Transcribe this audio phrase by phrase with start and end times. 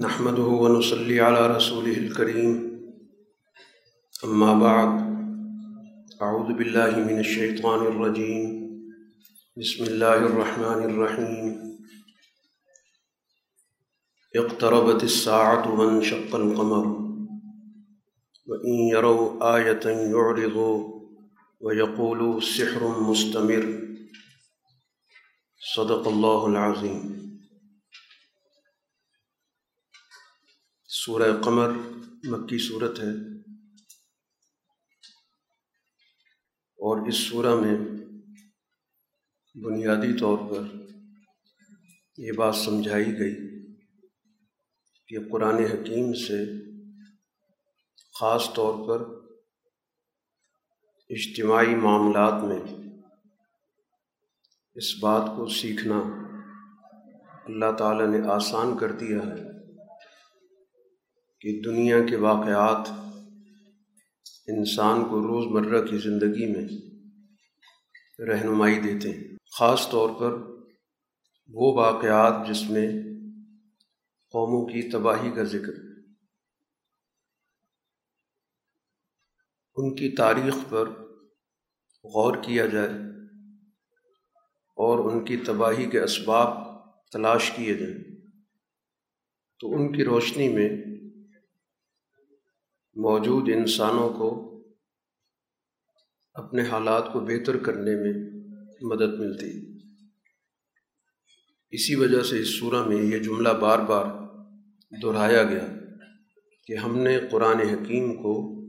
[0.00, 2.80] نحمده ونصلي على رسوله الكريم.
[4.24, 4.90] أما بعد،
[6.22, 8.70] أعوذ بالله من الشيطان الرجيم.
[9.56, 11.78] بسم الله الرحمن الرحيم.
[14.36, 16.86] اقتربت الساعة وانشق القمر.
[18.46, 21.00] وإن يروا آية يعرضوا
[21.60, 23.80] ويقولوا سحر مستمر.
[25.76, 27.31] صدق الله العظيم.
[31.04, 31.70] سورہ قمر
[32.24, 33.38] مکی صورت ہے۔
[36.56, 37.76] اور اس سورہ میں
[39.54, 40.76] بنیادی طور پر
[42.18, 43.34] یہ بات سمجھائی گئی
[45.08, 46.44] کہ قرآن حکیم سے
[48.20, 49.00] خاص طور پر
[51.08, 52.90] اجتماعی معاملات میں
[54.74, 55.98] اس بات کو سیکھنا
[57.44, 59.51] اللہ تعالیٰ نے آسان کر دیا ہے۔
[61.42, 62.88] کہ دنیا کے واقعات
[64.46, 66.68] انسان کو روز مرہ کی زندگی میں
[68.26, 70.32] رہنمائی دیتے ہیں۔ خاص طور پر
[71.48, 72.88] وہ واقعات جس میں
[74.32, 75.72] قوموں کی تباہی کا ذکر،
[79.76, 80.88] ان کی تاریخ پر
[82.04, 82.90] غور کیا جائے
[84.76, 86.54] اور ان کی تباہی کے اسباب
[87.10, 88.04] تلاش کیے جائیں،
[89.60, 90.91] تو ان کی روشنی میں
[92.94, 94.52] موجود انسانوں کو
[96.34, 98.42] اپنے حالات کو بہتر کرنے میں
[98.82, 99.78] مدد ملتی
[101.70, 104.04] اسی وجہ سے اس صورح میں یہ جملہ بار بار
[105.02, 105.66] دہرایا گیا
[106.66, 108.64] کہ ہم نے قرآن حکیم کو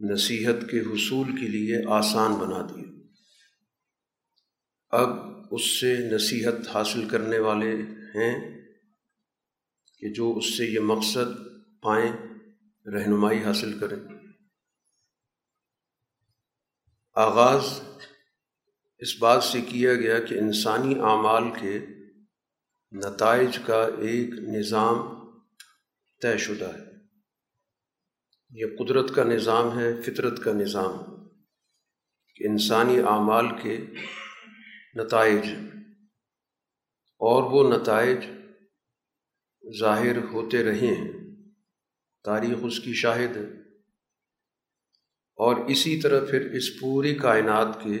[0.00, 2.88] نصیحت کے حصول کے لیے آسان بنا دیا۔
[4.90, 5.08] اب
[5.50, 7.76] اس سے نصیحت حاصل کرنے والے
[8.14, 8.62] ہیں
[9.98, 11.38] کہ جو اس سے یہ مقصد
[11.82, 12.29] پائیں
[12.94, 14.02] رہنمائی حاصل کریں۔
[17.16, 17.80] آغاز
[18.98, 21.78] اس بات سے کیا گیا کہ انسانی اعمال کے
[22.92, 24.96] نتائج کا ایک نظام
[26.22, 26.84] طے شدہ ہے۔
[28.50, 30.96] یہ قدرت کا نظام ہے، فطرت کا نظام
[32.36, 33.76] کہ انسانی اعمال کے
[34.94, 35.46] نتائج،
[37.20, 38.18] اور وہ نتائج
[39.80, 41.19] ظاہر ہوتے رہے ہیں۔
[42.24, 43.60] تاریخ اس کی شاہد ہے۔
[45.36, 47.98] اور اسی طرح پھر اس پوری کائنات کے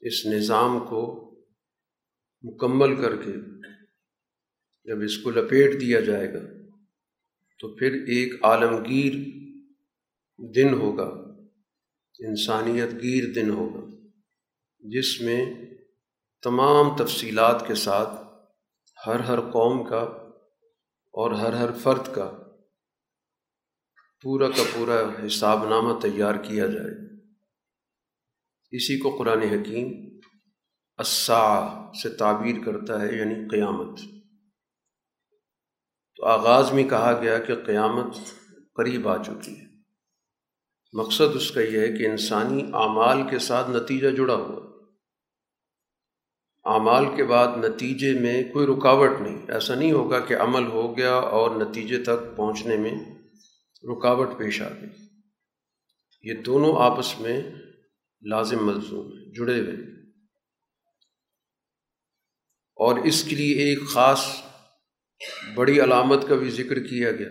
[0.00, 1.22] اس نظام کو
[2.42, 3.32] مکمل کر کے
[4.84, 6.40] جب اس کو لپیٹ دیا جائے گا،
[7.60, 9.12] تو پھر ایک عالمگیر
[10.54, 11.08] دن ہوگا،
[12.28, 14.08] انسانیت گیر دن ہوگا،
[14.80, 15.54] جس میں
[16.42, 18.26] تمام تفصیلات کے ساتھ
[19.06, 20.02] ہر ہر قوم کا
[21.14, 22.45] اور ہر ہر فرد کا
[24.22, 27.16] پورا کا پورا حساب نامہ تیار کیا جائے۔
[28.70, 30.18] اسی کو قرآن حکیم
[30.98, 31.66] اسا
[32.02, 33.98] سے تعبیر کرتا ہے یعنی قیامت۔
[36.16, 38.16] تو آغاز میں کہا گیا کہ قیامت
[38.74, 39.66] قریب آ چکی ہے۔
[40.92, 44.66] مقصد اس کا یہ ہے کہ انسانی اعمال کے ساتھ نتیجہ جڑا ہوا
[46.64, 51.14] اعمال کے بعد نتیجے میں کوئی رکاوٹ نہیں، ایسا نہیں ہوگا کہ عمل ہو گیا
[51.14, 53.15] اور نتیجے تک پہنچنے میں
[53.92, 55.06] رکاوٹ پیش آ گئی۔
[56.22, 57.42] یہ دونوں آپس میں
[58.22, 60.02] لازم ملزوم ہیں، جڑے ہوئے
[62.76, 64.26] اور اس کے لیے ایک خاص
[65.54, 67.28] بڑی علامت کا بھی ذکر کیا گیا۔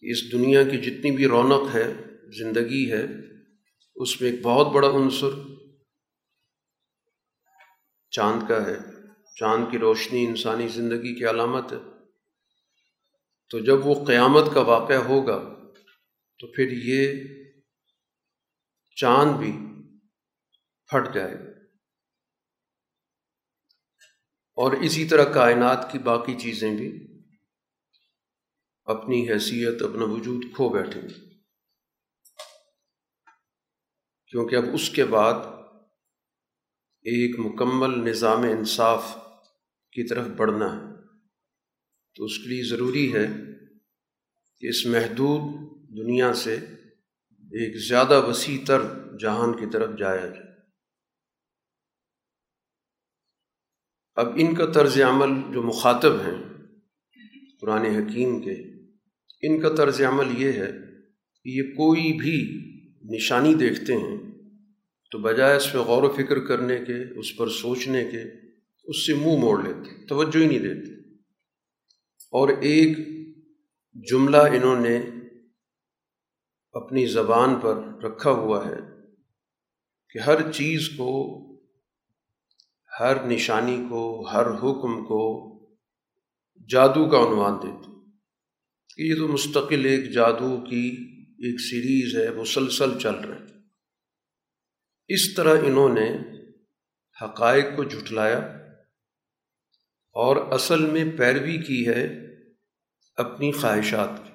[0.00, 1.92] اس دنیا کی جتنی بھی رونق ہے،
[2.38, 3.06] زندگی ہے،
[3.94, 5.30] اس میں ایک بہت بڑا عنصر
[8.10, 8.78] چاند کا ہے۔
[9.36, 11.89] چاند کی روشنی انسانی زندگی کی علامت ہے۔
[13.50, 15.38] تو جب وہ قیامت کا واقعہ ہوگا،
[16.38, 17.24] تو پھر یہ
[18.96, 19.52] چاند بھی
[20.86, 21.60] پھٹ جائے گا۔
[24.54, 27.06] اور اسی طرح کائنات کی باقی چیزیں بھی
[28.84, 31.30] اپنی حیثیت، اپنا وجود کھو بیٹھیں گی۔
[34.26, 35.34] کیونکہ اب اس کے بعد
[37.02, 39.04] ایک مکمل نظام انصاف
[39.92, 40.89] کی طرف بڑھنا ہے۔
[42.16, 43.26] تو اس کے لیے ضروری ہے
[44.58, 45.42] کہ اس محدود
[45.98, 46.54] دنیا سے
[47.52, 48.80] ایک زیادہ وسیع تر
[49.20, 50.50] جہان کی طرف جایا جائے۔
[54.14, 56.42] اب ان کا طرز عمل جو مخاطب ہیں
[57.60, 58.80] قرآن حکیم کے،
[59.42, 60.72] ان کا طرز عمل یہ ہے
[61.44, 62.36] کہ یہ کوئی بھی
[63.14, 64.18] نشانی دیکھتے ہیں
[65.10, 68.22] تو بجائے اس پہ غور و فکر کرنے کے، اس پر سوچنے کے،
[68.84, 70.99] اس سے منہ موڑ لیتے، توجہ ہی نہیں دیتے۔
[72.30, 72.98] اور ایک
[74.10, 75.02] جملہ انہوں نے
[76.72, 78.76] اپنی زبان پر رکھا ہوا ہے
[80.10, 81.36] کہ ہر چیز کو،
[83.00, 85.50] ہر نشانی کو، ہر حکم کو
[86.68, 87.92] جادو کا عنوان دیتے
[88.96, 90.96] کہ یہ تو مستقل ایک جادو کی
[91.38, 93.38] ایک سیریز ہے، مسلسل چل رہے
[95.08, 96.16] اس طرح انہوں نے
[97.24, 98.59] حقائق کو جھٹلایا۔
[100.12, 102.16] اور اصل میں پیروی کی ہے
[103.16, 104.32] اپنی خواہشات کی۔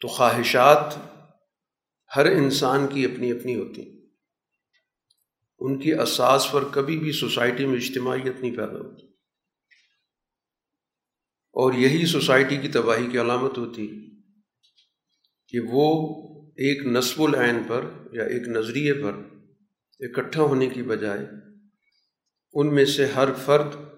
[0.00, 0.94] تو خواہشات
[2.16, 4.00] ہر انسان کی اپنی اپنی ہوتی
[5.58, 9.06] ان کی اساس پر کبھی بھی سوسائٹی میں اجتماعیت نہیں پیدا ہوتی۔
[11.52, 13.88] اور یہی سوسائٹی کی تباہی کی علامت ہوتی
[15.48, 16.16] کہ وہ
[16.50, 19.12] ایک نصب العین پر یا ایک نظریے پر
[20.00, 21.26] اکٹھا ہونے کی بجائے
[22.52, 23.89] ان میں سے ہر فرد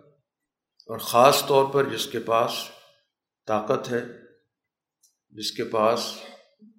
[0.92, 2.52] اور خاص طور پر جس کے پاس
[3.46, 4.00] طاقت ہے،
[5.30, 6.16] جس کے پاس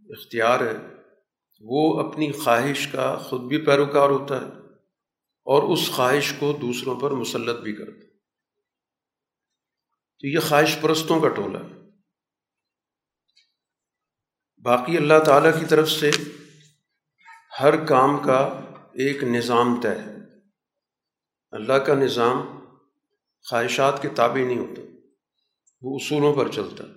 [0.10, 0.74] اختیار ہے،
[1.62, 4.46] وہ اپنی خواہش کا خود بھی پیروکار ہوتا ہے
[5.44, 8.18] اور اس خواہش کو دوسروں پر مسلط بھی کرتا
[10.20, 11.90] تو یہ خواہش پرستوں کا ٹولہ ہے۔
[14.62, 16.12] باقی اللہ تعالیٰ کی طرف سے
[17.60, 18.60] ہر کام کا
[18.94, 20.16] ایک نظام طے ہے۔
[21.52, 22.63] اللہ کا نظام
[23.50, 24.82] خواہشات کے تابع نہیں ہوتا
[25.82, 26.94] وہ اصولوں پر چلتا۔ ہے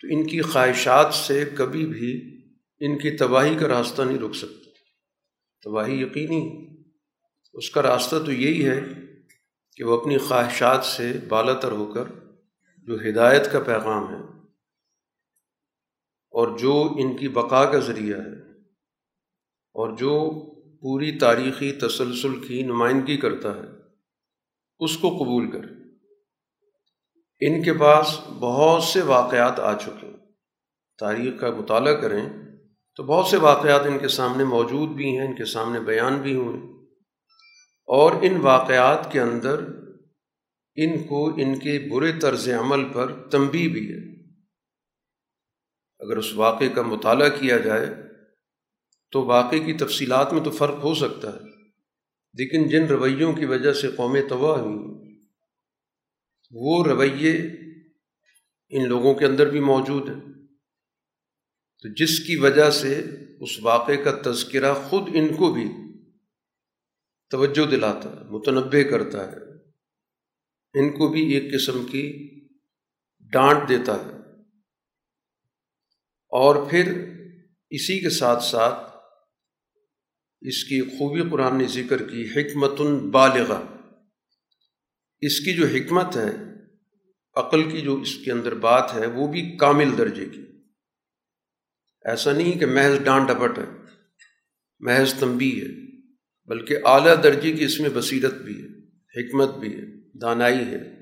[0.00, 2.36] تو ان کی خواہشات سے کبھی بھی
[2.80, 4.70] ان کی تباہی کا راستہ نہیں رک سکتا۔
[5.64, 6.66] تباہی یقینی
[7.52, 8.80] اس کا راستہ تو یہی ہے
[9.76, 12.04] کہ وہ اپنی خواہشات سے بالا تر ہو کر
[12.76, 14.20] جو ہدایت کا پیغام ہے
[16.30, 18.60] اور جو ان کی بقا کا ذریعہ ہے
[19.74, 20.30] اور جو
[20.76, 23.75] پوری تاریخی تسلسل کی نمائندگی کرتا ہے
[24.78, 25.86] اس کو قبول کرے
[27.40, 30.16] ان کے پاس بہت سے واقعات آ چکے۔ ہیں
[30.98, 32.28] تاریخ کا مطالعہ کریں
[32.96, 36.34] تو بہت سے واقعات ان کے سامنے موجود بھی ہیں، ان کے سامنے بیان بھی
[36.34, 36.76] ہوئے۔
[37.86, 39.64] اور ان واقعات کے اندر
[40.74, 44.22] ان کو ان کے برے طرز عمل پر تنبی بھی ہے۔
[45.98, 47.86] اگر اس واقعے کا مطالعہ کیا جائے
[49.12, 51.55] تو واقعے کی تفصیلات میں تو فرق ہو سکتا ہے۔
[52.36, 55.20] لیکن جن رویوں کی وجہ سے قومیں تباہ ہوئی،
[56.50, 57.36] وہ رویے
[58.68, 60.20] ان لوگوں کے اندر بھی موجود ہیں۔
[61.82, 63.04] تو جس کی وجہ سے
[63.40, 65.68] اس واقعے کا تذکرہ خود ان کو بھی
[67.30, 69.36] توجہ دلاتا ہے متنوع کرتا ہے،
[70.80, 72.30] ان کو بھی ایک قسم کی
[73.20, 74.16] ڈانٹ دیتا ہے۔
[76.28, 77.10] اور پھر
[77.70, 78.85] اسی کے ساتھ ساتھ
[80.40, 82.80] اس کی خوبی قرآن نے ذکر کی حکمت
[83.10, 83.54] بالغ
[85.20, 86.30] اس کی جو حکمت ہے،
[87.34, 90.42] عقل کی جو اس کے اندر بات ہے، وہ بھی کامل درجے کی۔
[92.04, 93.64] ایسا نہیں کہ محض ڈانٹ ڈپٹ ہے،
[94.78, 96.00] محض تنبی ہے،
[96.46, 100.96] بلکہ اعلیٰ درجے کی اس میں بصیرت بھی ہے، حکمت بھی ہے، دانائی ہے۔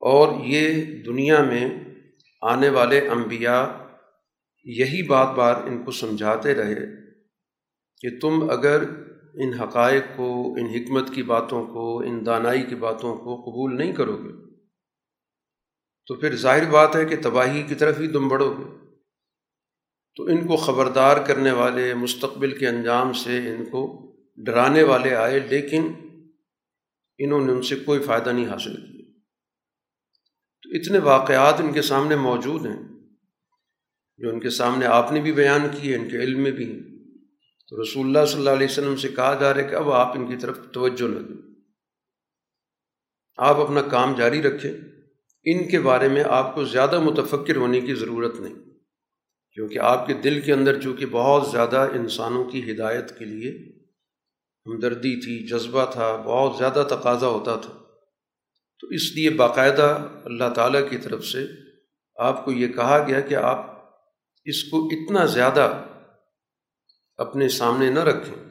[0.00, 1.84] اور یہ دنیا میں
[2.42, 3.64] آنے والے انبیاء
[4.64, 7.01] یہی بات بار ان کو سمجھاتے رہے
[8.02, 8.82] کہ تم اگر
[9.34, 13.92] ان حقائق کو، ان حکمت کی باتوں کو، ان دانائی کی باتوں کو قبول نہیں
[13.92, 14.52] کرو گے
[16.06, 18.94] تو پھر ظاہر بات ہے کہ تباہی کی طرف ہی تم بڑھو گے۔
[20.16, 25.40] تو ان کو خبردار کرنے والے مستقبل کے انجام سے ان کو ڈرانے والے آئے،
[25.40, 25.92] لیکن
[27.18, 29.20] انہوں نے ان سے کوئی فائدہ نہیں حاصل کیا۔
[30.62, 32.82] تو اتنے واقعات ان کے سامنے موجود ہیں
[34.18, 36.91] جو ان کے سامنے آپ نے بھی بیان کیے، ان کے علم میں بھی ہیں۔
[37.72, 40.16] تو رسول اللہ صلی اللہ علیہ وسلم سے کہا جا رہا ہے کہ اب آپ
[40.16, 41.54] ان کی طرف توجہ نہ دیں۔
[43.36, 44.72] آپ اپنا کام جاری رکھیں۔
[45.44, 48.54] ان کے بارے میں آپ کو زیادہ متفکر ہونے کی ضرورت نہیں،
[49.54, 53.80] کیونکہ آپ کے دل کے اندر چونکہ بہت زیادہ انسانوں کی ہدایت کے لیے
[54.66, 57.72] ہمدردی تھی، جذبہ تھا، بہت زیادہ تقاضا ہوتا تھا۔
[58.80, 61.46] تو اس لیے باقاعدہ اللہ تعالیٰ کی طرف سے
[62.16, 63.66] آپ کو یہ کہا گیا کہ آپ
[64.44, 65.84] اس کو اتنا زیادہ
[67.16, 68.44] اپنے سامنے نہ رکھیں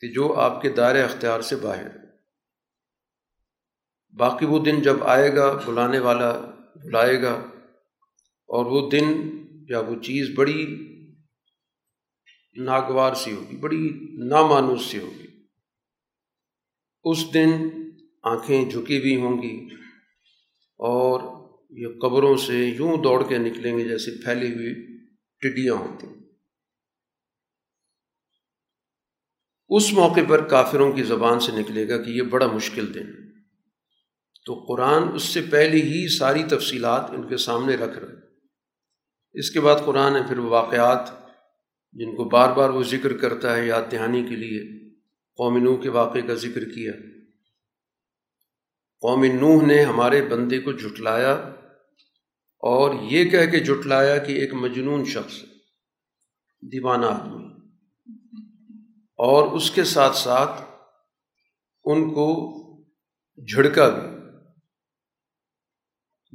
[0.00, 2.04] کہ جو آپ کے دائرۂ اختیار سے باہر
[4.12, 6.40] باقی وہ دن جب آئے گا، بلانے والا
[6.84, 7.34] بلائے گا
[8.46, 9.04] اور وہ دن
[9.68, 10.66] یا وہ چیز بڑی
[12.56, 13.90] ناگوار سی ہوگی، بڑی
[14.28, 15.26] نامانوس سی ہوگی۔
[17.04, 17.50] اس دن
[18.22, 19.68] آنکھیں جھکی بھی ہوں گی
[20.76, 21.20] اور
[21.70, 24.96] یہ قبروں سے یوں دوڑ کے نکلیں گے جیسے پھیلی ہوئی
[25.40, 26.23] ٹڈیاں ہوتی۔ ہیں
[29.76, 33.06] اس موقع پر کافروں کی زبان سے نکلے گا کہ یہ بڑا مشکل دن
[34.46, 38.14] تو قرآن اس سے پہلے ہی ساری تفصیلات ان کے سامنے رکھ رہے
[39.32, 41.08] اس کے بعد قرآن نے پھر وہ واقعات
[41.92, 44.90] جن کو بار بار وہ ذکر کرتا ہے یاد دہانی کے لیے۔
[45.36, 46.92] قوم نوح کے واقعے کا ذکر کیا۔
[49.00, 51.32] قوم نوح نے ہمارے بندے کو جھٹلایا
[52.58, 55.42] اور یہ کہہ کے جھٹلایا کہ ایک مجنون شخص
[56.62, 57.43] دیوانہ آدمی۔
[59.16, 60.62] اور اس کے ساتھ ساتھ
[61.84, 62.50] ان کو
[63.36, 64.14] جھڑکا بھی۔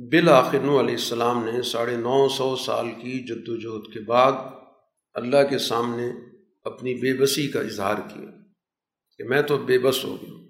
[0.09, 4.31] بالآخر علیہ السلام نے ساڑھے نو سو سال کی جد وجہد کے بعد
[5.13, 6.11] اللہ کے سامنے
[6.63, 8.29] اپنی بے بسی کا اظہار کیا
[9.17, 10.47] کہ میں تو بے بس ہو گیا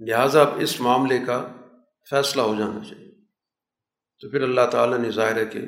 [0.00, 1.52] لہٰذا اب اس معاملے کا
[2.10, 3.10] فیصلہ ہو جانا چاہیے۔
[4.20, 5.60] تو پھر اللہ تعالیٰ نے ظاہر ہے کہ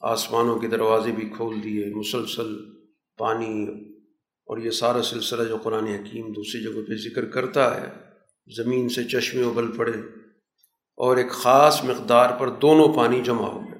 [0.00, 2.56] آسمانوں کے دروازے بھی کھول دیے، مسلسل
[3.18, 3.66] پانی
[4.50, 7.90] اور یہ سارا سلسلہ جو قرآن حکیم دوسری جگہ پہ ذکر کرتا ہے،
[8.56, 9.92] زمین سے چشمے ابل پڑے
[10.96, 13.78] اور ایک خاص مقدار پر دونوں پانی جمع ہو گئے۔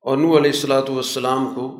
[0.00, 1.78] اور نو علیہ السلاۃ والسلام کو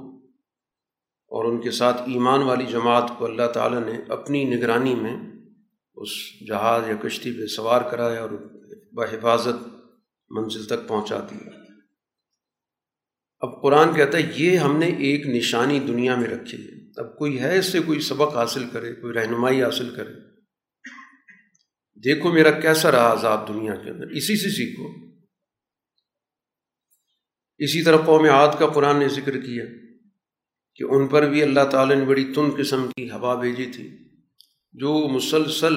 [1.26, 5.16] اور ان کے ساتھ ایمان والی جماعت کو اللہ تعالیٰ نے اپنی نگرانی میں
[5.94, 6.08] اس
[6.48, 8.30] جہاز یا کشتی پہ سوار کرایا اور
[8.92, 9.68] بحفاظت
[10.30, 11.61] منزل تک پہنچا دیا۔
[13.42, 17.40] اب قرآن کہتا ہے، یہ ہم نے ایک نشانی دنیا میں رکھی ہے۔ اب کوئی
[17.40, 20.12] ہے اس سے کوئی سبق حاصل کرے، کوئی رہنمائی حاصل کرے۔
[22.04, 25.06] دیکھو میرا کیسا رہا عذاب دنیا کے اندر۔ اسی سے سیکھو۔
[27.58, 29.64] اسی طرح قوم عاد کا قرآن نے ذکر کیا
[30.74, 33.98] کہ ان پر بھی اللہ تعالیٰ نے بڑی تند قسم کی ہوا بھیجی تھی۔
[34.72, 35.74] جو مسلسل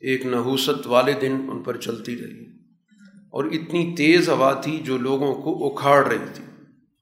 [0.00, 2.44] ایک نحوست والے دن ان پر چلتی رہی۔
[3.30, 6.44] اور اتنی تیز ہوا تھی جو لوگوں کو اکھاڑ رہی تھی۔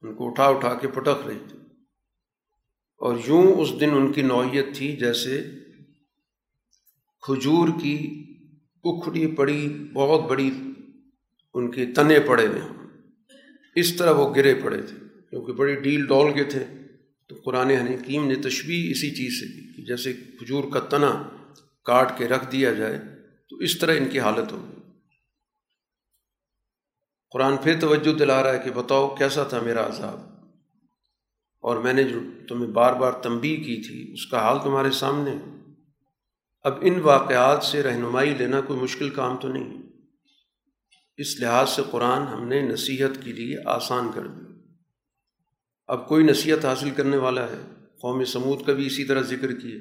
[0.07, 1.59] ان کو اٹھا اٹھا کے پٹک رہی تھی۔
[2.99, 5.43] اور یوں اس دن ان کی نوعیت تھی جیسے
[7.23, 8.25] کھجور کی
[8.85, 10.51] اکھڑی پڑی، بہت بڑی،
[11.55, 12.61] ان کے تنے پڑے ہوئے
[13.75, 16.65] اس طرح وہ گرے پڑے تھے۔ کیونکہ بڑی ڈیل ڈول کے تھے۔
[17.29, 21.23] تو قرآن حکیم نے تشبیح اسی چیز سے کی کہ جیسے کھجور کا تنا
[21.85, 22.99] کاٹ کے رکھ دیا جائے،
[23.49, 24.86] تو اس طرح ان کی حالت ہوگی۔
[27.37, 30.21] قرآن پھر توجہ دلا رہا ہے کہ بتاؤ کیسا تھا میرا عذاب؟
[31.61, 35.35] اور میں نے جو تمہیں بار بار تنبیہ کی تھی، اس کا حال تمہارے سامنے۔
[36.62, 39.83] اب ان واقعات سے رہنمائی لینا کوئی مشکل کام تو نہیں۔
[41.16, 44.45] اس لحاظ سے قرآن ہم نے نصیحت کے لیے آسان کر دی
[45.87, 47.62] اب کوئی نصیحت حاصل کرنے والا ہے۔
[48.00, 49.81] قوم سمود کا بھی اسی طرح ذکر کیا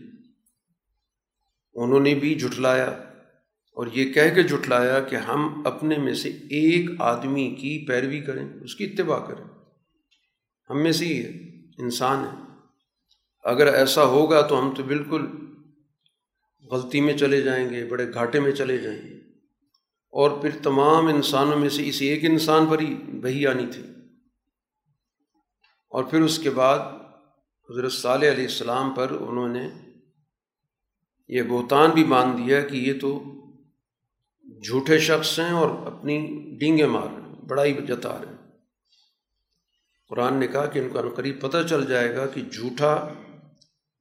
[1.73, 3.14] انہوں نے بھی جھٹلایا۔
[3.75, 8.49] اور یہ کہہ کے جھٹلایا کہ ہم اپنے میں سے ایک آدمی کی پیروی کریں،
[8.63, 9.45] اس کی اتباع کریں۔
[10.69, 11.29] ہم میں سے ہی ہے،
[11.83, 12.43] انسان ہے۔
[13.43, 15.27] اگر ایسا ہوگا تو ہم تو بالکل
[16.71, 19.15] غلطی میں چلے جائیں گے، بڑے گھاٹے میں چلے جائیں گے۔
[20.11, 23.83] اور پھر تمام انسانوں میں سے اس ایک انسان پر ہی وہی آنی تھی۔
[25.89, 26.79] اور پھر اس کے بعد
[27.69, 29.69] حضرت صالح علیہ السلام پر انہوں نے
[31.27, 33.34] یہ بہتان بھی مان دیا کہ یہ تو
[34.63, 36.17] جھوٹے شخص ہیں اور اپنی
[36.59, 38.57] ڈینگیں مار رہے ہیں، بڑائی جتا رہے ہیں۔
[40.09, 42.93] قرآن نے کہا کہ ان کا قریب پتہ چل جائے گا کہ جھوٹا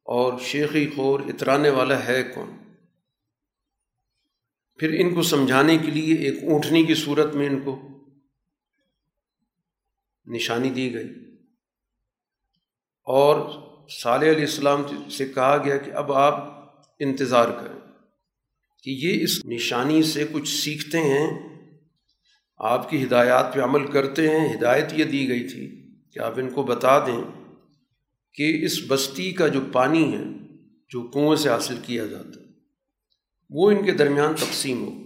[0.05, 2.51] اور شیخی خور اترانے والا ہے کون۔
[4.77, 7.83] پھر ان کو سمجھانے کے لیے ایک اونٹنی کی صورت میں ان کو
[10.27, 11.09] نشانی دی گئی۔
[13.05, 13.37] اور
[14.03, 16.35] صالح علیہ السلام سے کہا گیا کہ اب آپ
[16.99, 17.84] انتظار کریں۔
[18.85, 21.57] کہ یہ اس نشانی سے کچھ سیکھتے ہیں،
[22.57, 26.51] آپ کی ہدایات پہ عمل کرتے ہیں۔ ہدایت یہ دی گئی تھی کہ آپ ان
[26.51, 27.45] کو بتا دیں
[28.35, 30.25] کہ اس بستی کا جو پانی ہے،
[30.89, 32.47] جو کنویں سے حاصل کیا جاتا ہے،
[33.51, 35.05] وہ ان کے درمیان تقسیم ہو۔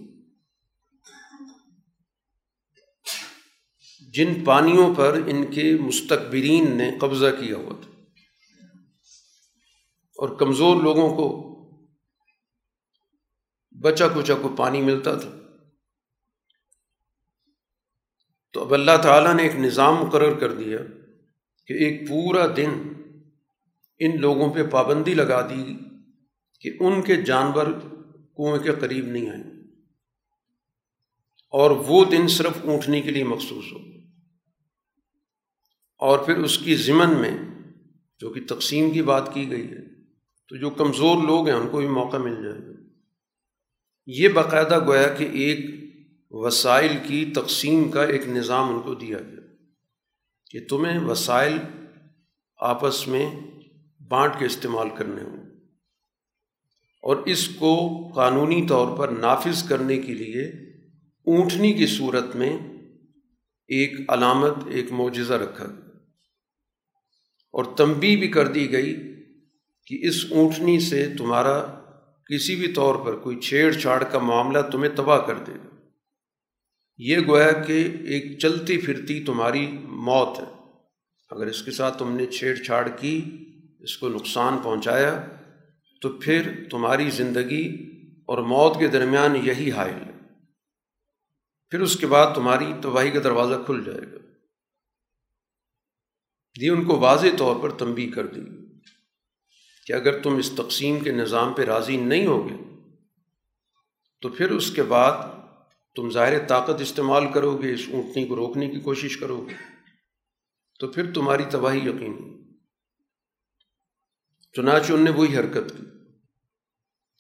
[4.13, 7.91] جن پانیوں پر ان کے مستقبرین نے قبضہ کیا ہوا تھا۔
[10.17, 11.48] اور کمزور لوگوں کو
[13.81, 15.31] بچا کچا کو پانی ملتا تھا۔
[18.53, 20.79] تو اب اللہ تعالیٰ نے ایک نظام مقرر کر دیا
[21.67, 22.93] کہ ایک پورا دن
[23.99, 25.75] ان لوگوں پہ پابندی لگا دی
[26.61, 27.67] کہ ان کے جانور
[28.37, 29.45] کنویں کے قریب نہیں آئیں۔
[31.51, 33.79] اور وہ دن صرف اونٹنے کے لیے مخصوص ہو۔
[35.99, 37.39] اور پھر اس کی ضمن میں
[38.19, 40.05] جو کہ تقسیم کی بات کی گئی ہے،
[40.49, 42.68] تو جو کمزور لوگ ہیں، ان کو بھی موقع مل جائے۔
[44.11, 45.67] یہ باقاعدہ گویا کہ ایک
[46.31, 49.41] وسائل کی تقسیم کا ایک نظام ان کو دیا گیا
[50.51, 51.59] کہ تمہیں وسائل
[52.57, 53.31] آپس میں
[54.09, 55.37] بانٹ کے استعمال کرنے ہوں۔
[57.03, 60.49] اور اس کو قانونی طور پر نافذ کرنے کے لیے
[61.27, 62.59] اونٹنی کی صورت میں
[63.67, 65.97] ایک علامت، ایک معجزہ رکھا گیا۔
[67.53, 68.97] اور تنبی بھی کر دی گئی
[69.87, 71.78] کہ اس اونٹنی سے تمہارا
[72.29, 75.77] کسی بھی طور پر کوئی چھیڑ چھاڑ کا معاملہ تمہیں تباہ کر دے گا۔
[76.97, 80.45] یہ گویا کہ ایک چلتی پھرتی تمہاری موت ہے۔
[81.31, 83.23] اگر اس کے ساتھ تم نے چھیڑ چھاڑ کی،
[83.81, 85.27] اس کو نقصان پہنچایا،
[86.01, 87.93] تو پھر تمہاری زندگی
[88.27, 90.13] اور موت کے درمیان یہی حائل ہے۔
[91.71, 94.19] پھر اس کے بعد تمہاری تباہی کا دروازہ کھل جائے گا۔
[96.57, 98.58] یہ ان کو واضح طور پر تنبی کر دی
[99.89, 102.55] کہ اگر تم اس تقسیم کے نظام پہ راضی نہیں ہوگے،
[104.21, 105.13] تو پھر اس کے بعد
[105.97, 109.55] تم ظاہر طاقت استعمال کرو گے، اس اونٹنی کو روکنے کی کوشش کرو گے۔
[110.81, 112.53] تو پھر تمہاری تباہی یقینی
[114.53, 115.83] چنانچہ ان نے وہی حرکت کی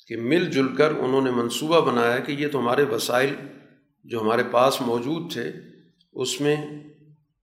[0.06, 3.34] کہ مل جل کر انہوں نے منصوبہ بنایا کہ یہ تو ہمارے وسائل
[4.04, 5.52] جو ہمارے پاس موجود تھے،
[6.12, 6.56] اس میں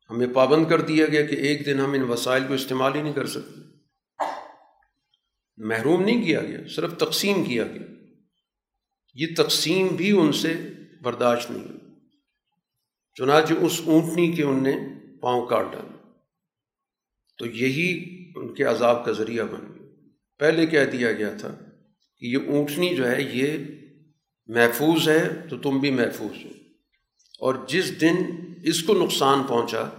[0.10, 3.14] ہمیں پابند کر دیا گیا کہ ایک دن ہم ان وسائل کو استعمال ہی نہیں
[3.14, 3.65] کر سکتے۔
[5.58, 7.88] محروم نہیں کیا گیا، صرف تقسیم کیا گیا۔
[9.14, 10.54] یہ تقسیم بھی ان سے
[11.02, 11.80] برداشت نہیں ہوئی۔
[13.14, 14.76] چنانچہ اس اونٹنی کے ان نے
[15.22, 16.14] پاؤں کاٹ ڈالا
[17.38, 19.88] تو یہی ان کے عذاب کا ذریعہ بن گیا۔
[20.40, 21.56] پہلے کہہ دیا گیا تھا
[22.18, 23.58] کہ یہ اونٹنی جو ہے، یہ
[24.48, 26.50] محفوظ ہے تو تم بھی محفوظ ہو۔
[27.40, 28.16] اور جس دن
[28.64, 29.90] اس کو نقصان پہنچا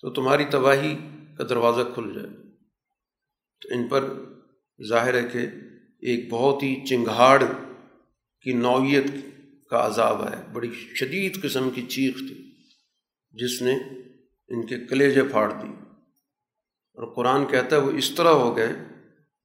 [0.00, 0.96] تو تمہاری تباہی
[1.38, 2.28] کا دروازہ کھل جائے۔
[3.60, 4.31] تو ان پر
[4.88, 5.38] ظاہر ہے کہ
[6.00, 7.42] ایک بہت ہی چنگھاڑ
[8.42, 9.04] کی نوعیت
[9.70, 12.50] کا عذاب ہے بڑی شدید قسم کی چیخ تھی،
[13.30, 13.74] جس نے
[14.48, 15.72] ان کے کلیجے پھاڑ دی۔
[16.94, 18.72] اور قرآن کہتا ہے وہ اس طرح ہو گئے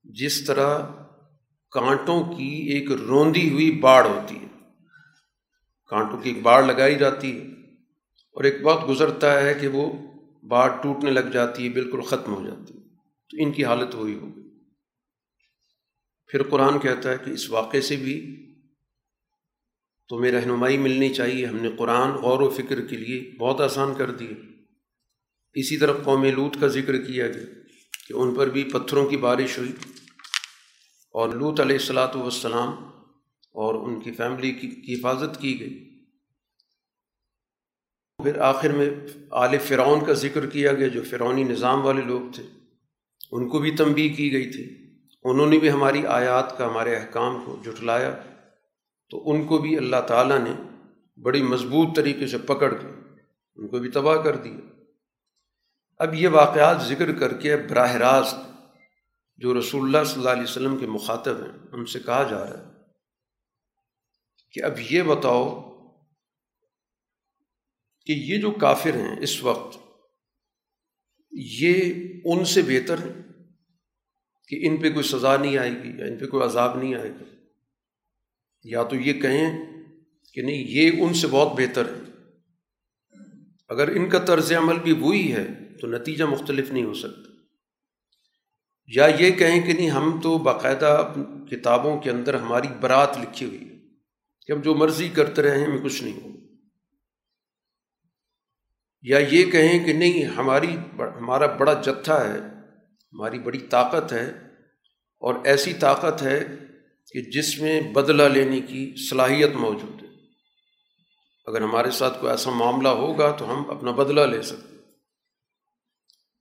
[0.04, 0.78] جس طرح
[1.70, 4.46] کانٹوں کی ایک روندی ہوئی باڑ ہوتی ہے۔
[5.86, 7.44] کانٹوں کی ایک باڑ لگائی جاتی ہے
[8.32, 9.92] اور ایک وقت گزرتا ہے کہ وہ
[10.46, 12.80] باڑ ٹوٹنے لگ جاتی ہے، بالکل ختم ہو جاتی ہے۔
[13.30, 14.37] تو ان کی حالت وہی ہوگی۔
[16.28, 18.44] پھر قرآن کہتا ہے کہ اس واقعے سے بھی
[20.08, 24.10] تمہیں رہنمائی ملنی چاہیے۔ ہم نے قرآن غور و فکر کے لیے بہت آسان کر
[24.10, 24.28] دی
[25.54, 27.44] اسی طرح قوم لوت کا ذکر کیا گیا
[28.08, 29.72] کہ ان پر بھی پتھروں کی بارش ہوئی
[31.12, 32.68] اور لوت علیہ السلاۃ والسلام
[33.52, 36.04] اور ان کی فیملی کی حفاظت کی گئی۔
[38.22, 38.90] پھر آخر میں
[39.30, 42.42] آل فرعون کا ذکر کیا گیا جو فرعونی نظام والے لوگ تھے۔
[43.32, 44.77] ان کو بھی تنبیہ کی گئی تھی۔
[45.24, 48.14] انہوں نے بھی ہماری آیات کا، ہمارے احکام کو جٹلایا
[49.10, 50.52] تو ان کو بھی اللہ تعالیٰ نے
[51.22, 54.58] بڑی مضبوط طریقے سے پکڑ کے ان کو بھی تباہ کر دیا۔
[56.00, 58.36] اب یہ واقعات ذکر کر کے براہ راست
[59.36, 62.58] جو رسول اللہ صلی اللہ علیہ وسلم کے مخاطب ہیں ان سے کہا جا رہا
[62.58, 62.64] ہے
[64.54, 65.44] کہ اب یہ بتاؤ
[68.06, 69.76] کہ یہ جو کافر ہیں اس وقت،
[71.32, 71.92] یہ
[72.24, 73.27] ان سے بہتر ہیں؟
[74.48, 77.10] کہ ان پہ کوئی سزا نہیں آئے گی یا ان پہ کوئی عذاب نہیں آئے
[77.10, 77.24] گا۔
[78.62, 79.66] یا تو یہ کہیں
[80.34, 82.00] کہ نہیں، یہ ان سے بہت بہتر ہے۔
[83.68, 85.46] اگر ان کا طرز عمل بھی وہی ہے
[85.80, 87.30] تو نتیجہ مختلف نہیں ہو سکتا۔
[88.86, 91.14] یا یہ کہیں کہ نہیں، ہم تو باقاعدہ
[91.50, 93.76] کتابوں کے اندر ہماری برات لکھی ہوئی ہے
[94.46, 96.28] کہ ہم جو مرضی کرتے رہے ہمیں کچھ نہیں ہو
[99.02, 102.57] یا یہ کہیں کہ نہیں، ہماری ہمارا بڑا جتھا ہے
[103.12, 104.28] ہماری بڑی طاقت ہے
[105.20, 106.44] اور ایسی طاقت ہے
[107.12, 110.08] کہ جس میں بدلہ لینے کی صلاحیت موجود ہے۔
[111.46, 114.76] اگر ہمارے ساتھ کوئی ایسا معاملہ ہوگا تو ہم اپنا بدلہ لے سکتے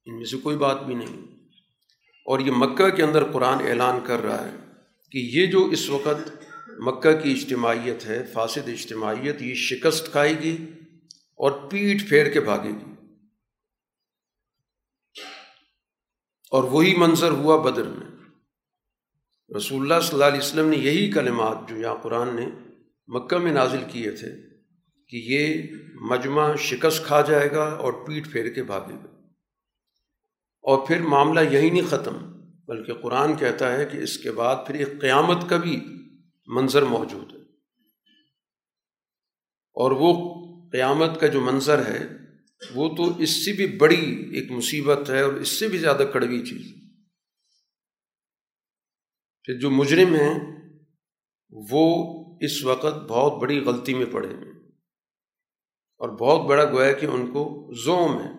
[0.05, 1.37] ان میں سے کوئی بات بھی نہیں۔
[2.25, 4.55] اور یہ مکہ کے اندر قرآن اعلان کر رہا ہے
[5.11, 6.29] کہ یہ جو اس وقت
[6.79, 10.65] مکہ کی اجتماعیت ہے، فاسد اجتماعیت، یہ شکست کھائے گی
[11.13, 12.96] اور پیٹ پھیر کے بھاگے گی۔
[16.51, 18.07] اور وہی منظر ہوا بدر میں۔
[19.57, 22.49] رسول اللہ صلی اللہ علیہ وسلم نے یہی کلمات جو یہاں قرآن نے
[23.07, 24.29] مکہ میں نازل کیے تھے
[25.07, 29.17] کہ یہ مجمع شکست کھا جائے گا اور پیٹ پھیر کے بھاگے گا۔
[30.61, 32.17] اور پھر معاملہ یہی نہیں ختم،
[32.67, 35.81] بلکہ قرآن کہتا ہے کہ اس کے بعد پھر ایک قیامت کا بھی
[36.47, 37.41] منظر موجود ہے۔
[39.73, 40.35] اور وہ
[40.71, 42.26] قیامت کا جو منظر ہے
[42.75, 46.45] وہ تو اس سے بھی بڑی ایک مصیبت ہے اور اس سے بھی زیادہ کڑوی
[46.45, 46.73] چیز
[49.43, 50.39] کہ جو مجرم ہیں،
[51.71, 54.51] وہ اس وقت بہت بڑی غلطی میں پڑے ہیں۔
[55.97, 58.31] اور بہت بڑا گویا کہ ان کو زوم ہے۔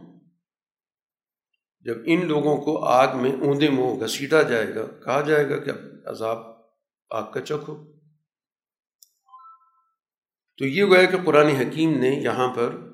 [1.80, 5.70] جب ان لوگوں کو آگ میں اوندے منہ گھسیٹا جائے گا، کہا جائے گا کہ
[6.06, 6.38] عذاب
[7.10, 7.98] آگ کا چکھو۔
[10.56, 12.87] تو یہ گویا کہ قرآن حکیم نے یہاں پر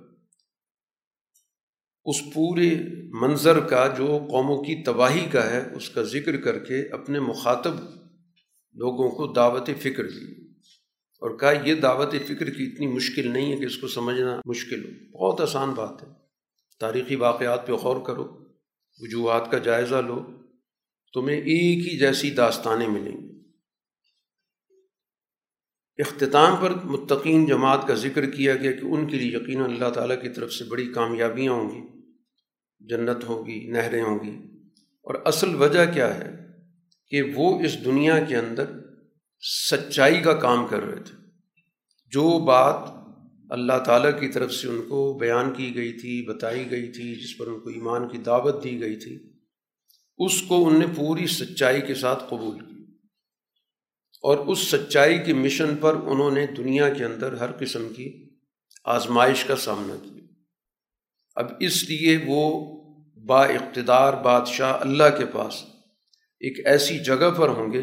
[2.05, 2.71] اس پورے
[3.11, 7.75] منظر کا جو قوموں کی تباہی کا ہے، اس کا ذکر کر کے اپنے مخاطب
[8.73, 10.45] لوگوں کو دعوت فکر دی۔
[11.21, 14.85] اور کہا، یہ دعوت فکر کی اتنی مشکل نہیں ہے کہ اس کو سمجھنا مشکل
[14.85, 16.09] ہو۔ بہت آسان بات ہے۔
[16.81, 18.25] تاریخی واقعات پہ غور کرو۔
[19.01, 20.23] وجوہات کا جائزہ لو۔
[21.13, 23.34] تمہیں ایک ہی جیسی داستانیں ملیں۔ گی
[25.99, 30.23] اختتام پر متقین جماعت کا ذکر کیا گیا کہ ان کے لیے یقیناً اللہ تعالیٰ
[30.23, 32.03] کی طرف سے بڑی کامیابیاں ہوں گی،
[32.81, 34.59] جنت ہوگی، نہریں ہوں گی۔
[35.03, 36.37] اور اصل وجہ کیا ہے؟
[37.11, 38.65] کہ وہ اس دنیا کے اندر
[39.71, 41.17] سچائی کا کام کر رہے تھے۔
[42.11, 42.89] جو بات
[43.51, 47.39] اللہ تعالیٰ کی طرف سے ان کو بیان کی گئی تھی، بتائی گئی تھی، جس
[47.39, 49.19] پر ان کو ایمان کی دعوت دی گئی تھی،
[50.19, 52.74] اس کو ان نے پوری سچائی کے ساتھ قبول کی
[54.25, 58.29] اور اس سچائی کے مشن پر انہوں نے دنیا کے اندر ہر قسم کی
[58.85, 60.25] آزمائش کا سامنا کیا۔
[61.35, 62.75] اب اس لیے وہ
[63.27, 65.65] با اقتدار بادشاہ اللہ کے پاس
[66.41, 67.83] ایک ایسی جگہ پر ہوں گے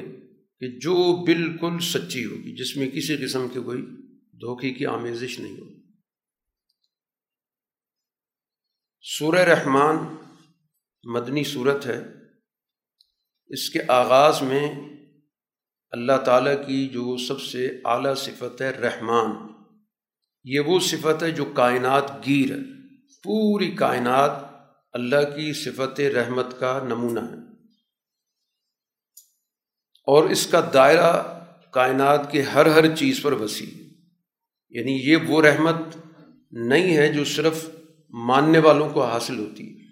[0.60, 3.82] کہ جو بالکل سچی ہوگی، جس میں کسی قسم کی کوئی
[4.32, 5.82] دھوکے کی آمیزش نہیں ہوگی۔
[9.02, 10.16] سورہ رحمان
[11.04, 12.04] مدنی صورت ہے۔
[13.48, 14.91] اس کے آغاز میں
[15.92, 19.48] اللہ تعالیٰ کی جو سب سے اعلیٰ صفت ہے رحمان۔
[20.44, 22.88] یہ وہ صفت ہے جو کائنات گیر ہے۔
[23.24, 24.32] پوری کائنات
[24.94, 27.36] اللہ کی صفت رحمت کا نمونہ ہے۔
[30.08, 31.24] اور اس کا دائرہ
[31.72, 33.84] کائنات کے ہر ہر چیز پر وسیع
[34.70, 35.98] یعنی یہ وہ رحمت
[36.52, 37.70] نہیں ہے جو صرف
[38.10, 39.88] ماننے والوں کو حاصل ہوتی ہے،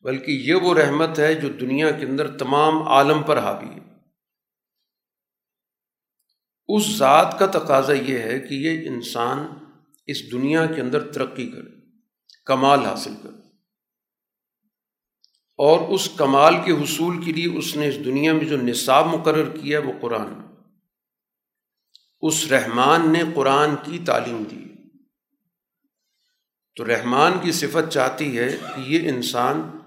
[0.00, 3.91] بلکہ یہ وہ رحمت ہے جو دنیا کے اندر تمام عالم پر حاوی ہے۔
[6.76, 9.46] اس ذات کا تقاضا یہ ہے کہ یہ انسان
[10.06, 11.70] اس دنیا کے اندر ترقی کرے،
[12.46, 13.42] کمال حاصل کرے۔
[15.58, 19.56] اور اس کمال کے حصول کے لیے اس نے اس دنیا میں جو نصاب مقرر
[19.56, 20.34] کیا وہ قرآن
[22.20, 24.64] اس رحمان نے قرآن کی تعلیم دی۔
[26.76, 29.78] تو رحمان کی صفت چاہتی ہے کہ یہ انسان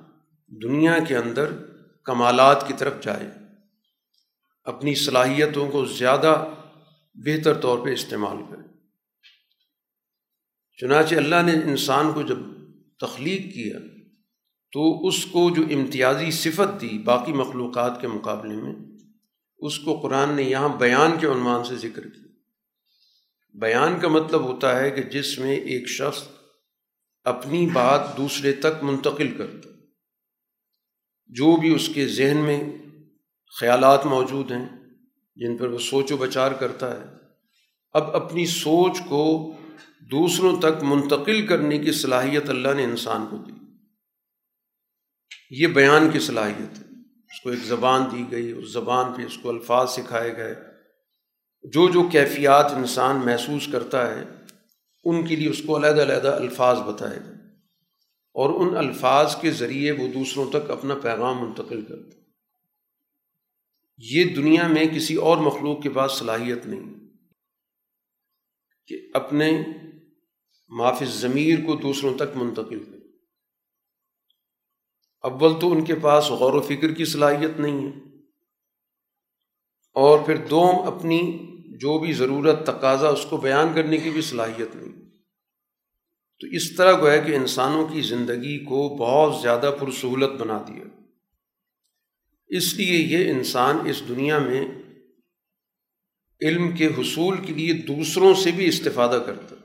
[0.48, 1.46] دنیا کے اندر
[2.04, 3.32] کمالات کی طرف جائے،
[4.64, 6.46] اپنی صلاحیتوں کو زیادہ
[7.16, 8.68] بہتر طور پہ استعمال کرے۔
[10.78, 12.38] چنانچہ اللہ نے انسان کو جب
[13.00, 13.80] تخلیق کیا،
[14.72, 18.76] تو اس کو جو امتیازی صفت دی باقی مخلوقات کے مقابلے میں،
[19.58, 22.24] اس کو قرآن نے یہاں بیان کے عنوان سے ذکر کیا۔
[23.60, 26.28] بیان کا مطلب ہوتا ہے کہ جس میں ایک شخص
[27.24, 29.70] اپنی بات دوسرے تک منتقل کرتا،
[31.28, 32.64] جو بھی اس کے ذہن میں
[33.60, 34.75] خیالات موجود ہیں
[35.36, 37.06] جن پر وہ سوچ و بچار کرتا ہے،
[37.92, 39.54] اب اپنی سوچ کو
[40.12, 43.52] دوسروں تک منتقل کرنے کی صلاحیت اللہ نے انسان کو دی۔
[45.50, 49.38] یہ بیان کی صلاحیت ہے۔ اس کو ایک زبان دی گئی، اس زبان پہ اس
[49.38, 50.56] کو الفاظ سکھائے گئے۔
[51.64, 54.24] جو جو کیفیات انسان محسوس کرتا ہے،
[55.04, 57.36] ان کے لیے اس کو علیحدہ علیحدہ الفاظ بتائے گئے۔
[58.34, 62.25] اور ان الفاظ کے ذریعے وہ دوسروں تک اپنا پیغام منتقل کرتا
[63.98, 66.94] یہ دنیا میں کسی اور مخلوق کے پاس صلاحیت نہیں
[68.88, 69.64] کہ اپنے
[70.68, 72.96] معافذ ضمیر کو دوسروں تک منتقل کرے۔
[75.22, 77.90] اول تو ان کے پاس غور و فکر کی صلاحیت نہیں ہے
[79.94, 81.38] اور پھر دوم اپنی
[81.78, 85.10] جو بھی ضرورت، تقاضا، اس کو بیان کرنے کی بھی صلاحیت نہیں۔
[86.40, 91.05] تو اس طرح گویا کہ انسانوں کی زندگی کو بہت زیادہ پرسہولت بنا دیا۔
[92.48, 94.68] اس لیے یہ انسان اس دنیا میں
[96.42, 99.56] علم کے حصول کے لیے دوسروں سے بھی استفادہ کرتا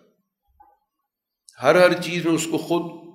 [1.63, 3.11] ہر ہر چیز میں اس کو خود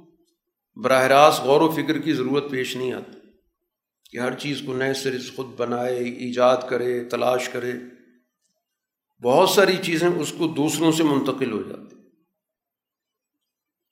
[0.83, 3.19] براہ راست غور و فکر کی ضرورت پیش نہیں آتی
[4.11, 7.71] کہ ہر چیز کو نئے سرے خود بنائے، ایجاد کرے، تلاش کرے۔
[9.23, 11.95] بہت ساری چیزیں اس کو دوسروں سے منتقل ہو جاتی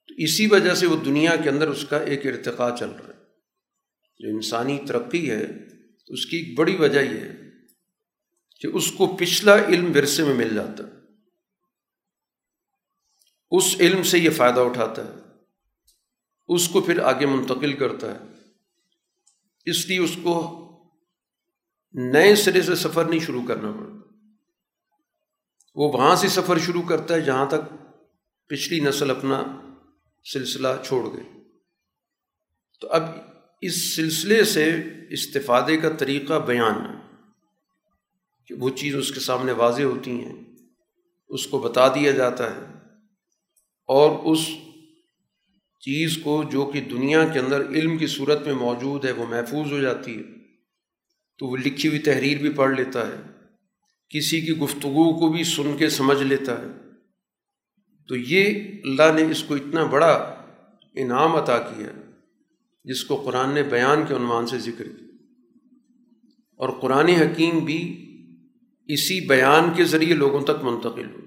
[0.07, 3.12] تو اسی وجہ سے وہ دنیا کے اندر اس کا ایک ارتقاء چل رہا ہے۔
[4.23, 5.45] جو انسانی ترقی ہے،
[6.05, 7.37] تو اس کی ایک بڑی وجہ یہ ہے
[8.59, 10.91] کہ اس کو پچھلا علم ورثے میں مل جاتا ہے۔
[13.51, 15.11] اس علم سے یہ فائدہ اٹھاتا ہے۔
[16.47, 18.19] اس کو پھر آگے منتقل کرتا ہے۔
[19.65, 20.59] اس لیے اس کو
[21.93, 24.07] نئے سرے سے سفر نہیں شروع کرنا پڑتا۔
[25.75, 27.73] وہ وہاں سے سفر شروع کرتا ہے جہاں تک
[28.47, 29.61] پچھلی نسل اپنا
[30.33, 31.41] سلسلہ چھوڑ گئی۔
[32.79, 33.03] تو اب
[33.65, 36.75] اس سلسلے سے استفادے کا طریقہ بیان
[38.47, 40.35] کہ وہ چیز اس کے سامنے واضح ہوتی ہیں،
[41.29, 42.73] اس کو بتا دیا جاتا ہے
[43.87, 44.39] اور اس
[45.79, 49.71] چیز کو جو کہ دنیا کے اندر علم کی صورت میں موجود ہے، وہ محفوظ
[49.71, 50.23] ہو جاتی ہے۔
[51.37, 53.21] تو وہ لکھی ہوئی تحریر بھی پڑھ لیتا ہے،
[54.09, 56.67] کسی کی گفتگو کو بھی سن کے سمجھ لیتا ہے۔
[58.07, 60.13] تو یہ اللہ نے اس کو اتنا بڑا
[60.95, 62.02] انعام عطا کیا
[62.83, 65.07] جس کو قرآن نے بیان کے عنوان سے ذکر کیا۔
[66.57, 67.99] اور قرآن حکیم بھی
[68.87, 71.17] اسی بیان کے ذریعے لوگوں تک منتقل ہو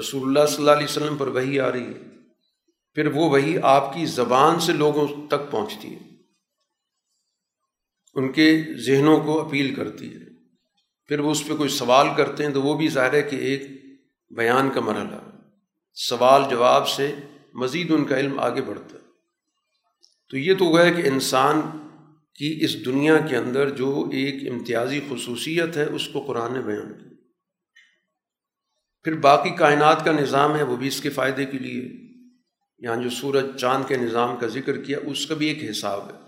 [0.00, 2.10] رسول اللہ صلی اللہ علیہ وسلم پر وہی آ رہی ہے۔
[2.94, 6.10] پھر وہ وہی آپ کی زبان سے لوگوں تک پہنچتی ہے۔
[8.14, 10.18] ان کے ذہنوں کو اپیل کرتی ہے۔
[11.06, 13.62] پھر وہ اس پہ کوئی سوال کرتے ہیں تو وہ بھی ظاہر ہے کہ ایک
[14.36, 15.16] بیان کا مرحلہ۔
[15.94, 17.14] سوال جواب سے
[17.54, 18.99] مزید ان کا علم آگے بڑھتا ہے۔
[20.30, 21.60] تو یہ تو وہ ہے کہ انسان
[22.34, 26.92] کی اس دنیا کے اندر جو ایک امتیازی خصوصیت ہے، اس کو قرآن نے بیان
[26.92, 27.10] کی
[29.02, 31.88] پھر باقی کائنات کا نظام ہے، وہ بھی اس کے فائدے کے لیے۔
[32.78, 36.18] یہاں جو سورج چاند کے نظام کا ذکر کیا، اس کا بھی ایک حساب ہے۔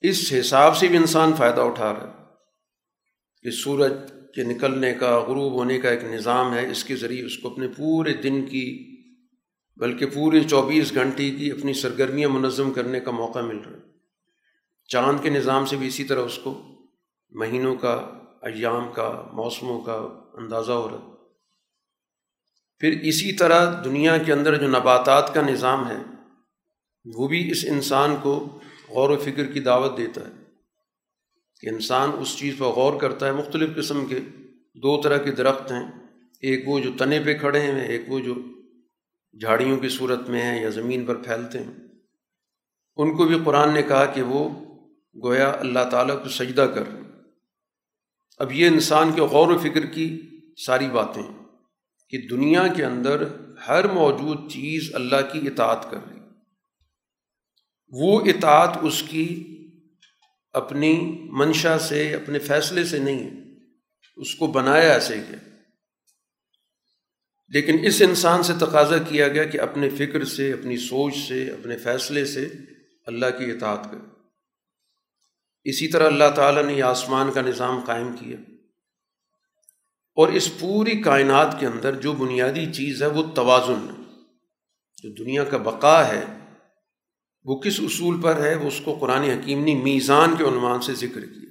[0.00, 2.24] اس حساب سے بھی انسان فائدہ اٹھا رہا ہے۔
[3.42, 3.92] کہ سورج
[4.34, 7.68] کے نکلنے کا، غروب ہونے کا ایک نظام ہے، اس کے ذریعے اس کو اپنے
[7.68, 8.89] پورے دن کی
[9.80, 13.82] بلکہ پورے چوبیس گھنٹے کی اپنی سرگرمیاں منظم کرنے کا موقع مل رہا ہے۔
[14.88, 16.62] چاند کے نظام سے بھی اسی طرح اس کو
[17.30, 17.92] مہینوں کا،
[18.42, 21.12] ایام کا، موسموں کا اندازہ ہو رہا ہے۔
[22.78, 25.96] پھر اسی طرح دنیا کے اندر جو نباتات کا نظام ہے،
[27.04, 30.32] وہ بھی اس انسان کو غور و فکر کی دعوت دیتا ہے
[31.60, 34.18] کہ انسان اس چیز پر غور کرتا ہے۔ مختلف قسم کے
[34.74, 35.90] دو طرح کے درخت ہیں۔
[36.40, 38.34] ایک وہ جو تنے پہ کھڑے ہیں، ایک وہ جو
[39.32, 41.72] جھاڑیوں کی صورت میں ہیں یا زمین پر پھیلتے ہیں۔
[42.96, 44.48] ان کو بھی قرآن نے کہا کہ وہ
[45.22, 46.82] گویا اللہ تعالیٰ کو سجدہ کر۔
[48.38, 50.20] اب یہ انسان کے غور و فکر کی
[50.66, 51.22] ساری باتیں
[52.08, 53.24] کہ دنیا کے اندر
[53.68, 56.20] ہر موجود چیز اللہ کی اطاعت کر رہی۔
[57.88, 59.56] وہ اطاعت اس کی
[60.52, 63.40] اپنی منشا سے، اپنے فیصلے سے نہیں ہے۔
[64.16, 65.20] اس کو بنایا ایسے ہی
[67.50, 71.76] لیکن اس انسان سے تقاضا کیا گیا کہ اپنے فکر سے، اپنی سوچ سے، اپنے
[71.76, 72.48] فیصلے سے
[73.06, 74.10] اللہ کی اطاعت کرے۔
[75.64, 78.36] اسی طرح اللہ تعالیٰ نے یہ آسمان کا نظام قائم کیا۔
[80.14, 84.02] اور اس پوری کائنات کے اندر جو بنیادی چیز ہے وہ توازن ہے۔
[85.02, 86.24] جو دنیا کا بقا ہے،
[87.44, 90.94] وہ کس اصول پر ہے؟ وہ اس کو قرآن حکیم نے میزان کے عنوان سے
[90.94, 91.50] ذکر کیا۔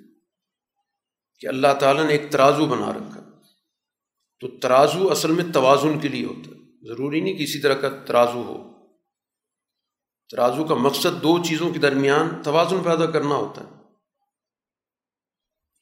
[1.40, 3.19] کہ اللہ تعالیٰ نے ایک ترازو بنا رکھا۔
[4.40, 8.42] تو ترازو اصل میں توازن کے لیے ہوتا ہے۔ ضروری نہیں کسی طرح کا ترازو
[8.42, 8.72] ہو۔
[10.30, 13.70] ترازو کا مقصد دو چیزوں کے درمیان توازن پیدا کرنا ہوتا ہے۔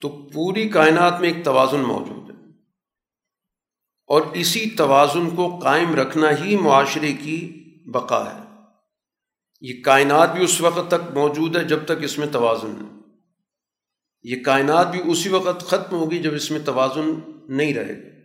[0.02, 2.36] تو پوری کائنات میں ایک توازن موجود ہے۔
[4.08, 8.44] اور اسی توازن کو قائم رکھنا ہی معاشرے کی بقا ہے۔
[9.62, 13.00] یہ کائنات بھی اس وقت تک موجود ہے جب تک اس میں توازن ہے۔
[14.24, 18.17] یہ کائنات بھی اسی وقت ختم ہوگی جب اس میں توازن نہیں رہے گا۔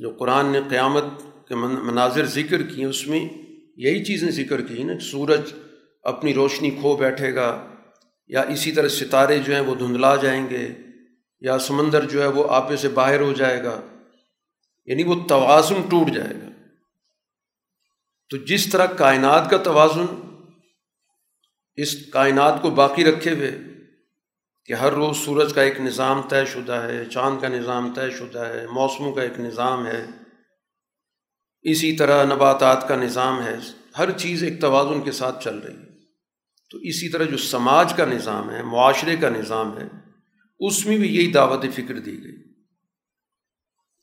[0.00, 1.04] جو قرآن نے قیامت
[1.48, 3.28] کے مناظر ذکر کیے، اس میں
[3.76, 5.52] یہی چیزیں ذکر کی نا سورج
[6.02, 7.66] اپنی روشنی کھو بیٹھے گا
[8.26, 10.68] یا اسی طرح ستارے جو ہیں وہ دھندلا جائیں گے
[11.40, 13.80] یا سمندر جو ہے وہ آپے سے باہر ہو جائے گا
[14.86, 16.48] یعنی وہ توازن ٹوٹ جائے گا۔
[18.28, 20.06] تو جس طرح کائنات کا توازن،
[21.76, 23.58] اس کائنات کو باقی رکھے ہوئے
[24.70, 28.38] کہ ہر روز سورج کا ایک نظام طے شدہ ہے، چاند کا نظام طے شدہ
[28.38, 30.06] ہے، موسموں کا ایک نظام ہے۔
[31.62, 33.56] اسی طرح نباتات کا نظام ہے۔
[33.98, 36.00] ہر چیز ایک توازن کے ساتھ چل رہی ہے۔
[36.70, 39.88] تو اسی طرح جو سماج کا نظام ہے، معاشرے کا نظام ہے،
[40.60, 42.36] اس میں بھی یہی دعوت فکر دی گئی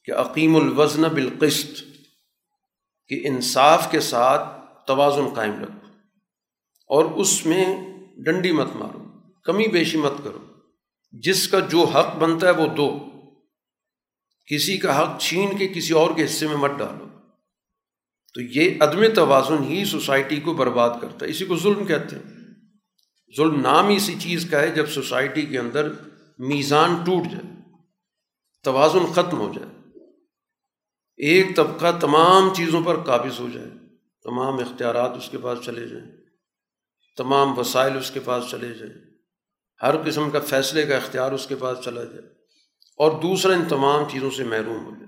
[0.03, 1.84] کہ عقیم الوزن بالقسط،
[3.08, 4.49] کہ انصاف کے ساتھ
[4.88, 5.88] توازن قائم رکھو
[6.88, 7.77] اور اس میں
[8.17, 9.06] ڈنڈی مت مارو،
[9.43, 10.57] کمی بیشی مت کرو۔
[11.12, 13.00] جس کا جو حق بنتا ہے وہ دو۔
[14.46, 17.06] کسی کا حق چھین کے کسی اور کے حصے میں مت ڈالو۔
[18.34, 22.24] تو یہ عدم توازن ہی سوسائٹی کو برباد کرتا ہے۔ اسی کو ظلم کہتے ہیں۔
[23.38, 25.91] ظلم نام اسی چیز کا ہے جب سوسائٹی کے اندر
[26.38, 27.56] میزان ٹوٹ جائے۔
[28.63, 30.00] توازن ختم ہو جائے۔
[31.17, 33.67] ایک طبقہ تمام چیزوں پر قابض ہو جائے۔
[34.24, 36.12] تمام اختیارات اس کے پاس چلے جائیں۔
[37.17, 39.07] تمام وسائل اس کے پاس چلے جائیں۔
[39.82, 42.28] ہر قسم کا فیصلے کا اختیار اس کے پاس چلا جائے
[42.98, 45.08] اور دوسرا ان تمام چیزوں سے محروم ہو جائے۔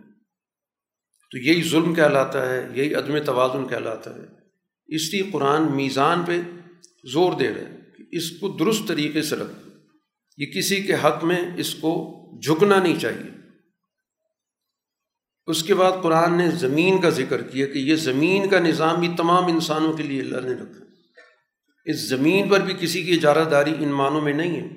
[1.32, 4.40] تو یہی ظلم کہلاتا ہے، یہی عدم توازن کہلاتا ہے۔
[4.88, 6.42] اس لیے قرآن میزان پہ
[7.14, 7.78] زور دے رہے ہیں
[8.12, 9.70] اس کو درست طریقے سے رکھ
[10.38, 13.32] یہ کسی کے حق میں اس کو جھکنا نہیں چاہیے۔
[15.48, 19.08] اس کے بعد قرآن نے زمین کا ذکر کیا کہ یہ زمین کا نظام بھی
[19.18, 20.89] تمام انسانوں کے لیے اللہ نے رکھا۔
[21.90, 24.68] اس زمین پر بھی کسی کی اجارہ داری ان معنوں میں نہیں ہے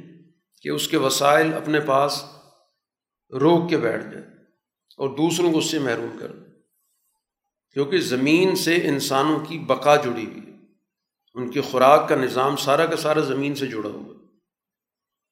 [0.63, 2.25] کہ اس کے وسائل اپنے پاس
[3.41, 4.25] روک کے بیٹھ جائے
[4.97, 6.33] اور دوسروں کو اس سے محروم کر
[7.71, 10.53] کیونکہ زمین سے انسانوں کی بقا جڑی ہوئی ہے۔
[11.35, 14.15] ان کی خوراک کا نظام سارا کا سارا زمین سے جڑا ہوا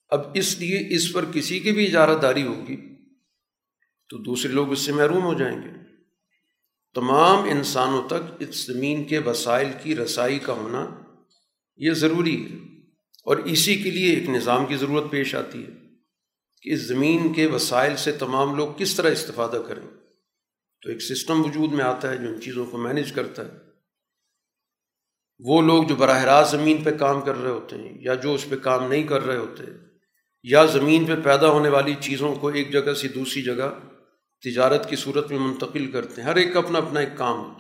[0.09, 2.95] اب اس لیے اس پر کسی کی بھی اجارہ داری ہوگی
[4.09, 5.69] تو دوسرے لوگ اس سے محروم ہو جائیں گے۔
[6.95, 11.00] تمام انسانوں تک اس زمین کے وسائل کی رسائی کا ہونا
[11.81, 12.57] یہ ضروری ہے
[13.25, 15.71] اور اسی کے لیے ایک نظام کی ضرورت پیش آتی ہے
[16.63, 19.87] کہ اس زمین کے وسائل سے تمام لوگ کس طرح استفادہ کریں۔
[20.83, 23.51] تو ایک سسٹم وجود میں آتا ہے جو ان چیزوں کو مینیج کرتا ہے۔
[25.39, 28.49] وہ لوگ جو براہ راست زمین پہ کام کر رہے ہوتے ہیں یا جو اس
[28.49, 29.65] پہ کام نہیں کر رہے ہوتے
[30.43, 33.79] یا زمین پہ پیدا ہونے والی چیزوں کو ایک جگہ سے دوسری جگہ
[34.43, 37.60] تجارت کی صورت میں منتقل کرتے ہیں۔ ہر ایک اپنا اپنا ایک کام ہوتا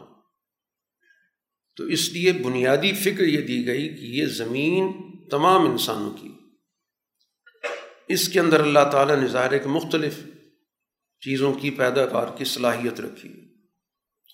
[1.76, 4.92] تو اس لیے بنیادی فکر یہ دی گئی کہ یہ زمین
[5.28, 6.28] تمام انسانوں کی
[8.08, 10.14] اس کے اندر اللہ تعالیٰ نے ظاہر کہ مختلف
[11.20, 13.32] چیزوں کی پیداوار کی صلاحیت رکھی۔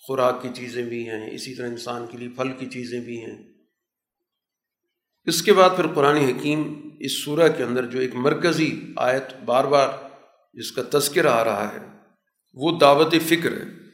[0.07, 3.37] خوراک کی چیزیں بھی ہیں، اسی طرح انسان کے لیے پھل کی چیزیں بھی ہیں۔
[5.25, 9.63] اس کے بعد پھر قرآن حکیم اس صورح کے اندر جو ایک مرکزی آیت بار
[9.63, 9.89] بار
[10.53, 11.79] جس کا تذکر آ رہا ہے،
[12.53, 13.86] وہ دعوت فکر ہے۔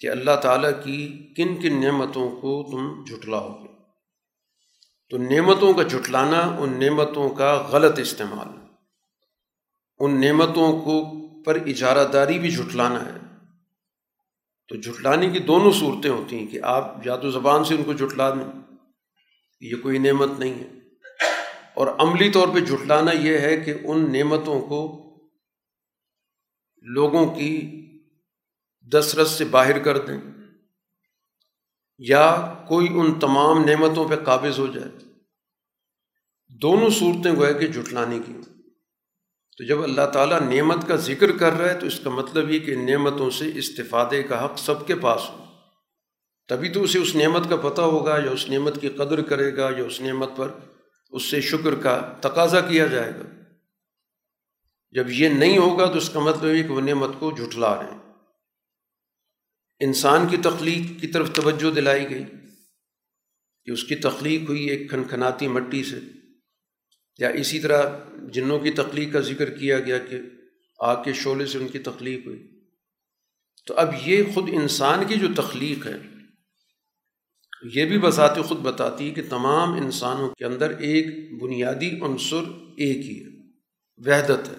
[0.00, 3.70] کہ اللہ تعالیٰ کی کن کن نعمتوں کو تم جھٹلاؤ گے
[5.10, 8.48] تو نعمتوں کا جھٹلانا، ان نعمتوں کا غلط استعمال۔
[9.98, 13.18] ان نعمتوں کو پر اجارہ داری بھی جھٹلانا ہے۔
[14.68, 17.92] تو جھٹلانے کی دونوں صورتیں ہوتی ہیں کہ آپ یا تو زبان سے ان کو
[17.92, 18.60] جھٹلا دیں،
[19.60, 20.70] یہ کوئی نعمت نہیں ہے۔
[21.74, 25.06] اور عملی طور پہ جھٹلانا یہ ہے کہ ان نعمتوں کو
[26.82, 27.79] لوگوں کی
[28.92, 30.20] دسترس سے باہر کر دیں
[31.98, 34.90] یا کوئی ان تمام نعمتوں پہ قابض ہو جائے۔
[36.48, 38.32] دونوں صورتیں گویا کہ جھٹلانے کی۔
[39.58, 42.58] تو جب اللہ تعالیٰ نعمت کا ذکر کر رہا ہے تو اس کا مطلب یہ
[42.58, 45.44] کہ نعمتوں سے استفادے کا حق سب کے پاس ہو۔
[46.48, 49.70] تبھی تو اسے اس نعمت کا پتہ ہوگا یا اس نعمت کی قدر کرے گا
[49.78, 50.50] یا اس نعمت پر
[51.10, 53.44] اس سے شکر کا تقاضا کیا جائے گا۔
[54.90, 57.90] جب یہ نہیں ہوگا تو اس کا مطلب یہ کہ وہ نعمت کو جھٹلا رہے
[57.90, 58.09] ہیں۔
[59.80, 62.24] انسان کی تخلیق کی طرف توجہ دلائی گئی
[63.66, 65.98] کہ اس کی تخلیق ہوئی ایک کھنکھناتی مٹی سے،
[67.18, 67.82] یا اسی طرح
[68.32, 70.20] جنوں کی تخلیق کا ذکر کیا گیا کہ
[70.80, 72.42] آگ کے شعلے سے ان کی تخلیق ہوئی۔
[73.66, 75.96] تو اب یہ خود انسان کی جو تخلیق ہے،
[77.72, 82.44] یہ بھی بذات خود بتاتی ہے کہ تمام انسانوں کے اندر ایک بنیادی عنصر
[82.76, 83.30] ایک ہی ہے،
[84.00, 84.58] وحدت ہے۔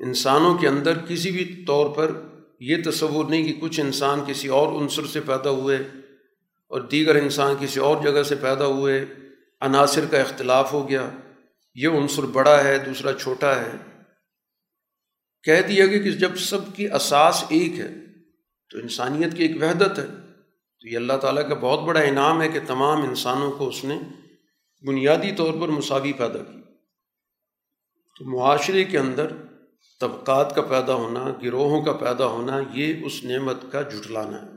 [0.00, 2.31] انسانوں کے اندر کسی بھی طور پر
[2.64, 5.78] یہ تصور نہیں کہ کچھ انسان کسی اور عنصر سے پیدا ہوئے
[6.68, 9.04] اور دیگر انسان کسی اور جگہ سے پیدا ہوئے،
[9.60, 11.10] عناصر کا اختلاف ہو گیا،
[11.74, 14.02] یہ عنصر بڑا ہے، دوسرا چھوٹا ہے۔
[15.42, 17.94] کہہ دیا گیا کہ جب سب کی اساس ایک ہے،
[18.70, 20.06] تو انسانیت کی ایک وحدت ہے۔
[20.80, 24.00] تو یہ اللہ تعالیٰ کا بہت بڑا انعام ہے کہ تمام انسانوں کو اس نے
[24.86, 26.60] بنیادی طور پر مساوی پیدا کی۔
[28.18, 29.26] تو معاشرے کے اندر
[30.02, 34.50] طبقات کا پیدا ہونا، گروہوں کا پیدا ہونا، یہ اس نعمت کا جھٹلانا ہے۔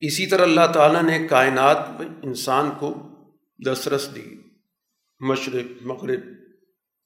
[0.00, 2.94] اسی طرح اللہ تعالیٰ نے کائنات میں انسان کو
[3.66, 4.26] دسترس دی،
[5.20, 6.26] مشرق، مغرب،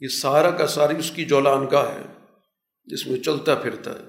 [0.00, 2.06] یہ سارا کا ساری اس کی جولان گاہ ہے،
[2.84, 4.04] جس میں چلتا پھرتا ہے،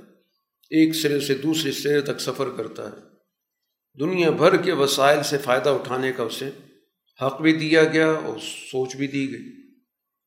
[0.72, 3.00] ایک سرے سے دوسرے سرے تک سفر کرتا ہے۔
[4.00, 6.50] دنیا بھر کے وسائل سے فائدہ اٹھانے کا اسے
[7.20, 8.40] حق بھی دیا گیا اور
[8.72, 9.61] سوچ بھی دی گئی۔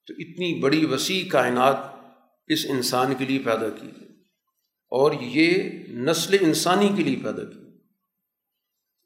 [0.06, 1.76] تو اتنی بڑی وسیع کائنات
[2.46, 4.04] اس انسان کے لیے پیدا کی ہے
[4.88, 7.64] اور یہ نسل انسانی کے لیے پیدا کی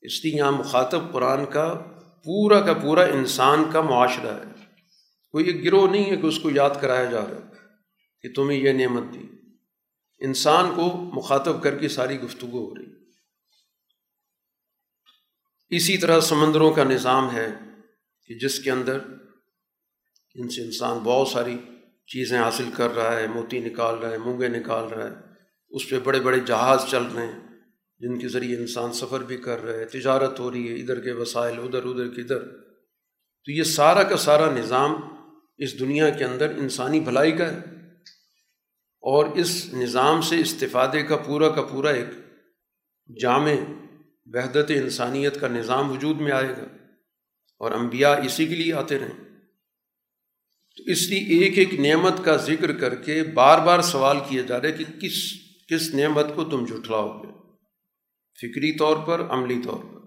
[0.01, 1.75] اس لیے یہاں مخاطب قرآن کا
[2.25, 4.65] پورا کا پورا انسان کا معاشرہ ہے۔
[5.33, 7.57] کوئی ایک گروہ نہیں ہے کہ اس کو یاد کرایا جا رہا ہے
[8.23, 9.27] کہ تمہیں یہ نعمت دی۔
[10.19, 12.87] انسان کو مخاطب کر کے ساری گفتگو ہو رہی۔
[15.71, 17.49] اسی طرح سمندروں کا نظام ہے
[18.27, 18.99] کہ جس کے اندر
[20.35, 21.59] ان سے انسان بہت ساری
[22.07, 25.15] چیزیں حاصل کر رہا ہے، موتی نکال رہا ہے، مونگے نکال رہا ہے،
[25.71, 27.41] اس پہ بڑے بڑے جہاز چل رہے ہیں،
[27.99, 31.13] جن کے ذریعے انسان سفر بھی کر رہے ہیں تجارت ہو رہی ہے، ادھر کے
[31.13, 32.39] وسائل، ادھر ادھر کے ادھر۔
[33.45, 34.97] تو یہ سارا کا سارا نظام
[35.59, 37.59] اس دنیا کے اندر انسانی بھلائی کا ہے۔
[39.01, 42.09] اور اس نظام سے استفادے کا پورا کا پورا ایک
[43.21, 43.53] جامع
[44.27, 46.65] وحدت انسانیت کا نظام وجود میں آئے گا۔
[47.59, 49.28] اور انبیاء اسی کے لیے آتے رہیں۔
[50.79, 54.63] تو اس لیے ایک ایک نعمت کا ذکر کر کے بار بار سوال کیا جا
[54.63, 55.33] رہا ہے کہ کس
[55.69, 57.29] کس نعمت کو تم جھٹلاؤ گے
[58.41, 59.99] فکری طور پر، عملی طور پر۔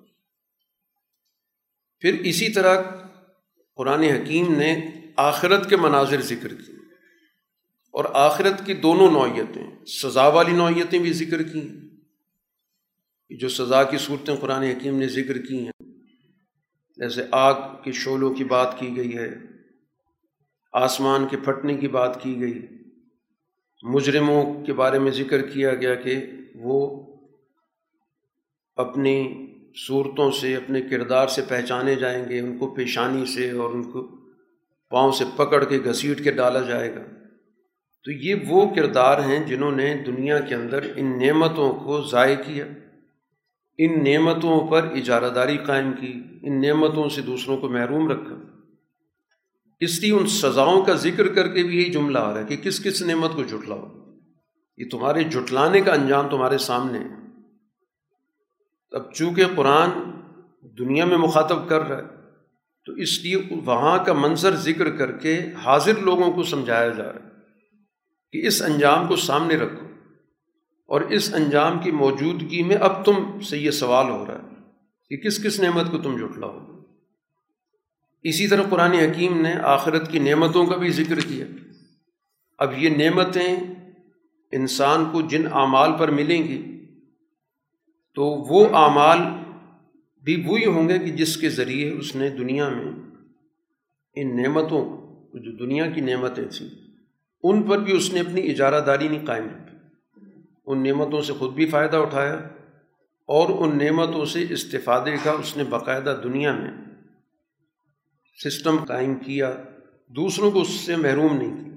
[2.00, 2.82] پھر اسی طرح
[3.76, 4.82] قرآن حکیم نے
[5.18, 6.76] آخرت کے مناظر ذکر کیے۔
[7.92, 11.82] اور آخرت کی دونوں نوعیتیں، سزا والی نوعیتیں بھی ذکر کی ہیں۔
[13.30, 15.88] جو سزا کی صورتیں قرآن حکیم نے ذکر کی ہیں،
[16.98, 17.54] جیسے آگ
[17.84, 19.51] کے شعلوں کی بات کی گئی ہے
[20.72, 22.62] آسمان کے پھٹنے کی بات کی گئی۔
[23.84, 26.16] مجرموں کے بارے میں ذکر کیا گیا کہ
[26.56, 27.06] وہ
[28.76, 29.48] اپنی
[29.88, 34.08] صورتوں سے، اپنے کردار سے پہچانے جائیں گے، ان کو پیشانی سے اور ان کو
[34.90, 37.02] پاؤں سے پکڑ کے گھسیٹ کے ڈالا جائے گا۔
[38.04, 42.66] تو یہ وہ کردار ہیں جنہوں نے دنیا کے اندر ان نعمتوں کو ضائع کیا۔
[43.78, 48.51] ان نعمتوں پر اجارہ داری قائم کی، ان نعمتوں سے دوسروں کو محروم رکھا۔
[49.82, 52.58] اس لیے ان سزاؤں کا ذکر کر کے بھی یہی جملہ آ رہا ہے کہ
[52.58, 53.88] کس کس نعمت کو جھٹلاؤ۔
[54.78, 57.14] یہ تمہارے جھٹلانے کا انجام تمہارے سامنے ہے۔
[58.92, 59.90] اب چونکہ قرآن
[60.80, 62.04] دنیا میں مخاطب کر رہا ہے،
[62.86, 67.20] تو اس لیے وہاں کا منظر ذکر کر کے حاضر لوگوں کو سمجھایا جا رہا
[67.20, 67.30] ہے
[68.32, 69.88] کہ اس انجام کو سامنے رکھو۔
[70.88, 74.48] اور اس انجام کی موجودگی میں اب تم سے یہ سوال ہو رہا ہے
[75.10, 76.71] کہ کس کس نعمت کو تم جٹلاؤ
[78.24, 81.46] اسی طرح قرآن حکیم نے آخرت کی نعمتوں کا بھی ذکر کیا۔
[82.60, 83.56] اب یہ نعمتیں
[84.52, 86.86] انسان کو جن اعمال پر ملیں گی،
[88.16, 89.18] تو وہ اعمال
[90.24, 92.92] بھی وہی ہوں گے کہ جس کے ذریعے اس نے دنیا میں
[94.16, 94.84] ان نعمتوں
[95.40, 96.70] جو دنیا کی نعمتیں تھیں،
[97.44, 99.78] ان پر بھی اس نے اپنی اجارہ داری نہیں قائم رکھی۔
[100.66, 102.36] ان نعمتوں سے خود بھی فائدہ اٹھایا
[103.30, 106.72] اور ان نعمتوں سے استفادے کا اس نے باقاعدہ دنیا میں
[108.34, 109.54] سسٹم قائم کیا،
[110.08, 111.72] دوسروں کو اس سے محروم نہیں کیا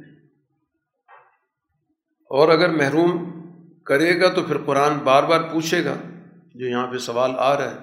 [2.31, 3.31] اور اگر محروم
[3.83, 5.95] کرے گا تو پھر قرآن بار بار پوچھے گا
[6.55, 7.77] جو یہاں پہ سوال آ رہا ہے۔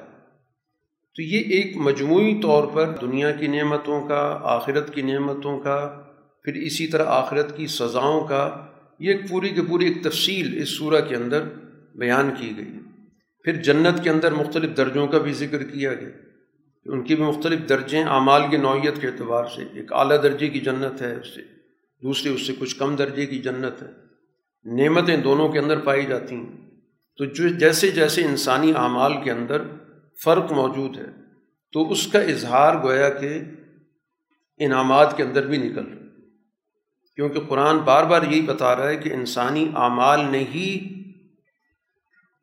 [1.16, 6.04] تو یہ ایک مجموعی طور پر دنیا کی نعمتوں کا، آخرت کی نعمتوں کا،
[6.44, 8.68] پھر اسی طرح آخرت کی سزاؤں کا،
[9.00, 11.44] یہ ایک پوری کی پوری ایک تفصیل اس صورح کے اندر
[11.96, 12.80] بیان کی گئی۔
[13.44, 16.31] پھر جنت کے اندر مختلف درجوں کا بھی ذکر کیا گیا۔
[16.86, 20.60] ان کی بھی مختلف درجیں اعمال کی نوعیت کے اعتبار سے ایک اعلیٰ درجے کی
[20.60, 21.42] جنت ہے، اس سے
[22.04, 23.88] دوسری اس سے کچھ کم درجے کی جنت ہے۔
[24.66, 26.72] نعمتیں دونوں کے اندر پائی جاتی ہیں۔
[27.18, 29.62] تو جو جیسے جیسے انسانی اعمال کے اندر
[30.24, 31.08] فرق موجود ہے،
[31.72, 33.42] تو اس کا اظہار گویا کہ
[34.58, 36.08] انعامات کے اندر بھی نکل۔ رہا
[37.16, 41.02] کیونکہ قرآن بار بار یہی بتا رہا ہے کہ انسانی اعمال نے ہی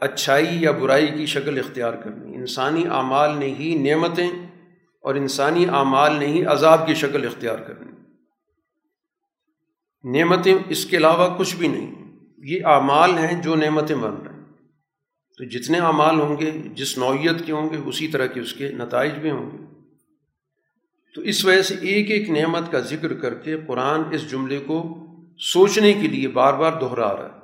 [0.01, 4.30] اچھائی یا برائی کی شکل اختیار کرنی انسانی اعمال نے ہی نعمتیں
[5.03, 7.93] اور انسانی اعمال نے ہی عذاب کی شکل اختیار کرنی۔
[10.18, 14.45] نعمتیں اس کے علاوہ کچھ بھی نہیں، یہ اعمال ہیں جو نعمتیں بن رہے ہیں۔
[15.39, 18.68] تو جتنے اعمال ہوں گے، جس نوعیت کے ہوں گے، اسی طرح کے اس کے
[18.68, 19.64] نتائج بھی ہوں گے۔
[21.14, 25.07] تو اس وجہ سے ایک ایک نعمت کا ذکر کر کے قرآن اس جملے کو
[25.39, 27.39] سوچنے کے لیے بار بار دہرا رہا ہے۔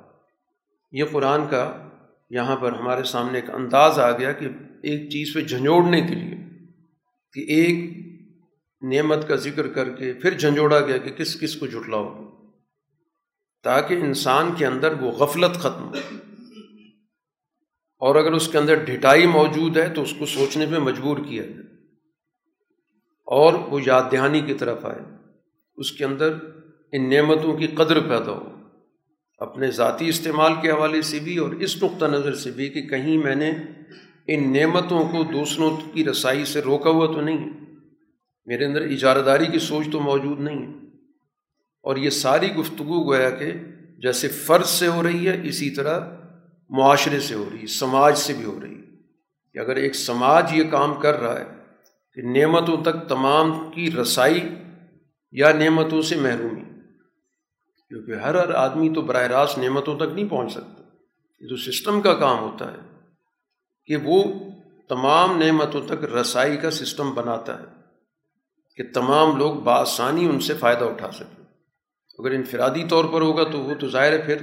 [0.91, 1.89] یہ قرآن کا
[2.29, 4.47] یہاں پر ہمارے سامنے ایک انداز آ گیا کہ
[4.85, 6.35] ایک چیز پہ جھنجھوڑنے کے لیے
[7.33, 7.97] کہ ایک
[8.93, 12.31] نعمت کا ذکر کر کے پھر جھنجھوڑا گیا کہ کس کس کو جھٹلاؤ
[13.63, 15.93] تاکہ انسان کے اندر وہ غفلت ختم ہو۔
[17.99, 21.43] اور اگر اس کے اندر ڈھٹائی موجود ہے تو اس کو سوچنے پہ مجبور کیا
[21.43, 21.61] جائے۔
[23.25, 25.01] اور وہ یاد دہانی کی طرف آئے۔
[25.75, 26.33] اس کے اندر
[26.91, 28.55] ان نعمتوں کی قدر پیدا ہو۔
[29.37, 33.17] اپنے ذاتی استعمال کے حوالے سے بھی اور اس نقطہ نظر سے بھی کہ کہیں
[33.17, 33.51] میں نے
[34.27, 37.49] ان نعمتوں کو دوسروں کی رسائی سے روکا ہوا تو نہیں ہے۔
[38.45, 40.73] میرے اندر اجارہ داری کی سوچ تو موجود نہیں ہے۔
[41.83, 43.53] اور یہ ساری گفتگو گویا کہ
[43.97, 45.99] جیسے فرض سے ہو رہی ہے، اسی طرح
[46.69, 48.83] معاشرے سے ہو رہی ہے، سماج سے بھی ہو رہی ہے۔
[49.53, 51.45] کہ اگر ایک سماج یہ کام کر رہا ہے
[52.13, 54.39] کہ نعمتوں تک تمام کی رسائی
[55.31, 56.63] یا نعمتوں سے محرومی،
[57.87, 60.83] کیونکہ ہر ہر آدمی تو براہ راست نعمتوں تک نہیں پہنچ سکتا۔
[61.39, 62.94] یہ تو سسٹم کا کام ہوتا ہے۔
[63.85, 64.23] کہ وہ
[64.89, 67.65] تمام نعمتوں تک رسائی کا سسٹم بناتا ہے
[68.75, 71.45] کہ تمام لوگ بآسانی ان سے فائدہ اٹھا سکیں۔
[72.19, 74.37] اگر انفرادی طور پر ہوگا تو وہ تو ظاہر ہے پھر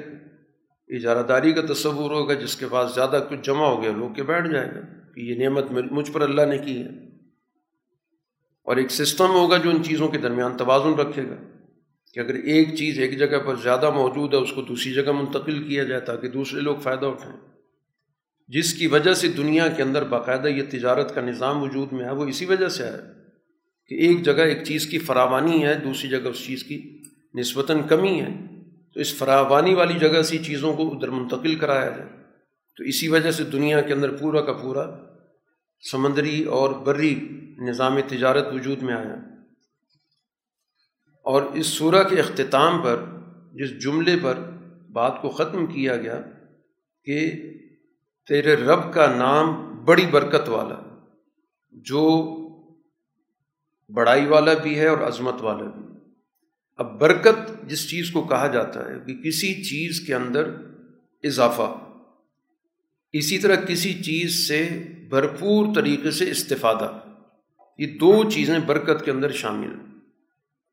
[0.88, 4.22] اجارہ داری کا تصور ہوگا، جس کے پاس زیادہ کچھ جمع ہو گیا، لوگ کے
[4.22, 4.80] بیٹھ جائے گا
[5.14, 6.88] کہ یہ نعمت مجھ پر اللہ نے کی ہے۔
[8.62, 11.34] اور ایک سسٹم ہوگا جو ان چیزوں کے درمیان توازن رکھے گا
[12.14, 15.68] کہ اگر ایک چیز ایک جگہ پر زیادہ موجود ہے، اس کو دوسری جگہ منتقل
[15.68, 17.51] کیا جائے تاکہ دوسرے لوگ فائدہ اٹھائیں۔
[18.52, 22.12] جس کی وجہ سے دنیا کے اندر باقاعدہ یہ تجارت کا نظام وجود میں ہے،
[22.12, 22.96] وہ اسی وجہ سے ہے
[23.86, 27.02] کہ ایک جگہ ایک چیز کی فراوانی ہے، دوسری جگہ اس چیز کی
[27.34, 28.28] نسبتاً کمی ہے۔
[28.94, 32.08] تو اس فراوانی والی جگہ سے چیزوں کو ادھر منتقل کرایا جائے۔
[32.76, 34.86] تو اسی وجہ سے دنیا کے اندر پورا کا پورا
[35.90, 37.14] سمندری اور بری
[37.58, 39.14] نظام تجارت وجود میں آیا۔
[41.24, 43.04] اور اس سورہ کے اختتام پر،
[43.52, 44.34] جس جملے پر
[44.92, 46.20] بات کو ختم کیا گیا
[47.04, 47.32] کہ
[48.28, 50.98] تیرے رب کا نام بڑی برکت والا،
[51.70, 52.32] جو
[53.94, 55.82] بڑائی والا بھی ہے اور عظمت والا بھی۔
[56.76, 60.50] اب برکت جس چیز کو کہا جاتا ہے کہ کسی چیز کے اندر
[61.22, 61.78] اضافہ۔
[63.12, 64.68] اسی طرح کسی چیز سے
[65.10, 66.98] بھرپور طریقے سے استفادہ۔
[67.78, 69.86] یہ دو چیزیں برکت کے اندر شامل ہیں۔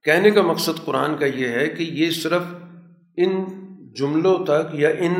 [0.03, 2.41] کہنے کا مقصد قرآن کا یہ ہے کہ یہ صرف
[3.17, 3.45] ان
[3.93, 5.15] جملوں تک یا ان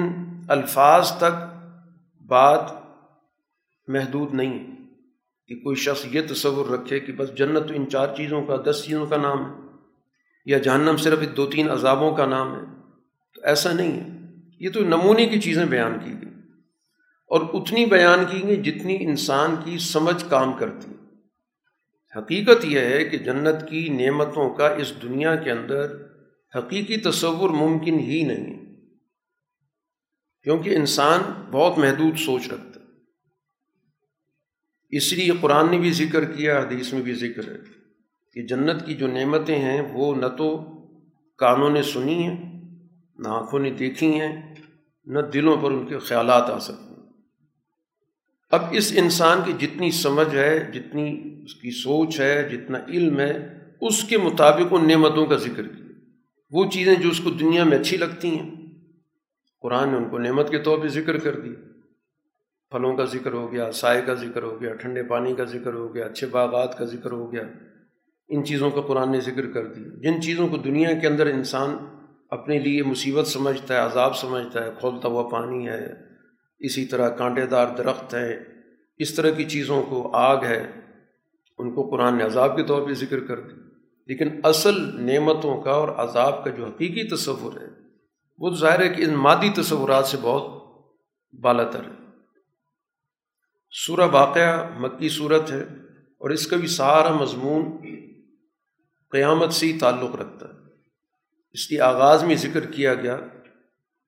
[0.47, 1.48] الفاظ تک
[2.29, 2.71] بات
[3.87, 4.65] محدود نہیں ہے
[5.47, 8.83] کہ کوئی شخص یہ تصور رکھے کہ بس جنت تو ان چار چیزوں کا، دس
[8.85, 9.67] چیزوں کا نام ہے،
[10.45, 12.65] یا جہنم صرف دو تین عذابوں کا نام ہے،
[13.33, 14.07] تو ایسا نہیں ہے۔
[14.59, 16.29] یہ تو نمونے کی چیزیں بیان کی گئی۔
[17.27, 20.91] اور اتنی بیان کی گئی جتنی انسان کی سمجھ کام کرتی۔
[22.15, 25.91] حقیقت یہ ہے کہ جنت کی نعمتوں کا اس دنیا کے اندر
[26.55, 28.68] حقیقی تصور ممکن ہی نہیں
[30.43, 31.19] کیونکہ انسان
[31.51, 32.85] بہت محدود سوچ رکھتا ہے۔
[34.89, 37.57] اس لیے قرآن نے بھی ذکر کیا، حدیث میں بھی ذکر ہے
[38.33, 40.79] کہ جنت کی جو نعمتیں ہیں وہ نہ تو
[41.37, 42.61] کانوں نے سنی ہیں،
[43.17, 44.55] نہ آنکھوں نے دیکھی ہیں،
[45.05, 47.07] نہ دلوں پر ان کے خیالات آ سکتے ہیں۔
[48.51, 53.47] اب اس انسان کی جتنی سمجھ ہے، جتنی اس کی سوچ ہے، جتنا علم ہے،
[53.81, 55.85] اس کے مطابق ان نعمتوں کا ذکر کیا۔
[56.51, 58.58] وہ چیزیں جو اس کو دنیا میں اچھی لگتی ہیں
[59.61, 61.55] قرآن نے ان کو نعمت کے طور پہ ذکر کر دی۔
[62.71, 65.95] پھلوں کا ذکر ہو گیا، سائے کا ذکر ہو گیا، ٹھنڈے پانی کا ذکر ہو
[65.95, 67.43] گیا، اچھے باغات کا ذکر ہو گیا۔
[68.29, 71.77] ان چیزوں کا قرآن نے ذکر کر دیا۔ جن چیزوں کو دنیا کے اندر انسان
[72.29, 75.93] اپنے لیے مصیبت سمجھتا ہے، عذاب سمجھتا ہے، کھولتا ہوا پانی ہے،
[76.59, 78.43] اسی طرح کانٹے دار درخت ہے
[78.97, 80.71] اس طرح کی چیزوں کو آگ ہے،
[81.57, 83.55] ان کو قرآن نے عذاب کے طور پہ ذکر کر دی
[84.07, 87.78] لیکن اصل نعمتوں کا اور عذاب کا جو حقیقی تصور ہے
[88.39, 90.63] وہ ظاہر ہے کہ ان مادی تصورات سے بہت
[91.39, 92.05] بالا تر ہے۔
[93.71, 95.61] سورہ واقعہ مکی صورت ہے
[96.17, 97.77] اور اس کا بھی سارا مضمون
[99.11, 100.59] قیامت سے ہی تعلق رکھتا ہے۔
[101.51, 103.17] اس لیے آغاز میں ذکر کیا گیا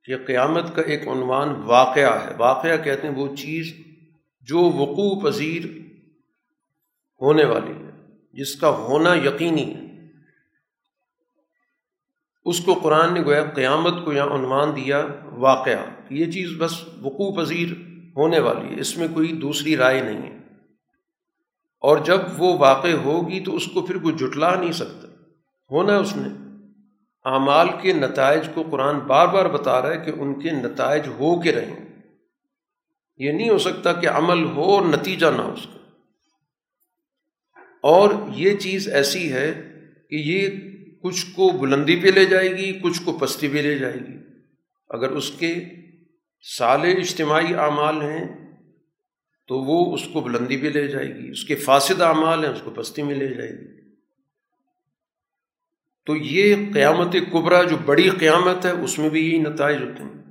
[0.03, 3.73] کہ قیامت کا ایک عنوان واقعہ ہے۔ واقعہ کہتے ہیں وہ چیز
[4.41, 5.65] جو وقوع پذیر
[7.21, 7.91] ہونے والی ہے،
[8.33, 9.80] جس کا ہونا یقینی ہے۔
[12.45, 17.43] اس کو قرآن نے گویا قیامت کو یہاں عنوان دیا واقعہ۔ یہ چیز بس وقوع
[17.43, 17.67] پذیر
[18.15, 20.37] ہونے والی ہے، اس میں کوئی دوسری رائے نہیں ہے۔
[21.81, 25.07] اور جب وہ واقع ہوگی تو اس کو پھر کوئی جٹلا نہیں سکتا۔
[25.71, 26.29] ہونا اس نے۔
[27.25, 31.41] اعمال کے نتائج کو قرآن بار بار بتا رہا ہے کہ ان کے نتائج ہو
[31.41, 31.75] کے رہیں۔
[33.17, 35.79] یہ نہیں ہو سکتا کہ عمل ہو اور نتیجہ نہ ہو اس کا۔
[37.83, 39.73] اور یہ چیز ایسی ہے
[40.09, 40.70] کہ یہ
[41.03, 44.17] کچھ کو بلندی پہ لے جائے گی، کچھ کو پستی پہ لے جائے گی۔
[44.89, 45.55] اگر اس کے
[46.57, 48.51] سال اجتماعی اعمال ہیں
[49.47, 52.61] تو وہ اس کو بلندی پہ لے جائے گی، اس کے فاسد اعمال ہیں، اس
[52.61, 53.95] کو پستی میں لے جائے گی۔
[56.05, 60.21] تو یہ قیامت کبرا جو بڑی قیامت ہے، اس میں بھی یہی نتائج ہوتے ہیں۔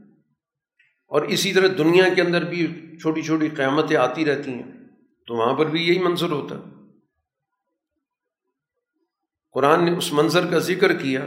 [1.09, 2.67] اور اسی طرح دنیا کے اندر بھی
[3.01, 4.73] چھوٹی چھوٹی قیامتیں آتی رہتی ہیں،
[5.27, 6.80] تو وہاں پر بھی یہی منظر ہوتا ہے۔
[9.55, 11.27] قرآن نے اس منظر کا ذکر کیا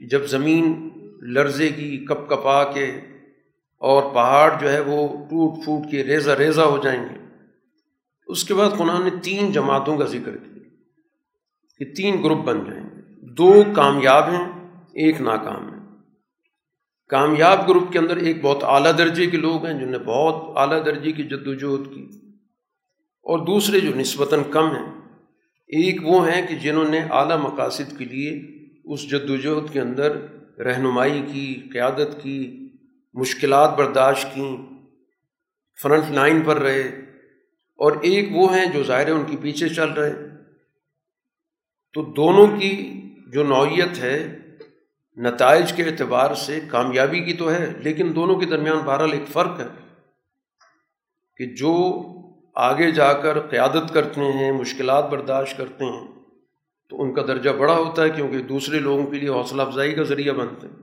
[0.00, 0.88] جب زمین
[1.34, 2.86] لرزے گی کپ کپا کے
[3.82, 7.18] اور پہاڑ جو ہے وہ ٹوٹ پھوٹ کے ریزہ ریزہ ہو جائیں گے،
[8.26, 10.62] اس کے بعد قرآن نے تین جماعتوں کا ذکر کیا
[11.80, 13.00] کہ تین گروپ بن جائیں گے۔
[13.34, 14.44] دو کامیاب ہیں،
[14.94, 15.80] ایک ناکام ہے
[17.10, 20.84] کامیاب گروپ کے اندر ایک بہت اعلیٰ درجے کے لوگ ہیں جنہوں نے بہت اعلیٰ
[20.86, 22.02] درجے کی جد وجہد کی
[23.26, 25.01] اور دوسرے جو نسبتاً کم ہیں
[25.72, 28.42] ایک وہ ہیں کہ جنہوں نے اعلیٰ مقاصد کے لیے
[28.84, 30.16] اس جد وجہد کے اندر
[30.58, 32.68] رہنمائی کی، قیادت کی،
[33.14, 34.56] مشکلات برداشت کیں
[35.82, 36.82] فرنٹ لائن پر رہے۔
[37.76, 40.12] اور ایک وہ ہیں جو ظاہر ان کے پیچھے چل رہے۔
[41.92, 44.38] تو دونوں کی جو نوعیت ہے،
[45.16, 49.60] نتائج کے اعتبار سے کامیابی کی تو ہے، لیکن دونوں کے درمیان بہرحال ایک فرق
[49.60, 49.66] ہے
[51.36, 52.02] کہ جو
[52.54, 56.06] آگے جا کر قیادت کرتے ہیں، مشکلات برداشت کرتے ہیں،
[56.88, 60.02] تو ان کا درجہ بڑا ہوتا ہے کیونکہ دوسرے لوگوں کے لیے حوصلہ افزائی کا
[60.02, 60.76] ذریعہ بنتے ہیں۔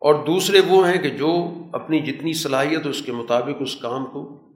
[0.00, 4.48] اور دوسرے وہ ہیں کہ جو اپنی جتنی صلاحیت اس کے مطابق اس کام کو،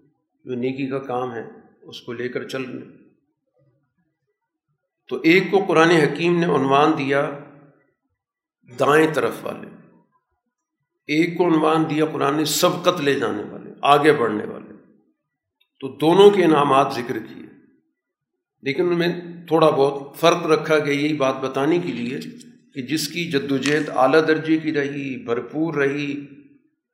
[0.44, 1.42] جو نیکی کا کام ہے،
[1.82, 3.00] اس کو لے کر چل رہے
[5.08, 7.30] تو ایک کو قرآن حکیم نے عنوان دیا
[8.80, 9.66] دائیں طرف والے۔
[11.06, 14.69] ایک کو عنوان دیا قرآن نے سبقت لے جانے والے، آگے بڑھنے والے۔
[15.80, 17.46] تو دونوں کے انعامات ذکر کیے۔
[18.62, 22.18] لیکن ان میں تھوڑا بہت فرق رکھا گیا یہی بات بتانے کے لیے
[22.74, 23.52] کہ جس کی جد
[23.96, 26.26] اعلیٰ درجے کی رہی، بھرپور رہی،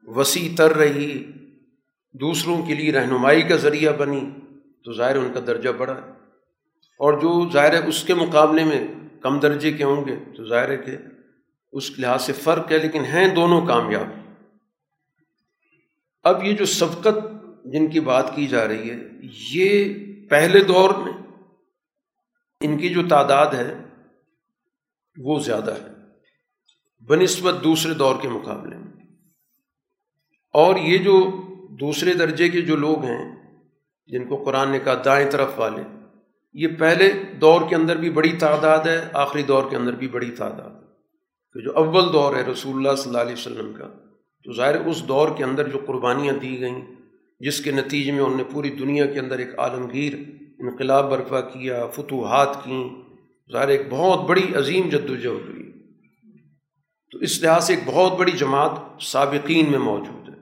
[0.03, 1.24] وسیع تر رہی،
[2.12, 4.20] دوسروں کے لیے رہنمائی کا ذریعہ بنی،
[4.84, 6.11] تو ظاہر ان کا درجہ بڑھا۔ ہے
[6.99, 8.87] اور جو ظاہر ہے اس کے مقابلے میں
[9.20, 10.93] کم درجے کے ہوں گے، تو ظاہر ہے کہ
[11.72, 14.07] اس لحاظ سے فرق ہے، لیکن ہیں دونوں کامیاب۔
[16.22, 17.36] اب یہ جو سبقت
[17.73, 18.97] جن کی بات کی جا رہی ہے،
[19.53, 19.95] یہ
[20.31, 21.12] پہلے دور میں
[22.61, 23.75] ان کی جو تعداد ہے،
[25.19, 25.89] وہ زیادہ ہے۔
[27.07, 28.93] بنسبت دوسرے دور کے مقابلے میں۔
[30.53, 31.43] اور یہ جو
[31.81, 33.37] دوسرے درجے کے جو لوگ ہیں،
[34.07, 35.83] جن کو قرآن نے کہا دائیں طرف والے،
[36.53, 40.31] یہ پہلے دور کے اندر بھی بڑی تعداد ہے، آخری دور کے اندر بھی بڑی
[40.31, 40.87] تعداد ہے۔
[41.53, 43.89] کہ جو اول دور ہے رسول اللہ صلی اللہ علیہ وسلم کا،
[44.45, 46.95] تو ظاہر اس دور کے اندر جو قربانیاں دی گئیں
[47.41, 50.12] جس کے نتیجے میں انہوں نے پوری دنیا کے اندر ایک عالمگیر
[50.59, 52.89] انقلاب برپا کیا، فتوحات کیں۔
[53.53, 55.72] ظاہر ایک بہت بڑی عظیم جد ہوئی۔
[57.12, 60.34] تو اس لحاظ سے ایک بہت بڑی جماعت سابقین میں موجود ہے۔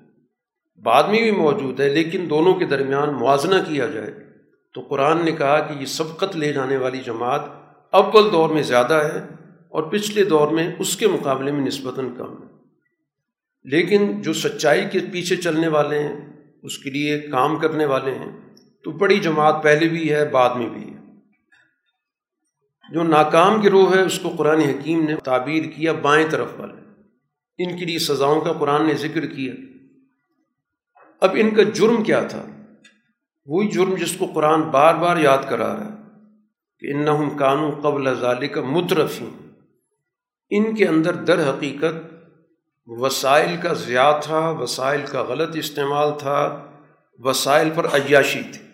[0.82, 4.14] بعد میں بھی موجود ہے، لیکن دونوں کے درمیان موازنہ کیا جائے۔
[4.74, 7.40] تو قرآن نے کہا کہ یہ سبقت لے جانے والی جماعت
[7.90, 9.18] اول دور میں زیادہ ہے
[9.68, 12.48] اور پچھلے دور میں اس کے مقابلے میں نسبتاً کم ہے۔
[13.64, 16.33] لیکن جو سچائی کے پیچھے چلنے والے ہیں
[16.64, 18.40] اس کے لیے کام کرنے والے ہیں۔
[18.84, 21.00] تو بڑی جماعت پہلے بھی ہے، بعد میں بھی ہے۔
[22.92, 26.74] جو ناکام گروہ ہے، اس کو قرآن حکیم نے تعبیر کیا بائیں طرف والے۔
[27.58, 29.54] ان کے لیے سزاؤں کا قرآن نے ذکر کیا۔
[31.20, 32.46] اب ان کا جرم کیا تھا؟
[33.46, 36.12] وہی جرم جس کو قرآن بار بار یاد کرا رہا ہے
[36.78, 39.28] کہ ان قانون قبل ظال کا مترفی
[40.50, 42.13] ان کے اندر در حقیقت
[42.86, 46.70] وسائل کا زیادہ تھا، وسائل کا غلط استعمال تھا،
[47.18, 48.64] وسائل پر عیاشی تھی۔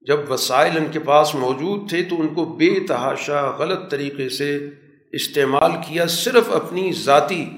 [0.00, 4.70] جب وسائل ان کے پاس موجود تھے تو ان کو بے تحاشا غلط طریقے سے
[5.12, 7.50] استعمال کیا صرف اپنی ذاتی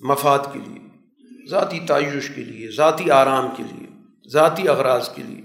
[0.00, 0.88] مفاد کے لیے،
[1.50, 3.86] ذاتی تعیش کے لیے، ذاتی آرام کے لیے،
[4.28, 5.44] ذاتی اغراض کے لیے۔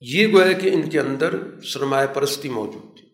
[0.00, 3.08] یہ گویا کہ ان کے اندر سرمایہ پرستی موجود تھی۔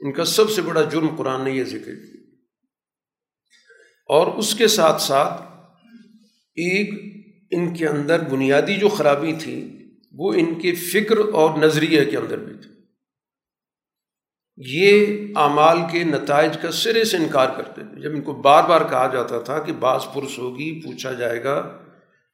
[0.00, 2.17] ان کا سب سے بڑا جرم قرآن نے یہ ذکر کیا۔
[4.08, 5.42] اور اس کے ساتھ ساتھ
[6.54, 6.90] ایک
[7.50, 9.78] ان کے اندر بنیادی جو خرابی تھی،
[10.12, 12.70] وہ ان کے فکر اور نظریے کے اندر بھی تھی۔
[14.56, 15.06] یہ
[15.36, 19.10] اعمال کے نتائج کا سرے سے انکار کرتے تھے۔ جب ان کو بار بار کہا
[19.12, 21.58] جاتا تھا کہ بعض پرس ہوگی، پوچھا جائے گا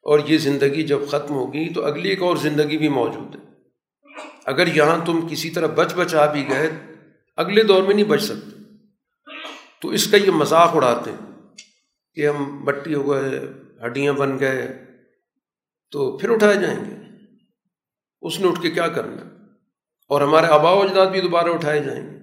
[0.03, 3.41] اور یہ زندگی جب ختم ہوگی تو اگلی ایک اور زندگی بھی موجود ہے۔
[4.45, 6.71] اگر یہاں تم کسی طرح بچ بچا بھی گئے،
[7.37, 8.63] اگلے دور میں نہیں بچ سکتے۔
[9.83, 11.34] تو اس کا یہ مذاق اڑاتے ہیں۔
[12.15, 13.41] کہ ہم مٹی ہو گئے
[13.87, 14.85] ہڈیاں بن گئے
[15.91, 16.95] تو پھر اٹھائے جائیں گے۔
[18.23, 19.23] اس نے اٹھ کے کیا کرنا؟
[20.09, 22.15] اور ہمارے آبا و اجداد بھی دوبارہ اٹھائے جائیں گے۔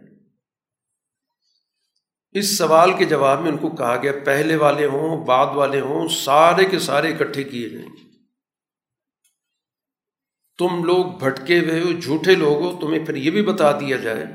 [2.32, 6.08] اس سوال کے جواب میں ان کو کہا گیا، پہلے والے ہوں، بعد والے ہوں،
[6.08, 8.02] سارے کے سارے اکٹھے کیے جائیں گے۔
[10.58, 14.26] تم لوگ بھٹکے ہوئے ہو، جھوٹے لوگ ہو، تمہیں پھر یہ بھی بتا دیا جائے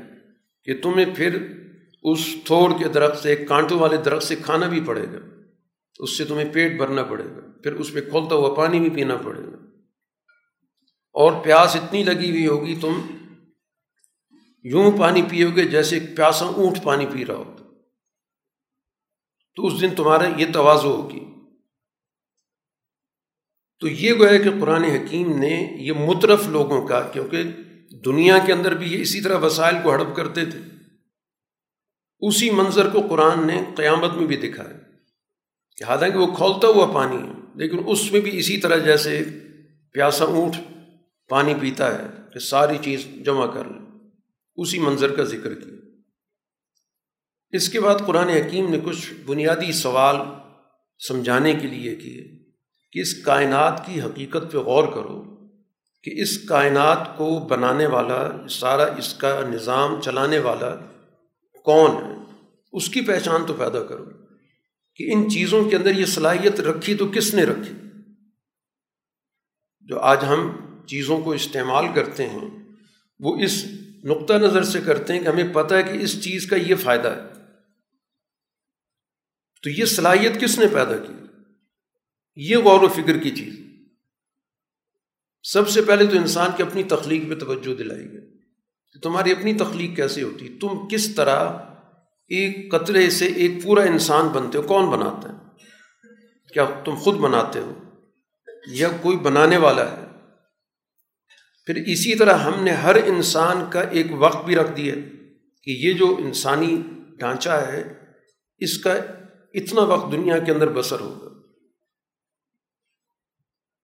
[0.63, 1.57] کہ تمہیں پھر
[2.03, 5.36] اس تھوڑ کے درخت سے کانٹوں والے درخت سے کھانا بھی پڑے گا۔
[5.97, 8.89] تو اس سے تمہیں پیٹ بھرنا پڑے گا۔ پھر اس پہ کھولتا ہوا پانی بھی
[8.89, 9.57] پینا پڑے گا۔
[11.13, 13.01] اور پیاس اتنی لگی ہوئی ہوگی تم
[14.63, 17.63] یوں پانی پیو گے جیسے پیاسا اونٹ پانی پی رہا ہوتا۔
[19.55, 21.19] تو اس دن تمہارا یہ توازو ہوگی۔
[23.79, 27.43] تو یہ گویا کہ قرآن حکیم نے یہ مترف لوگوں کا، کیونکہ
[28.05, 30.59] دنیا کے اندر بھی یہ اسی طرح وسائل کو ہڑپ کرتے تھے۔
[32.19, 34.86] اسی منظر کو قرآن نے قیامت میں بھی دکھایا۔
[35.77, 39.23] کہ حالانکہ وہ کھولتا ہوا پانی ہے۔ لیکن اس میں بھی اسی طرح جیسے
[39.93, 40.53] پیاسا اونٹ
[41.29, 43.85] پانی پیتا ہے کہ ساری چیز جمع کر لیں
[44.55, 45.73] اسی منظر کا ذکر کیا۔
[47.49, 50.15] اس کے بعد قرآن حکیم نے کچھ بنیادی سوال
[51.07, 52.27] سمجھانے کے لیے کیے
[52.91, 55.23] کہ اس کائنات کی حقیقت پہ غور کرو
[56.03, 60.75] کہ اس کائنات کو بنانے والا، سارا اس کا نظام چلانے والا
[61.63, 62.15] کون ہے؟
[62.73, 64.05] اس کی پہچان تو پیدا کرو۔
[64.97, 67.73] کہ ان چیزوں کے اندر یہ صلاحیت رکھی تو کس نے رکھی؟
[69.81, 72.73] جو آج ہم چیزوں کو استعمال کرتے ہیں،
[73.19, 73.65] وہ اس
[74.03, 77.07] نقطہ نظر سے کرتے ہیں کہ ہمیں پتہ ہے کہ اس چیز کا یہ فائدہ
[77.07, 77.37] ہے۔
[79.63, 81.13] تو یہ صلاحیت کس نے پیدا کی؟
[82.35, 83.59] یہ غور و فکر کی چیز۔
[85.43, 88.37] سب سے پہلے تو انسان کی اپنی تخلیق پہ توجہ دلائی گئی۔
[88.93, 91.49] تو تمہاری اپنی تخلیق کیسے ہوتی؟ تم کس طرح
[92.27, 95.37] ایک قطرے سے ایک پورا انسان بنتے ہو، کون بناتا ہے؟
[96.53, 97.73] کیا تم خود بناتے ہو؟
[98.71, 100.05] یا کوئی بنانے والا ہے؟
[101.65, 104.93] پھر اسی طرح ہم نے ہر انسان کا ایک وقت بھی رکھ دیا
[105.63, 106.81] کہ یہ جو انسانی
[107.17, 107.83] ڈھانچہ ہے،
[108.57, 108.93] اس کا
[109.53, 111.37] اتنا وقت دنیا کے اندر بسر ہوگا۔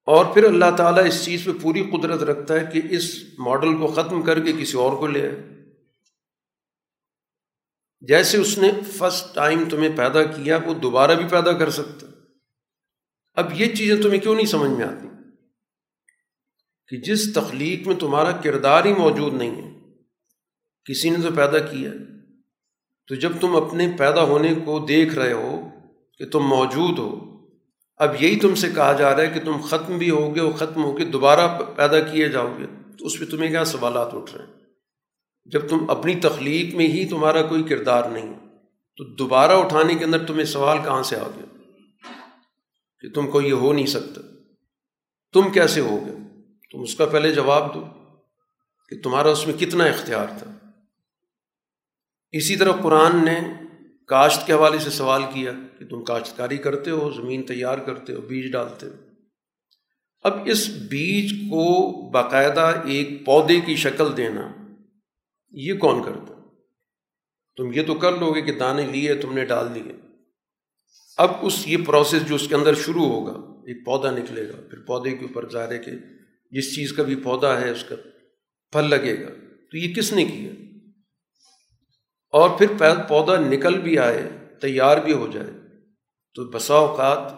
[0.06, 3.88] اور پھر اللہ تعالیٰ اس چیز پہ پوری قدرت رکھتا ہے کہ اس ماڈل کو
[3.88, 5.63] ختم کر کے کسی اور کو لے آئے۔
[8.08, 12.08] جیسے اس نے فرسٹ ٹائم تمہیں پیدا کیا، وہ دوبارہ بھی پیدا کر سکتا۔
[13.34, 15.08] اب یہ چیزیں تمہیں کیوں نہیں سمجھ میں آتی؟
[16.88, 19.80] کہ جس تخلیق میں تمہارا کردار ہی موجود نہیں ہے،
[20.86, 21.92] کسی نے تو پیدا کیا۔
[23.08, 25.70] تو جب تم اپنے پیدا ہونے کو دیکھ رہے ہو
[26.18, 27.38] کہ تم موجود ہو،
[27.98, 30.84] اب یہی تم سے کہا جا رہا ہے کہ تم ختم بھی ہوگے اور ختم
[30.84, 32.66] ہو کے دوبارہ پیدا کیے جاؤ گے۔
[33.00, 34.63] تو اس پہ تمہیں کیا سوالات اٹھ رہے ہیں؟
[35.46, 38.34] جب تم اپنی تخلیق میں ہی تمہارا کوئی کردار نہیں،
[38.98, 41.72] تو دوبارہ اٹھانے کے اندر تمہیں سوال کہاں سے آ گیا؟
[43.00, 44.22] کہ تم کو یہ ہو نہیں سکتا
[45.34, 46.16] تم کیسے ہو گئے؟
[46.72, 47.84] تم اس کا پہلے جواب دو
[48.90, 50.52] کہ تمہارا اس میں کتنا اختیار تھا۔
[52.32, 53.40] اسی طرح قرآن نے
[54.08, 58.22] کاشت کے حوالے سے سوال کیا کہ تم کاشتکاری کرتے ہو، زمین تیار کرتے ہو،
[58.22, 58.94] بیج ڈالتے ہو۔
[60.24, 64.63] اب اس بیج کو باقاعدہ ایک پودے کی شکل دینا
[65.54, 66.34] یہ کون کرتا
[67.58, 69.92] تم یہ تو کر لو گے کہ دانے لیے، تم نے ڈال دیے۔
[71.18, 73.32] اب اس یہ پروسیس جو اس کے اندر شروع ہوگا،
[73.68, 75.92] ایک پودا نکلے گا۔ پھر پودے کے اوپر ظاہر ہے کہ
[76.52, 77.96] جس چیز کا بھی پودا ہے، اس کا
[78.72, 79.30] پھل لگے گا۔
[79.72, 80.52] تو یہ کس نے کیا؟
[82.32, 82.68] اور پھر
[83.08, 84.30] پودا نکل بھی آئے،
[84.62, 85.50] تیار بھی ہو جائے۔
[86.34, 87.34] تو بسا اوقات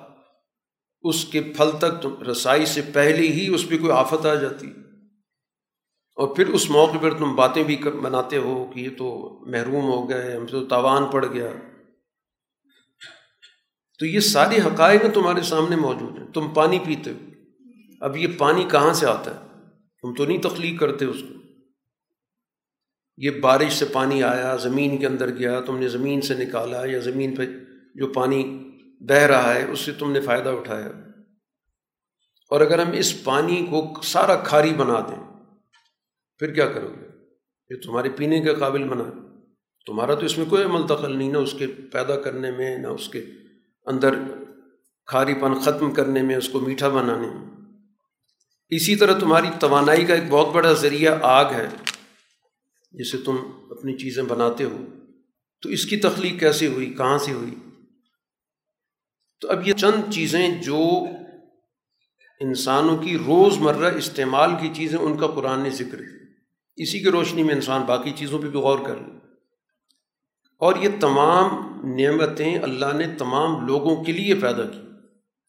[1.01, 4.67] اس کے پھل تک رسائی سے پہلے ہی اس پہ کوئی آفت آ جاتی۔
[6.15, 10.09] اور پھر اس موقع پر تم باتیں بھی بناتے ہو کہ یہ تو محروم ہو
[10.09, 11.47] گئے، ہم سے تو تاوان پڑ گیا۔
[13.99, 17.17] تو یہ ساری حقائق تمہارے سامنے موجود ہیں۔ تم پانی پیتے ہو۔
[18.01, 19.39] اب یہ پانی کہاں سے آتا ہے؟
[20.01, 21.33] تم تو نہیں تخلیق کرتے اس کو۔
[23.17, 26.99] یہ بارش سے پانی آیا، زمین کے اندر گیا، تم نے زمین سے نکالا یا
[26.99, 27.43] زمین پہ
[27.95, 30.87] جو پانی بہہ رہا ہے، اس سے تم نے فائدہ اٹھایا۔
[32.49, 35.34] اور اگر ہم اس پانی کو سارا کھاری بنا دیں
[36.39, 37.05] پھر کیا کرو گے؟
[37.69, 39.03] یہ تمہارے پینے کے قابل بنا
[39.85, 42.87] تمہارا تو اس میں کوئی عمل دخل نہیں، نہ اس کے پیدا کرنے میں، نہ
[42.87, 43.25] اس کے
[43.85, 44.15] اندر
[45.05, 47.47] کھاری پن ختم کرنے میں، اس کو میٹھا بنانے میں۔
[48.69, 51.67] اسی طرح تمہاری توانائی کا ایک بہت بڑا ذریعہ آگ ہے،
[52.91, 53.35] جسے تم
[53.71, 54.85] اپنی چیزیں بناتے ہو۔
[55.61, 57.55] تو اس کی تخلیق کیسے ہوئی؟ کہاں سے ہوئی؟
[59.39, 60.79] تو اب یہ چند چیزیں جو
[62.39, 66.24] انسانوں کی روز مرہ استعمال کی چیزیں، ان کا قرآن نے ذکر کی
[66.75, 69.11] اسی کی روشنی میں انسان باقی چیزوں پہ بھی غور کر لے۔
[70.57, 71.49] اور یہ تمام
[71.95, 74.79] نعمتیں اللہ نے تمام لوگوں کے لیے پیدا کی۔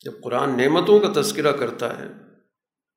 [0.04, 2.04] جب قرآن نعمتوں کا تذکرہ کرتا ہے،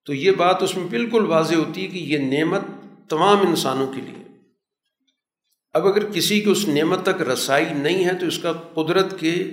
[0.06, 2.62] تو یہ بات اس میں بالکل واضح ہوتی ہے کہ یہ نعمت
[3.10, 4.24] تمام انسانوں کے لیے۔
[5.74, 9.48] اب اگر کسی کی اس نعمت تک رسائی نہیں ہے، تو اس کا قدرت کے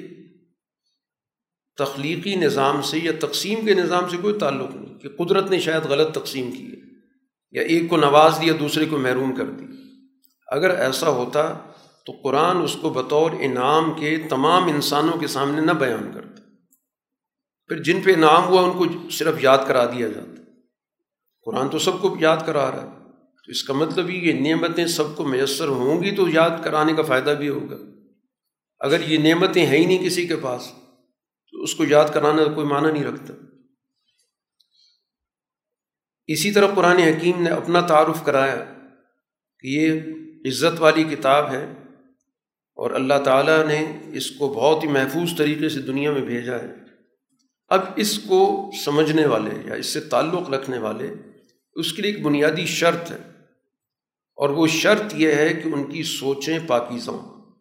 [1.76, 5.84] تخلیقی نظام سے یا تقسیم کے نظام سے کوئی تعلق نہیں، کہ قدرت نے شاید
[5.84, 6.75] غلط تقسیم کی ہے۔
[7.50, 9.64] یا ایک کو نواز دیا دوسرے کو محروم کر دی۔
[10.46, 11.54] اگر ایسا ہوتا
[12.06, 16.42] تو قرآن اس کو بطور انعام کے تمام انسانوں کے سامنے نہ بیان کرتا۔
[17.66, 20.42] پھر جن پہ انعام ہوا ان کو صرف یاد کرا دیا جاتا۔
[21.44, 22.88] قرآن تو سب کو یاد کرا رہا ہے۔
[23.46, 27.02] تو اس کا مطلب یہ نعمتیں سب کو میسر ہوں گی تو یاد کرانے کا
[27.02, 27.76] فائدہ بھی ہوگا۔
[28.80, 30.72] اگر یہ نعمتیں ہیں ہی نہیں کسی کے پاس
[31.52, 33.34] تو اس کو یاد کرانا کوئی معنی نہیں رکھتا۔
[36.26, 38.64] اسی طرح قرآن حکیم نے اپنا تعارف کرایا
[39.60, 40.00] کہ یہ
[40.48, 41.72] عزت والی کتاب ہے
[42.74, 46.74] اور اللہ تعالیٰ نے اس کو بہت ہی محفوظ طریقے سے دنیا میں بھیجا ہے۔
[47.68, 51.14] اب اس کو سمجھنے والے یا اس سے تعلق رکھنے والے
[51.74, 53.30] اس کے لیے ایک بنیادی شرط ہے
[54.36, 57.52] اور وہ شرط یہ ہے کہ ان کی سوچیں پاکیزہ ہوں،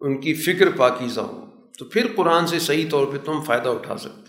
[0.00, 3.96] ان کی فکر پاکیزہ ہوں۔ تو پھر قرآن سے صحیح طور پہ تم فائدہ اٹھا
[3.96, 4.21] سکتے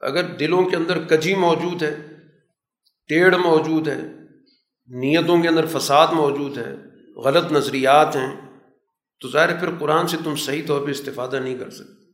[0.00, 1.96] اگر دلوں کے اندر کجی موجود ہے،
[3.08, 4.00] ٹیڑھ موجود ہے،
[4.88, 6.74] نیتوں کے اندر فساد موجود ہے،
[7.16, 8.58] غلط نظریات ہیں،
[9.20, 12.12] تو ظاہر پھر قرآن سے تم صحیح طور پہ استفادہ نہیں کر سکتے۔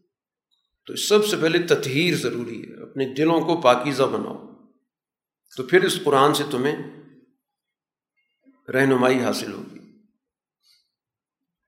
[0.87, 4.47] تو سب سے پہلے تطہیر ضروری ہے، اپنے دلوں کو پاکیزہ بناؤ۔
[5.57, 6.76] تو پھر اس قرآن سے تمہیں
[8.72, 9.78] رہنمائی حاصل ہوگی۔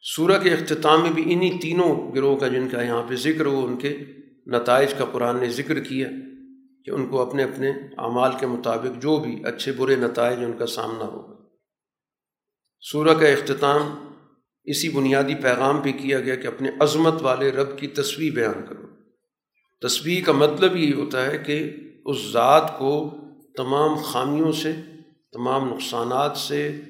[0.00, 3.66] سورہ کے اختتام میں بھی انہیں تینوں گروہ کا جن کا یہاں پہ ذکر ہو،
[3.66, 3.98] ان کے
[4.49, 6.09] نتائج کا قرآن نے ذکر کیا
[6.84, 10.66] کہ ان کو اپنے اپنے اعمال کے مطابق جو بھی اچھے برے نتائج ان کا
[10.66, 11.34] سامنا ہوگا۔
[12.80, 14.12] سورہ کا اختتام
[14.64, 18.86] اسی بنیادی پیغام پہ کیا گیا کہ اپنے عظمت والے رب کی تصویر بیان کرو۔
[19.88, 23.14] تصویر کا مطلب یہ ہوتا ہے کہ اس ذات کو
[23.57, 24.72] تمام خامیوں سے،
[25.32, 26.80] تمام نقصانات سے،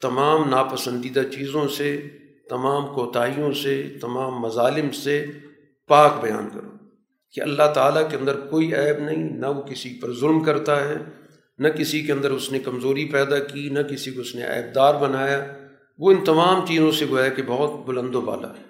[0.00, 2.08] تمام ناپسندیدہ چیزوں سے،
[2.50, 5.26] تمام کوتاہیوں سے، تمام مظالم سے
[5.88, 6.73] پاک بیان کرو۔
[7.34, 10.96] کہ اللہ تعالیٰ کے اندر کوئی عیب نہیں، نہ وہ کسی پر ظلم کرتا ہے،
[11.58, 14.74] نہ کسی کے اندر اس نے کمزوری پیدا کی، نہ کسی کو اس نے عیب
[14.74, 15.46] دار بنایا۔
[15.98, 18.62] وہ ان تمام چیزوں سے گویا کہ بہت بلند و بالا ہے۔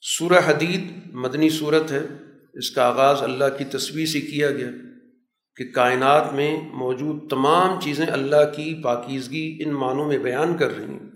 [0.00, 2.06] سورہ حدید مدنی صورت ہے۔
[2.54, 4.68] اس کا آغاز اللہ کی تصویر سے کیا گیا
[5.56, 10.84] کہ کائنات میں موجود تمام چیزیں اللہ کی پاکیزگی ان معنوں میں بیان کر رہی
[10.84, 11.10] ہیں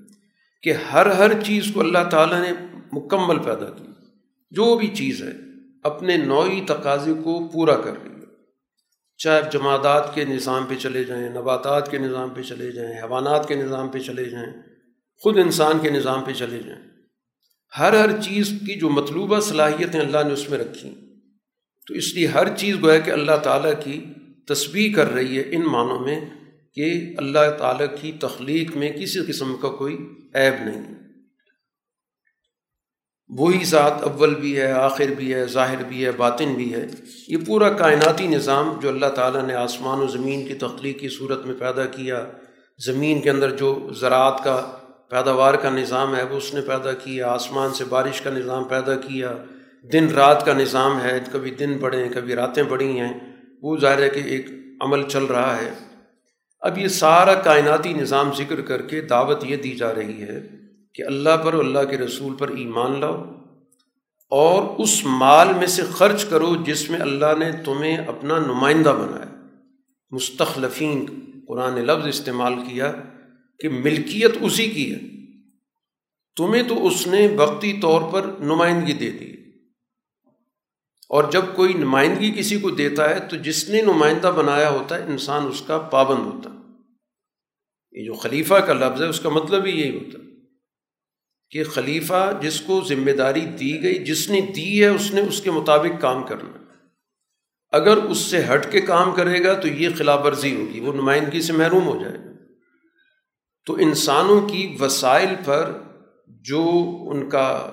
[0.63, 3.85] کہ ہر ہر چیز کو اللہ تعالیٰ نے مکمل پیدا کی۔
[4.51, 5.48] جو بھی چیز ہے
[5.85, 8.19] اپنے نوعی تقاضے کو پورا کر رہی ہے۔
[9.19, 13.55] چاہے جمادات کے نظام پہ چلے جائیں، نباتات کے نظام پہ چلے جائیں، حیوانات کے
[13.55, 14.53] نظام پہ چلے جائیں،
[15.23, 16.83] خود انسان کے نظام پہ چلے جائیں،
[17.79, 20.91] ہر ہر چیز کی جو مطلوبہ صلاحیتیں اللہ نے اس میں رکھی،
[21.87, 24.05] تو اس لیے ہر چیز گویا کہ اللہ تعالیٰ کی
[24.47, 26.21] تسبیح کر رہی ہے ان معنوں میں
[26.75, 29.95] کہ اللہ تعالیٰ کی تخلیق میں کسی قسم کا کوئی
[30.35, 30.98] عیب نہیں۔
[33.31, 36.87] وہی ذات اول بھی ہے، آخر بھی ہے، ظاہر بھی ہے، باطن بھی ہے۔
[37.29, 41.47] یہ پورا کائناتی نظام جو اللہ تعالیٰ نے آسمان و زمین کی تخلیق کی صورت
[41.47, 42.25] میں پیدا کیا،
[42.85, 44.73] زمین کے اندر جو زراعت کا
[45.11, 48.95] پیداوار کا نظام ہے، وہ اس نے پیدا کیا۔ آسمان سے بارش کا نظام پیدا
[48.95, 49.35] کیا۔
[49.93, 53.13] دن رات کا نظام ہے، کبھی دن بڑھے ہیں کبھی راتیں بڑھی ہیں۔
[53.63, 54.47] وہ ظاہر ہے کہ ایک
[54.81, 55.71] عمل چل رہا ہے۔
[56.61, 60.58] اب یہ سارا کائناتی نظام ذکر کر کے دعوت یہ دی جا رہی ہے
[60.95, 63.25] کہ اللہ پر اللہ کے رسول پر ایمان لاؤ
[64.31, 69.47] اور اس مال میں سے خرچ کرو جس میں اللہ نے تمہیں اپنا نمائندہ بنایا۔
[70.11, 71.07] مستخلفین،
[71.49, 72.93] قرآن لفظ استعمال کیا
[73.59, 75.01] کہ ملکیت اسی کی ہے۔
[76.37, 79.33] تمہیں تو اس نے وقتی طور پر نمائندگی دے دی۔
[81.09, 85.03] اور جب کوئی نمائندگی کسی کو دیتا ہے تو جس نے نمائندہ بنایا ہوتا ہے،
[85.03, 86.73] انسان اس کا پابند ہوتا۔ ہے
[88.01, 90.28] یہ جو خلیفہ کا لفظ ہے، اس کا مطلب ہی یہی ہوتا۔ ہے
[91.51, 95.41] کہ خلیفہ جس کو ذمہ داری دی گئی، جس نے دی ہے، اس نے اس
[95.41, 96.59] کے مطابق کام کرنا۔
[97.73, 101.43] اگر اس سے ہٹ کے کام کرے گا تو یہ خلاف ورزی ہوگی، وہ نمائندگی
[101.43, 102.31] سے محروم ہو جائے گا۔
[103.67, 105.73] تو انسانوں کی وسائل پر
[106.27, 106.81] جو
[107.11, 107.71] ان کا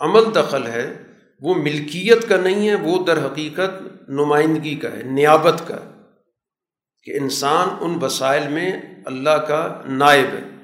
[0.00, 1.02] عمل دخل ہے،
[1.40, 5.90] وہ ملکیت کا نہیں ہے، وہ در حقیقت نمائندگی کا ہے، نیابت کا ہے۔
[7.02, 10.57] کہ انسان ان وسائل میں اللہ کا نائب ہے۔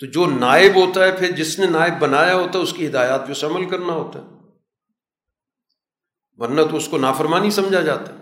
[0.00, 3.26] تو جو نائب ہوتا ہے، پھر جس نے نائب بنایا ہوتا ہے، اس کی ہدایات
[3.26, 4.26] پہ عمل کرنا ہوتا ہے۔
[6.36, 8.20] ورنہ تو اس کو نافرمانی سمجھا جاتا ہے۔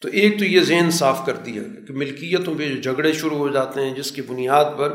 [0.00, 3.38] تو ایک تو یہ ذہن صاف کر دیا گیا کہ ملکیتوں پہ جو جھگڑے شروع
[3.38, 4.92] ہو جاتے ہیں، جس کی بنیاد پر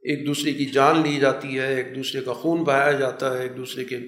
[0.00, 3.56] ایک دوسرے کی جان لی جاتی ہے، ایک دوسرے کا خون بہایا جاتا ہے، ایک
[3.56, 3.98] دوسرے کے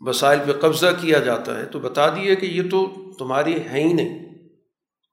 [0.00, 3.92] وسائل پہ قبضہ کیا جاتا ہے۔ تو بتا دیے کہ یہ تو تمہاری ہے ہی
[3.92, 4.38] نہیں۔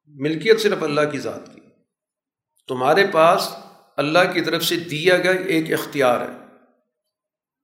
[0.07, 1.61] ملکیت صرف اللہ کی ذات کی۔
[2.67, 3.53] تمہارے پاس
[3.97, 6.37] اللہ کی طرف سے دیا گیا ایک اختیار ہے۔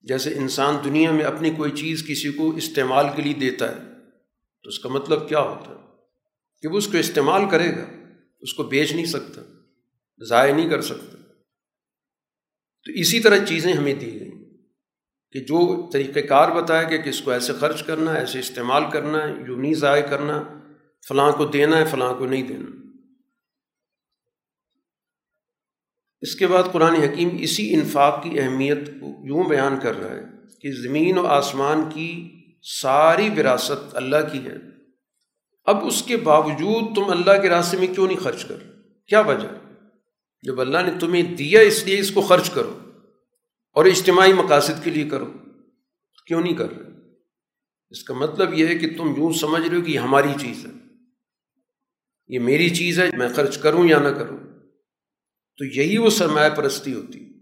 [0.01, 3.81] جیسے انسان دنیا میں اپنی کوئی چیز کسی کو استعمال کے لیے دیتا ہے،
[4.63, 5.75] تو اس کا مطلب کیا ہوتا ہے؟
[6.61, 7.86] کہ وہ اس کو استعمال کرے گا،
[8.39, 9.41] اس کو بیچ نہیں سکتا،
[10.25, 11.17] ضائع نہیں کر سکتا۔
[12.86, 14.43] تو اسی طرح چیزیں ہمیں دی گئیں
[15.31, 19.27] کہ جو طریقۂ کار بتایا کہ کس کو ایسے خرچ کرنا ہے ایسے استعمال کرنا
[19.27, 20.43] ہے یوں نہیں ضائع کرنا،
[21.07, 22.82] فلاں کو دینا ہے، فلاں کو نہیں دینا۔
[26.24, 30.21] اس کے بعد قرآن حکیم اسی انفاق کی اہمیت کو یوں بیان کر رہا ہے
[30.61, 32.30] کہ زمین و آسمان کی
[32.82, 34.55] ساری وراثت اللہ کی ہے۔
[35.65, 38.55] اب اس کے باوجود تم اللہ کے راستے میں کیوں نہیں خرچ کر؟
[39.07, 39.47] کیا وجہ؟
[40.41, 42.80] جب اللہ نے تمہیں دیا اس لیے اس کو خرچ کرو
[43.71, 45.32] اور اجتماعی مقاصد کے لیے کرو،
[46.28, 46.91] کیوں نہیں کر رہے؟
[47.89, 50.65] اس کا مطلب یہ ہے کہ تم یوں سمجھ رہے ہو کہ یہ ہماری چیز
[50.65, 50.71] ہے۔
[52.28, 54.53] یہ میری چیز ہے، میں خرچ کروں یا نہ کروں؟
[55.58, 57.34] تو یہی وہ سرمایہ پرستی ہوتی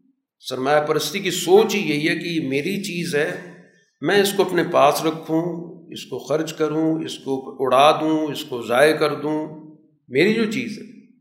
[0.50, 3.54] سرمایہ پرستی کی سوچ ہی یہی ہے کہ یہ میری چیز ہے،
[4.02, 8.46] میں اس کو اپنے پاس رکھوں، اس کو خرچ کروں، اس کو اڑا دوں، اس
[8.46, 9.72] کو ضائع کر دوں۔
[10.08, 11.18] میری جو چیز ہے،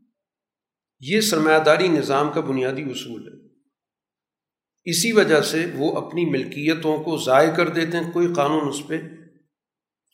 [0.99, 3.47] یہ سرمایہ داری نظام کا بنیادی اصول ہے۔
[4.83, 9.01] اسی وجہ سے وہ اپنی ملکیتوں کو ضائع کر دیتے ہیں، کوئی قانون اس پہ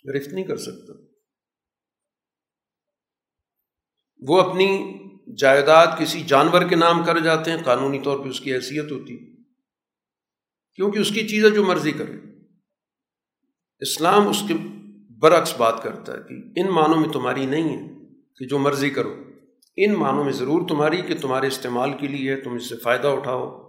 [0.05, 0.93] گرفت نہیں کر سکتا۔
[4.19, 4.96] وہ اپنی
[5.35, 9.17] جائیداد کسی جانور کے نام کر جاتے ہیں، قانونی طور پہ اس کی حیثیت ہوتی
[10.75, 12.13] کیونکہ اس کی چیزیں جو مرضی کرے۔
[13.79, 14.53] اسلام اس کے
[15.19, 17.93] برعکس بات کرتا ہے کہ ان معنوں میں تمہاری نہیں ہے
[18.39, 19.15] کہ جو مرضی کرو۔
[19.77, 23.07] ان معنوں میں ضرور تمہاری کہ تمہارے استعمال کے لیے ہے تم اس سے فائدہ
[23.07, 23.67] اٹھاؤ۔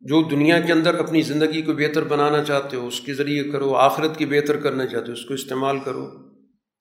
[0.00, 3.74] جو دنیا کے اندر اپنی زندگی کو بہتر بنانا چاہتے ہو، اس کے ذریعے کرو۔
[3.74, 6.04] آخرت کی بہتر کرنا چاہتے ہو، اس کو استعمال کرو۔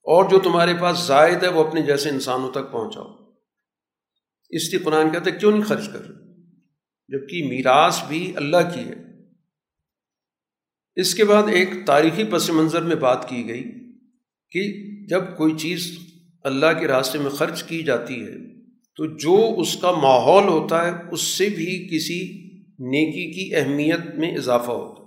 [0.04, 3.25] اور جو تمہارے پاس زائد ہے، وہ اپنے جیسے انسانوں تک پہنچاؤ۔
[4.50, 6.04] اس لیے قرآن کہتے کیوں نہیں خرچ کر
[7.08, 9.06] جبکہ میراث بھی اللہ کی ہے۔
[10.96, 13.64] اس کے بعد ایک تاریخی پس منظر میں بات کی گئی
[14.52, 15.98] کہ جب کوئی چیز
[16.44, 18.64] اللہ کے راستے میں خرچ کی جاتی ہے،
[18.96, 22.46] تو جو اس کا ماحول ہوتا ہے، اس سے بھی کسی
[22.80, 25.04] نیکی کی اہمیت میں اضافہ ہوتا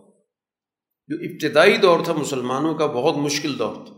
[1.08, 3.94] جو ابتدائی دور تھا مسلمانوں کا، بہت مشکل دور تھا۔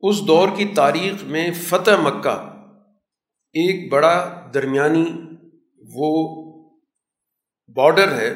[0.00, 2.51] اس دور کی تاریخ میں فتح مکہ
[3.54, 5.12] ایک بڑا درمیانی
[5.94, 6.34] وہ
[7.76, 8.34] بارڈر ہے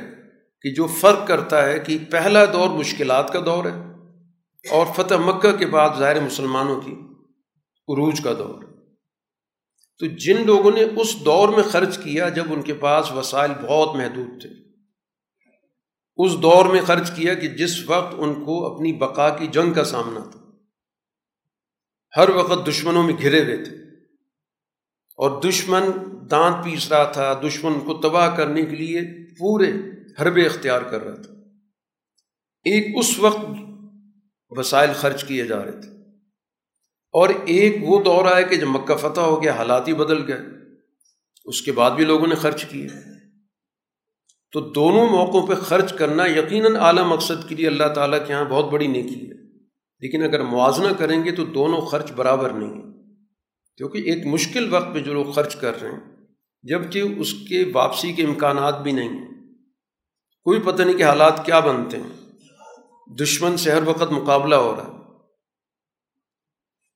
[0.63, 3.93] کہ جو فرق کرتا ہے کہ پہلا دور مشکلات کا دور ہے
[4.71, 6.93] اور فتح مکہ کے بعد ظاہر مسلمانوں کی
[7.89, 8.63] عروج کا دور۔
[9.99, 13.97] تو جن لوگوں نے اس دور میں خرچ کیا جب ان کے پاس وسائل بہت
[13.97, 14.49] محدود تھے،
[16.17, 19.85] اس دور میں خرچ کیا کہ جس وقت ان کو اپنی بقا کی جنگ کا
[19.85, 20.41] سامنا تھا۔
[22.17, 23.86] ہر وقت دشمنوں میں گھرے ہوئے تھے۔
[25.17, 25.83] اور دشمن
[26.31, 29.01] دانت پیس رہا تھا، دشمن کو تباہ کرنے کے لیے
[29.39, 29.73] پورے
[30.23, 31.33] حربے اختیار کر رہا تھا۔
[32.65, 33.45] ایک اس وقت
[34.51, 35.91] وسائل خرچ کیے جا رہے تھے۔
[37.13, 40.41] اور ایک وہ دور آیا کہ جب مکہ فتح ہو گیا، حالات ہی بدل گئے۔
[41.45, 42.87] اس کے بعد بھی لوگوں نے خرچ کیے۔
[44.53, 48.45] تو دونوں موقعوں پہ خرچ کرنا یقیناً اعلیٰ مقصد کے لیے اللہ تعالیٰ کے یہاں
[48.45, 49.35] بہت بڑی نیکی ہے۔
[50.01, 52.96] لیکن اگر موازنہ کریں گے تو دونوں خرچ برابر نہیں ہیں۔
[53.77, 56.01] کیونکہ ایک مشکل وقت پہ جو لوگ خرچ کر رہے ہیں
[56.63, 59.27] جبکہ اس کے واپسی کے امکانات بھی نہیں ہیں۔
[60.45, 62.31] کوئی پتہ نہیں کہ حالات کیا بنتے ہیں۔
[63.21, 64.97] دشمن سے ہر وقت مقابلہ ہو رہا ہے۔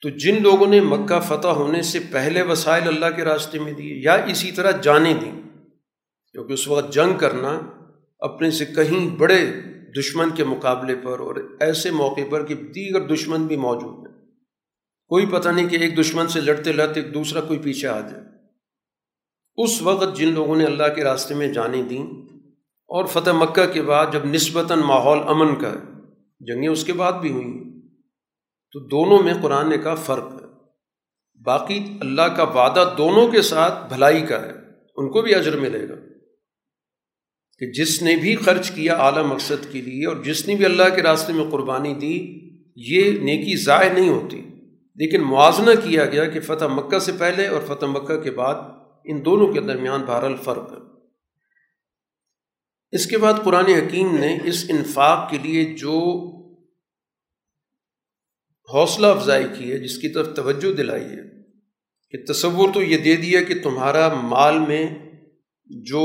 [0.01, 3.95] تو جن لوگوں نے مکہ فتح ہونے سے پہلے وسائل اللہ کے راستے میں دیے،
[3.95, 5.33] یا اسی طرح جانیں دیں،
[6.33, 7.61] کیونکہ اس وقت جنگ کرنا
[8.19, 9.51] اپنے سے کہیں بڑے
[9.99, 14.10] دشمن کے مقابلے پر اور ایسے موقع پر کہ دیگر دشمن بھی موجود ہیں۔
[15.11, 18.23] کوئی پتہ نہیں کہ ایک دشمن سے لڑتے لڑتے دوسرا کوئی پیچھے آ جائے۔
[19.57, 22.03] اس وقت جن لوگوں نے اللہ کے راستے میں جانیں دیں
[22.89, 26.01] اور فتح مکہ کے بعد جب نسبتاً ماحول امن کا ہے،
[26.41, 27.81] جنگیں اس کے بعد بھی ہوئیں،
[28.73, 30.47] تو دونوں میں قرآن کا فرق ہے۔
[31.45, 34.53] باقی اللہ کا وعدہ دونوں کے ساتھ بھلائی کا ہے،
[34.97, 35.95] ان کو بھی اجر ملے گا۔
[37.59, 40.97] کہ جس نے بھی خرچ کیا اعلیٰ مقصد کے لیے اور جس نے بھی اللہ
[40.97, 42.41] کے راستے میں قربانی دی،
[42.77, 44.50] یہ نیکی ضائع نہیں ہوتی۔
[45.01, 48.55] لیکن موازنہ کیا گیا کہ فتح مکہ سے پہلے اور فتح مکہ کے بعد
[49.05, 50.91] ان دونوں کے درمیان بہرحال فرق ہے۔
[52.91, 55.95] اس کے بعد قرآن حکیم نے اس انفاق کے لیے جو
[58.73, 61.43] حوصلہ افزائی کی ہے، جس کی طرف توجہ دلائی ہے،
[62.11, 64.87] کہ تصور تو یہ دے دیا کہ تمہارا مال میں
[65.67, 66.05] جو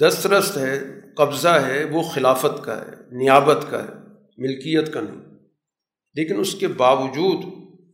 [0.00, 0.80] دسترست ہے،
[1.16, 3.92] قبضہ ہے، وہ خلافت کا ہے، نیابت کا ہے،
[4.38, 5.27] ملکیت کا نہیں۔
[6.18, 7.44] لیکن اس کے باوجود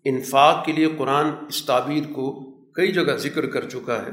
[0.05, 4.11] انفاق کے لیے قرآن اس تعبیر کو کئی جگہ ذکر کر چکا ہے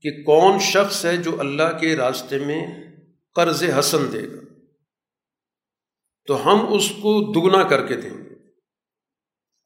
[0.00, 2.66] کہ کون شخص ہے جو اللہ کے راستے میں
[3.34, 4.54] قرض حسن دے گا۔
[6.26, 8.34] تو ہم اس کو دگنا کر کے دیں گے۔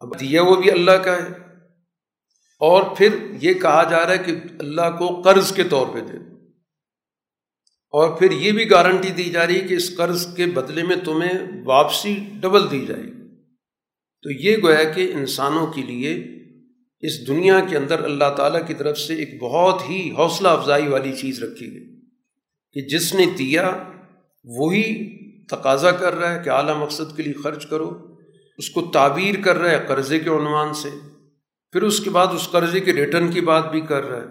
[0.01, 1.29] اب دیا وہ بھی اللہ کا ہے۔
[2.59, 6.17] اور پھر یہ کہا جا رہا ہے کہ اللہ کو قرض کے طور پہ دے۔
[7.91, 10.97] اور پھر یہ بھی گارنٹی دی جا رہی ہے کہ اس قرض کے بدلے میں
[10.97, 13.22] تمہیں واپسی ڈبل دی جائے گی۔
[14.23, 16.15] تو یہ گویا کہ انسانوں کے لیے
[17.01, 21.13] اس دنیا کے اندر اللہ تعالیٰ کی طرف سے ایک بہت ہی حوصلہ افزائی والی
[21.13, 22.01] چیز رکھی گئی
[22.73, 23.85] کہ جس نے دیا،
[24.45, 28.17] وہی تقاضا کر رہا ہے کہ اعلیٰ مقصد کے لیے خرچ کرو،
[28.59, 30.89] اس کو تعبیر کر رہا ہے قرضے کے عنوان سے،
[31.73, 34.27] پھر اس کے بعد اس قرضے کے ریٹرن کی بات بھی کر رہا ہے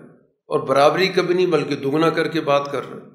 [0.49, 3.11] اور برابری کا بھی نہیں بلکہ دگنا کر کے بات کر رہا ہے۔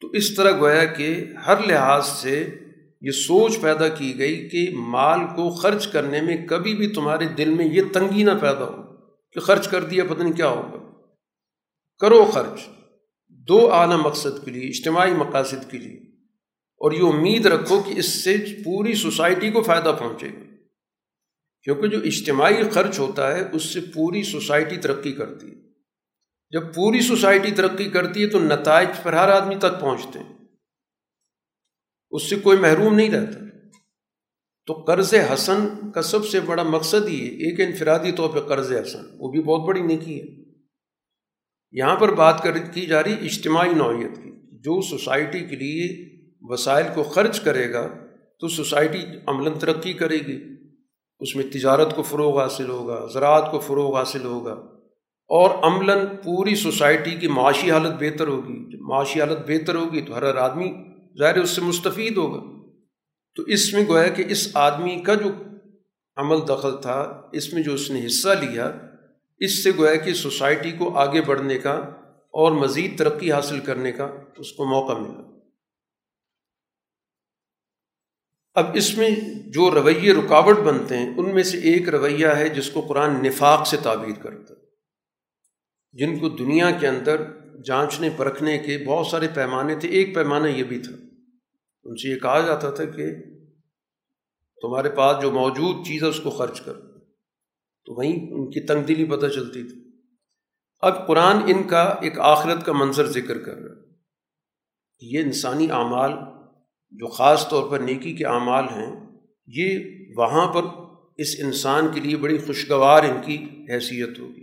[0.00, 2.56] تو اس طرح گویا کہ ہر لحاظ سے
[3.02, 7.50] یہ سوچ پیدا کی گئی کہ مال کو خرچ کرنے میں کبھی بھی تمہارے دل
[7.50, 8.82] میں یہ تنگی نہ پیدا ہو
[9.32, 10.92] کہ خرچ کر دیا پتہ نہیں کیا ہوگا۔
[11.98, 12.60] کرو خرچ،
[13.28, 15.98] دو اعلیٰ مقصد کے لیے، اجتماعی مقاصد کے لیے۔
[16.76, 20.54] اور یہ امید رکھو کہ اس سے پوری سوسائٹی کو فائدہ پہنچے گا۔
[21.62, 25.54] کیونکہ جو اجتماعی خرچ ہوتا ہے، اس سے پوری سوسائٹی ترقی کرتی ہے۔
[26.50, 30.41] جب پوری سوسائٹی ترقی کرتی ہے تو نتائج پر ہر آدمی تک پہنچتے ہیں۔
[32.12, 33.38] اس سے کوئی محروم نہیں رہتا۔
[34.66, 38.72] تو قرض حسن کا سب سے بڑا مقصد ہی ہے ایک انفرادی طور پہ قرض
[38.72, 40.26] حسن، وہ بھی بہت بڑی نیکی ہے۔
[41.72, 46.86] یہاں پر بات کر کی جا رہی اجتماعی نوعیت کی، جو سوسائٹی کے لیے وسائل
[46.94, 47.88] کو خرچ کرے گا
[48.40, 50.44] تو سوسائٹی عملاً ترقی کرے گی۔
[51.20, 54.52] اس میں تجارت کو فروغ حاصل ہوگا، زراعت کو فروغ حاصل ہوگا۔
[55.28, 60.14] اور عملاً پوری سوسائٹی کی معاشی حالت بہتر ہوگی۔ جب معاشی حالت بہتر ہوگی تو
[60.14, 62.62] ہر ہر آدمی ظاہر اس سے مستفید ہوگا۔
[63.34, 65.28] تو اس میں گویا کہ اس آدمی کا جو
[66.16, 68.72] عمل دخل تھا، اس میں جو اس نے حصہ لیا،
[69.38, 71.72] اس سے گویا کہ سوسائٹی کو آگے بڑھنے کا
[72.30, 74.08] اور مزید ترقی حاصل کرنے کا
[74.38, 75.32] اس کو موقع ملا۔
[78.54, 79.10] اب اس میں
[79.46, 83.66] جو رویے رکاوٹ بنتے ہیں، ان میں سے ایک رویہ ہے جس کو قرآن نفاق
[83.66, 84.62] سے تعبیر کرتا ہے۔
[85.92, 87.22] جن کو دنیا کے اندر
[87.64, 90.92] جانچنے پرکھنے کے بہت سارے پیمانے تھے۔ ایک پیمانہ یہ بھی تھا۔
[91.84, 93.14] ان سے یہ کہا جاتا تھا کہ
[94.62, 96.72] تمہارے پاس جو موجود چیز ہے، اس کو خرچ کر
[97.86, 99.90] تو وہیں ان کی تنگ دلی پتہ چلتی تھی۔
[100.80, 103.82] اب قرآن ان کا ایک آخرت کا منظر ذکر کر رہا ہے۔
[105.00, 106.12] یہ انسانی اعمال،
[106.90, 108.96] جو خاص طور پر نیکی کے اعمال ہیں،
[109.46, 109.78] یہ
[110.16, 110.62] وہاں پر
[111.16, 114.41] اس انسان کے لیے بڑی خوشگوار ان کی حیثیت ہوگی۔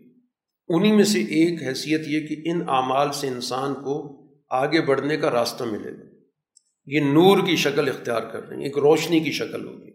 [0.70, 5.32] انہیں میں سے ایک حیثیت یہ کہ ان اعمال سے انسان کو آگے بڑھنے کا
[5.32, 6.04] راستہ ملے گا۔
[6.86, 9.92] یہ نور کی شکل اختیار کر رہے ہیں، ایک روشنی کی شکل ہوگی۔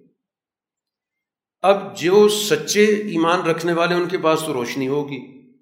[1.61, 5.53] اب جو سچے ایمان رکھنے والے ان کے پاس تو روشنی ہوگی۔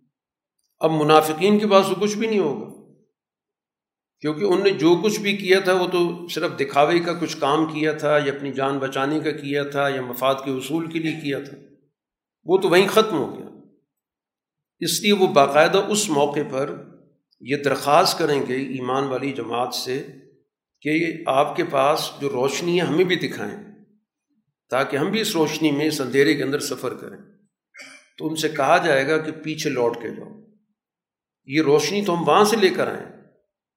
[0.78, 2.82] اب منافقین کے پاس تو کچھ بھی نہیں ہوگا۔
[4.20, 7.66] کیونکہ ان نے جو کچھ بھی کیا تھا، وہ تو صرف دکھاوے کا کچھ کام
[7.66, 11.12] کیا تھا، یا اپنی جان بچانے کا کیا تھا، یا مفاد کے اصول کے لیے
[11.12, 11.56] کیا تھا۔
[12.44, 13.51] وہ تو وہیں ختم ہو گیا۔
[14.83, 16.85] اس لیے وہ باقاعدہ اس موقع پر
[17.41, 20.07] یہ درخواست کریں گے ایمان والی جماعت سے
[20.80, 23.62] کہ آپ کے پاس جو روشنی ہے، ہمیں بھی دکھائیں،
[24.70, 27.18] تاکہ ہم بھی اس روشنی میں، اس اندھیرے کے اندر سفر کریں۔
[28.18, 30.41] تو ان سے کہا جائے گا کہ پیچھے لوٹ کے جاؤ۔
[31.45, 33.22] یہ روشنی تو ہم وہاں سے لے کر آئیں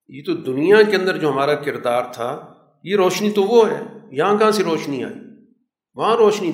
[0.08, 2.54] یہ تو دنیا کے اندر جو ہمارا کردار تھا،
[2.84, 3.82] یہ روشنی تو وہ ہے۔
[4.12, 5.16] یہاں کہاں سے روشنی آئی؟
[5.96, 6.52] وہاں روشنی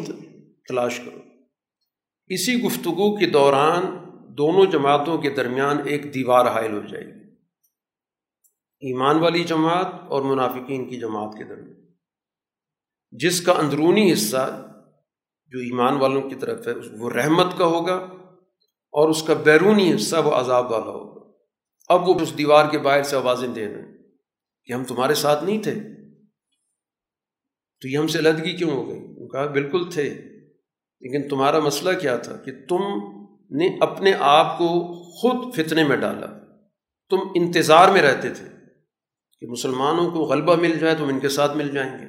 [0.68, 1.20] تلاش کرو۔
[2.28, 4.01] اسی گفتگو کے دوران
[4.38, 7.21] دونوں جماعتوں کے درمیان ایک دیوار حائل ہو جائے گی۔
[8.79, 11.82] ایمان والی جماعت اور منافقین کی جماعت کے درمیان۔
[13.11, 14.71] جس کا اندرونی حصہ
[15.45, 17.93] جو ایمان والوں کی طرف ہے وہ رحمت کا ہوگا
[18.91, 21.32] اور اس کا بیرونی حصہ وہ عذاب والا ہوگا۔
[21.88, 23.97] اب وہ اس دیوار کے باہر سے آوازیں دے رہے ہیں
[24.65, 25.73] کہ ہم تمہارے ساتھ نہیں تھے۔
[27.82, 30.09] تو یہ ہم سے علیحدگی کیوں ہو گئی؟ کہا، بالکل تھے۔
[30.99, 32.82] لیکن تمہارا مسئلہ کیا تھا کہ تم
[33.52, 36.28] نے اپنے آپ کو خود فتنے میں ڈالا۔
[37.10, 38.45] تم انتظار میں رہتے تھے
[39.39, 42.06] کہ مسلمانوں کو غلبہ مل جائے تو ہم ان کے ساتھ مل جائیں گے۔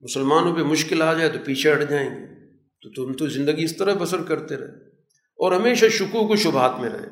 [0.00, 2.26] مسلمانوں پہ مشکل آ جائے تو پیچھے ہٹ جائیں گے۔
[2.56, 4.88] تو تم تو زندگی اس طرح بسر کرتے رہے
[5.36, 7.08] اور ہمیشہ شکو کو شبہات میں رہے۔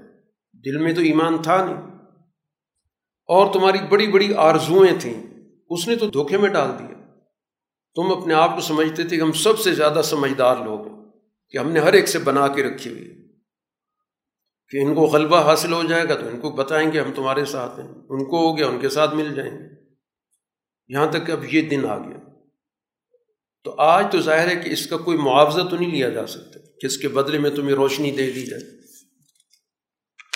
[0.52, 1.76] دل میں تو ایمان تھا نہیں۔
[3.26, 5.22] اور تمہاری بڑی بڑی آرزوئیں تھیں۔
[5.70, 7.18] اس نے تو دھوکے میں ڈال دیا۔
[7.94, 11.04] تم اپنے آپ کو سمجھتے تھے کہ ہم سب سے زیادہ سمجھدار لوگ ہیں،
[11.50, 13.21] کہ ہم نے ہر ایک سے بنا کے رکھی ہوئی
[14.72, 17.44] کہ ان کو غلبہ حاصل ہو جائے گا تو ان کو بتائیں گے ہم تمہارے
[17.44, 19.64] ساتھ ہیں۔ ان کو ہو گیا، ان کے ساتھ مل جائیں گے۔
[20.88, 22.18] یہاں تک کہ اب یہ دن آ گیا۔
[23.64, 26.60] تو آج تو ظاہر ہے کہ اس کا کوئی معاوضہ تو نہیں لیا جا سکتا
[26.82, 28.62] جس کے بدلے میں تمہیں روشنی دے دی جائے۔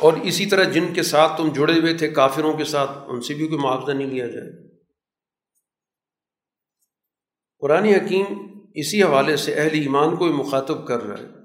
[0.00, 3.34] اور اسی طرح جن کے ساتھ تم جڑے ہوئے تھے، کافروں کے ساتھ، ان سے
[3.34, 4.68] بھی کوئی معاوضہ نہیں لیا جائے۔
[7.58, 8.24] قرآن حکیم
[8.74, 11.35] اسی حوالے سے اہل ایمان کو مخاطب کر رہا ہے۔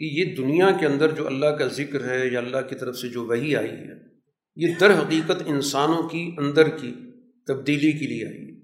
[0.00, 3.08] کہ یہ دنیا کے اندر جو اللہ کا ذکر ہے یا اللہ کی طرف سے
[3.08, 3.92] جو وہی آئی ہے،
[4.56, 6.94] یہ در حقیقت انسانوں کی اندر کی
[7.46, 8.60] تبدیلی کے لیے آئی ہے۔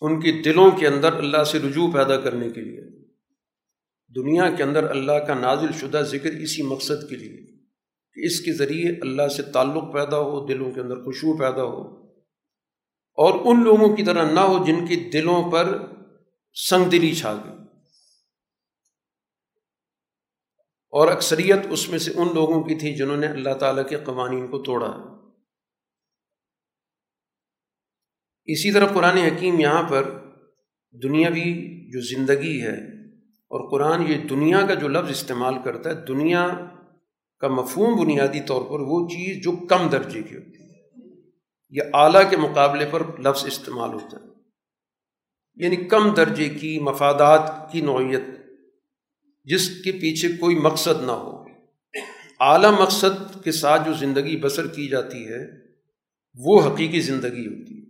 [0.00, 2.80] ان کے دلوں کے اندر اللہ سے رجوع پیدا کرنے کے لیے،
[4.16, 7.36] دنیا کے اندر اللہ کا نازل شدہ ذکر اسی مقصد کے لیے
[8.14, 12.08] کہ اس کے ذریعے اللہ سے تعلق پیدا ہو، دلوں کے اندر خوشبو پیدا ہو۔
[13.14, 15.78] اور ان لوگوں کی طرح نہ ہو جن کے دلوں پر
[16.68, 17.57] سنگ دلی چھا گئی۔
[20.88, 24.46] اور اکثریت اس میں سے ان لوگوں کی تھی جنہوں نے اللہ تعالیٰ کے قوانین
[24.46, 25.18] کو توڑا۔
[28.44, 30.02] اسی طرح قرآن حکیم یہاں پر
[31.02, 36.48] دنیاوی جو زندگی ہے اور قرآن یہ دنیا کا جو لفظ استعمال کرتا ہے، دنیا
[37.38, 40.78] کا مفہوم بنیادی طور پر وہ چیز جو کم درجے کی ہوتی ہے،
[41.70, 44.28] یا اعلیٰ کے مقابلے پر لفظ استعمال ہوتا ہے۔
[45.54, 48.22] یعنی کم درجے کی مفادات کی نوعیت
[49.48, 51.44] جس کے پیچھے کوئی مقصد نہ ہو۔
[52.40, 55.46] اعلیٰ مقصد کے ساتھ جو زندگی بسر کی جاتی ہے،
[56.34, 57.88] وہ حقیقی زندگی ہوتی ہے۔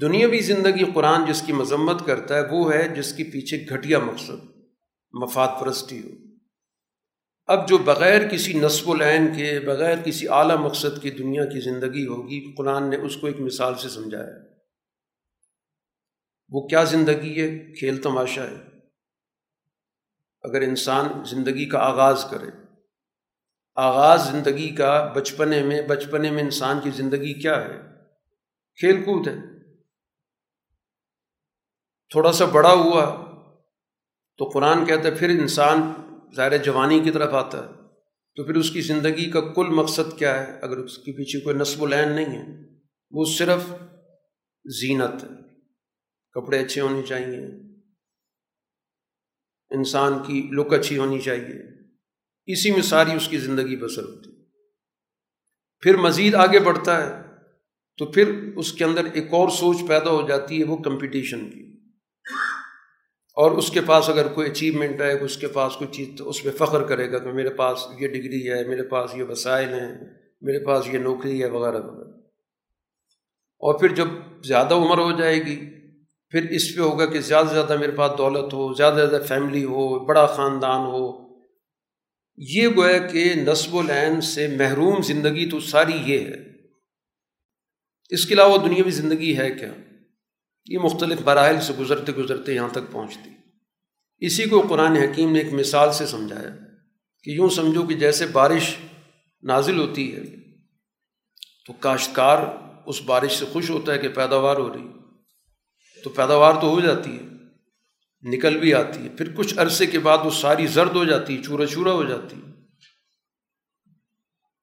[0.00, 4.56] دنیاوی زندگی قرآن جس کی مذمت کرتا ہے، وہ ہے جس کے پیچھے گھٹیا مقصد،
[5.12, 6.08] مفاد پرستی ہو۔
[7.46, 12.06] اب جو بغیر کسی نصب العین کے، بغیر کسی اعلیٰ مقصد کی دنیا کی زندگی
[12.06, 14.38] ہوگی، قرآن نے اس کو ایک مثال سے سمجھایا۔
[16.48, 18.67] وہ کیا زندگی ہے؟ کھیل تماشا ہے۔
[20.42, 22.46] اگر انسان زندگی کا آغاز کرے۔
[23.74, 27.80] آغاز زندگی کا بچپنے میں بچپنے میں انسان کی زندگی کیا ہے؟
[28.74, 29.34] کھیل کود ہے۔
[32.10, 33.28] تھوڑا سا بڑا ہوا
[34.38, 35.92] تو قرآن کہتا ہے، پھر انسان
[36.36, 37.72] ظاہر جوانی کی طرف آتا ہے۔
[38.36, 41.56] تو پھر اس کی زندگی کا کل مقصد کیا ہے؟ اگر اس کے پیچھے کوئی
[41.56, 42.74] نصب العین نہیں ہے،
[43.10, 43.74] وہ صرف
[44.64, 45.28] زینت ہے۔
[46.32, 47.67] کپڑے اچھے ہونے چاہیے۔
[49.70, 51.78] انسان کی لک اچھی ہونی چاہیے۔
[52.46, 54.30] اسی میں ساری اس کی زندگی بسر ہوتی۔
[55.80, 57.22] پھر مزید آگے بڑھتا ہے،
[57.96, 61.68] تو پھر اس کے اندر ایک اور سوچ پیدا ہو جاتی ہے، وہ کمپٹیشن کی۔
[63.34, 66.42] اور اس کے پاس اگر کوئی اچیومنٹ ہے، اس کے پاس کوئی چیز، تو اس
[66.42, 69.98] پہ فخر کرے گا کہ میرے پاس یہ ڈگری ہے، میرے پاس یہ وسائل ہیں،
[70.40, 72.18] میرے پاس یہ نوکری ہے، وغیرہ وغیرہ۔
[73.60, 74.08] اور پھر جب
[74.44, 75.70] زیادہ عمر ہو جائے گی
[76.30, 79.22] پھر اس پہ ہوگا کہ زیادہ سے زیادہ میرے پاس دولت ہو، زیادہ سے زیادہ
[79.22, 81.28] فیملی ہو، بڑا خاندان ہو۔
[82.36, 86.34] یہ گویا کہ نصب و العین سے محروم زندگی تو ساری یہ ہے۔
[88.10, 89.72] اس کے علاوہ دنیاوی زندگی ہے کیا؟
[90.66, 93.30] یہ مختلف براحل سے گزرتے گزرتے یہاں تک پہنچتی۔
[94.20, 96.56] اسی کو قرآن حکیم نے ایک مثال سے سمجھایا
[97.22, 98.76] کہ یوں سمجھو کہ جیسے بارش
[99.42, 100.22] نازل ہوتی ہے
[101.66, 102.38] تو کاشتکار
[102.86, 104.97] اس بارش سے خوش ہوتا ہے کہ پیداوار ہو رہی
[106.04, 107.22] تو پیداوار تو ہو جاتی ہے،
[108.22, 111.42] نکل بھی آتی ہے۔ پھر کچھ عرصے کے بعد وہ ساری زرد ہو جاتی ہے
[111.42, 112.52] چورا چورا ہو جاتی۔ ہے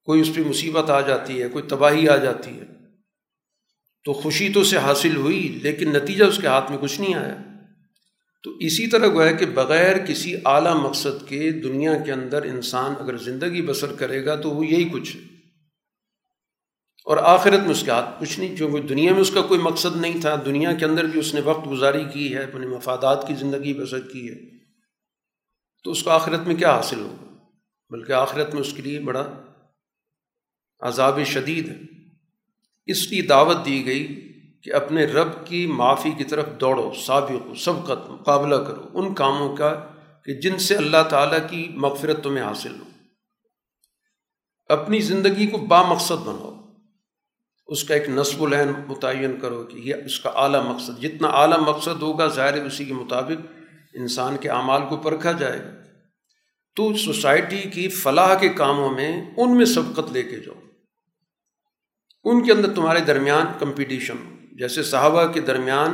[0.03, 2.66] کوئی اس پہ مصیبت آ جاتی ہے، کوئی تباہی آ جاتی ہے۔
[4.03, 7.38] تو خوشی تو سے حاصل ہوئی، لیکن نتیجہ اس کے ہاتھ میں کچھ نہیں آیا۔
[8.44, 13.18] تو اسی طرح گویا کہ بغیر کسی اعلیٰ مقصد کے دنیا کے اندر انسان اگر
[13.18, 15.35] زندگی بسر کرے گا تو وہ یہی کچھ ہے۔
[17.06, 19.95] اور آخرت میں اس کے ہاتھ کچھ نہیں، کیونکہ دنیا میں اس کا کوئی مقصد
[19.95, 23.36] نہیں تھا۔ دنیا کے اندر بھی اس نے وقت گزاری کی ہے اپنے مفادات کی
[23.36, 24.65] زندگی بسر کی ہے۔
[25.84, 27.38] تو اس کو آخرت میں کیا حاصل ہوگا
[27.90, 29.34] بلکہ آخرت میں اس کے لیے بڑا
[30.80, 31.80] عذاب شدید ہے۔
[32.86, 34.34] اس کی دعوت دی گئی
[34.64, 39.88] کہ اپنے رب کی معافی کی طرف دوڑو سابق سبقت، مقابلہ کرو۔ ان کاموں کا
[40.26, 42.86] کہ جن سے اللہ تعالیٰ کی مغفرت تمہیں حاصل ہو۔
[44.65, 46.55] اپنی زندگی کو با مقصد بناؤ۔
[47.68, 51.58] اس کا ایک نصب العین متعین کرو کہ یہ اس کا اعلیٰ مقصد، جتنا اعلیٰ
[51.58, 53.52] مقصد ہوگا ظاہر اسی کے مطابق
[53.94, 55.70] انسان کے اعمال کو پرکھا جائے گا۔
[56.76, 60.60] تو سوسائٹی کی فلاح کے کاموں میں ان میں سبقت لے کے جاؤ۔
[62.24, 64.16] ان کے اندر تمہارے درمیان کمپٹیشن
[64.52, 65.92] جیسے صحابہ کے درمیان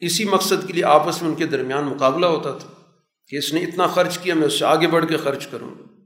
[0.00, 2.68] اسی مقصد کے لیے آپس میں ان کے درمیان مقابلہ ہوتا تھا
[3.28, 6.00] کہ اس نے اتنا خرچ کیا، میں اس سے آگے بڑھ کے خرچ کروں۔ گا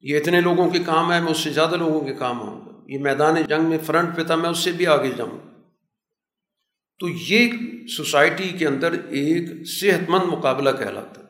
[0.00, 2.63] یہ اتنے لوگوں کے کام ہے میں اس سے زیادہ لوگوں کے کام آؤں گا
[2.86, 5.38] یہ میدان جنگ میں فرنٹ پہ تھا، میں اس سے بھی آگے جاؤں۔
[6.98, 7.52] تو یہ
[7.96, 11.26] سوسائٹی کے اندر ایک صحت مند مقابلہ کہلاتا ہے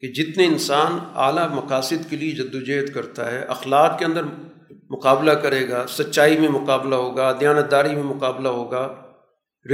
[0.00, 4.22] کہ جتنے انسان اعلیٰ مقاصد کے لیے جدوجہد کرتا ہے، اخلاق کے اندر
[4.90, 8.94] مقابلہ کرے گا، سچائی میں مقابلہ ہوگا، دیانتداری میں مقابلہ ہوگا،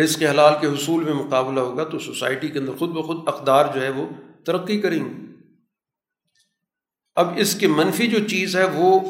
[0.00, 3.82] رزق حلال کے حصول میں مقابلہ ہوگا، تو سوسائٹی کے اندر خود بخود اقدار جو
[3.82, 4.06] ہے وہ
[4.46, 5.26] ترقی کریں گے۔
[7.14, 9.00] اب اس کے منفی جو چیز ہے وہ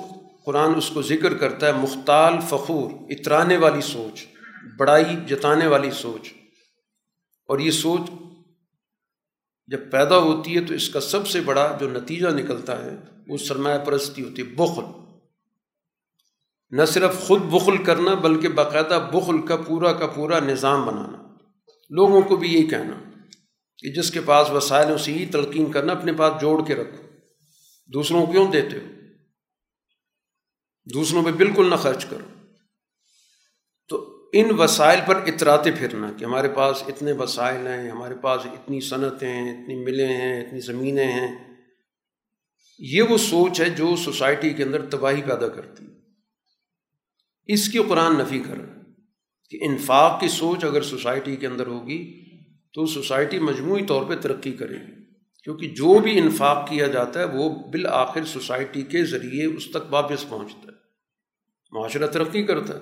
[0.45, 4.27] قرآن اس کو ذکر کرتا ہے، مختال فخور، اترانے والی سوچ،
[4.77, 6.33] بڑائی جتانے والی سوچ۔
[7.47, 8.01] اور یہ سوچ
[9.67, 12.97] جب پیدا ہوتی ہے تو اس کا سب سے بڑا جو نتیجہ نکلتا ہے،
[13.29, 14.85] وہ سرمایہ پرستی ہوتی ہے، بخل۔
[16.71, 21.19] نہ صرف خود بخل کرنا، بلکہ باقاعدہ بخل کا پورا کا پورا نظام بنانا۔
[21.91, 23.01] لوگوں کو بھی یہی کہنا
[23.79, 27.03] کہ جس کے پاس وسائلوں سے ہی تلقین کرنا، اپنے پاس جوڑ کے رکھو۔
[27.87, 29.00] دوسروں کو کیوں دیتے ہو؟
[30.85, 32.45] دوسروں پہ بالکل نہ خرچ کرو۔
[33.89, 38.81] تو ان وسائل پر اطراتے پھرنا کہ ہمارے پاس اتنے وسائل ہیں، ہمارے پاس اتنی
[38.81, 41.57] صنعتیں ہیں، اتنی ملیں ہیں، اتنی زمینیں ہیں۔
[42.79, 45.85] یہ وہ سوچ ہے جو سوسائٹی کے اندر تباہی پیدا کرتی
[47.47, 48.59] اس کی قرآن نفی کر
[49.51, 52.25] کہ انفاق کی سوچ اگر سوسائٹی کے اندر ہوگی
[52.75, 55.01] تو سوسائٹی مجموعی طور پہ ترقی کرے گی۔
[55.45, 60.29] کیونکہ جو بھی انفاق کیا جاتا ہے وہ بالآخر سوسائٹی کے ذریعے اس تک واپس
[60.29, 60.70] پہنچتا ہے۔
[61.73, 62.81] معاشرہ ترقی کرتا ہے۔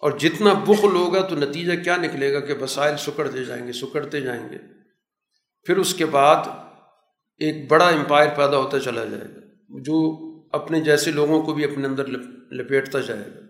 [0.00, 4.20] اور جتنا بخل ہوگا تو نتیجہ کیا نکلے گا کہ وسائل سکڑتے جائیں گے، سکڑتے
[4.20, 4.58] جائیں گے۔
[5.66, 6.36] پھر اس کے بعد
[7.38, 11.86] ایک بڑا امپائر پیدا ہوتا چلا جائے گا۔ جو اپنے جیسے لوگوں کو بھی اپنے
[11.86, 12.06] اندر
[12.52, 13.40] لپیٹتا جائے گا۔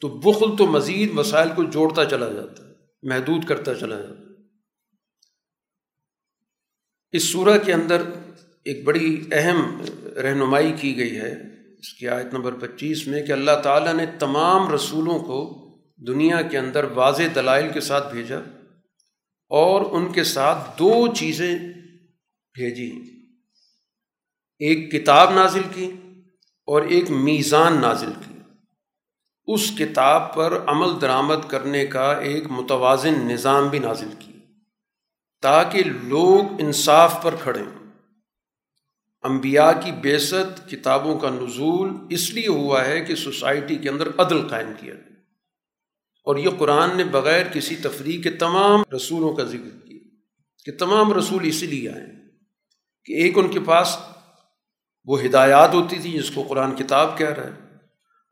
[0.00, 2.72] تو بخل تو مزید وسائل کو جوڑتا چلا جاتا ہے،
[3.02, 4.24] محدود کرتا چلا جاتا ہے۔
[7.12, 8.02] اس صورح کے اندر
[8.64, 9.82] ایک بڑی اہم
[10.22, 11.42] رہنمائی کی گئی ہے۔
[11.84, 15.64] اس کی آیت نمبر پچیس میں کہ اللہ تعالیٰ نے تمام رسولوں کو
[15.96, 18.38] دنیا کے اندر واضح دلائل کے ساتھ بھیجا
[19.48, 21.58] اور ان کے ساتھ دو چیزیں
[22.54, 23.00] بھیجی۔
[24.58, 25.92] ایک کتاب نازل کی
[26.66, 28.34] اور ایک میزان نازل کی۔
[29.46, 34.32] اس کتاب پر عمل درآمد کرنے کا ایک متوازن نظام بھی نازل کی
[35.42, 37.83] تاکہ لوگ انصاف پر کھڑیں
[39.24, 44.48] انبیاء کی بیست کتابوں کا نزول اس لیے ہوا ہے کہ سوسائٹی کے اندر عدل
[44.48, 45.14] قائم کیا جائے۔
[46.24, 49.98] اور یہ قرآن نے بغیر کسی تفریح کے تمام رسولوں کا ذکر کیا۔
[50.64, 52.06] کہ تمام رسول اسی لیے آئے
[53.04, 53.98] کہ ایک ان کے پاس
[55.04, 57.64] وہ ہدایات ہوتی تھی جس کو قرآن کتاب کہہ رہا ہے،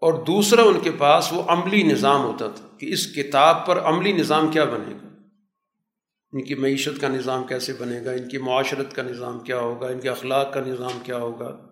[0.01, 4.13] اور دوسرا ان کے پاس وہ عملی نظام ہوتا تھا کہ اس کتاب پر عملی
[4.13, 5.12] نظام کیا بنے گا۔
[6.33, 9.89] ان کی معیشت کا نظام کیسے بنے گا، ان کی معاشرت کا نظام کیا ہوگا،
[9.89, 11.67] ان کے اخلاق کا نظام کیا ہوگا،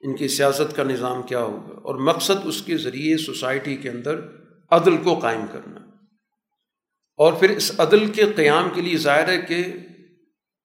[0.00, 4.20] ان کی سیاست کا نظام کیا ہوگا، اور مقصد اس کے ذریعے سوسائٹی کے اندر
[4.70, 5.80] عدل کو قائم کرنا۔
[7.16, 9.64] اور پھر اس عدل کے قیام کے لیے ظاہر ہے کہ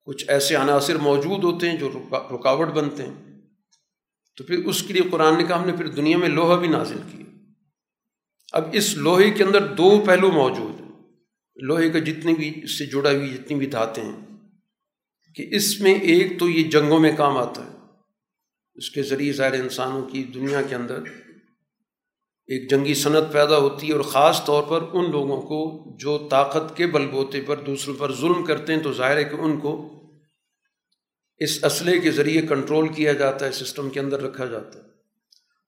[0.05, 3.41] کچھ ایسے عناصر موجود ہوتے ہیں جو رکاوٹ بنتے ہیں۔
[4.37, 6.67] تو پھر اس کے لیے قرآن نے کہا، ہم نے پھر دنیا میں لوہا بھی
[6.67, 7.35] نازل کیا۔
[8.53, 10.82] اب اس لوہے کے اندر دو پہلو موجود ہیں۔
[11.55, 14.19] لوہے کا جتنی بھی اس سے جڑا ہوئی جتنی بھی دھاتیں ہیں،
[15.35, 17.71] کہ اس میں ایک تو یہ جنگوں میں کام آتا ہے۔
[18.75, 20.99] اس کے ذریعے ظاہر انسانوں کی دنیا کے اندر
[22.47, 25.59] ایک جنگی صنعت پیدا ہوتی ہے اور خاص طور پر ان لوگوں کو
[25.99, 29.35] جو طاقت کے بل بوتے پر دوسروں پر ظلم کرتے ہیں، تو ظاہر ہے کہ
[29.35, 29.89] ان کو
[31.37, 34.83] اس اسلحے کے ذریعے کنٹرول کیا جاتا ہے، سسٹم کے اندر رکھا جاتا ہے۔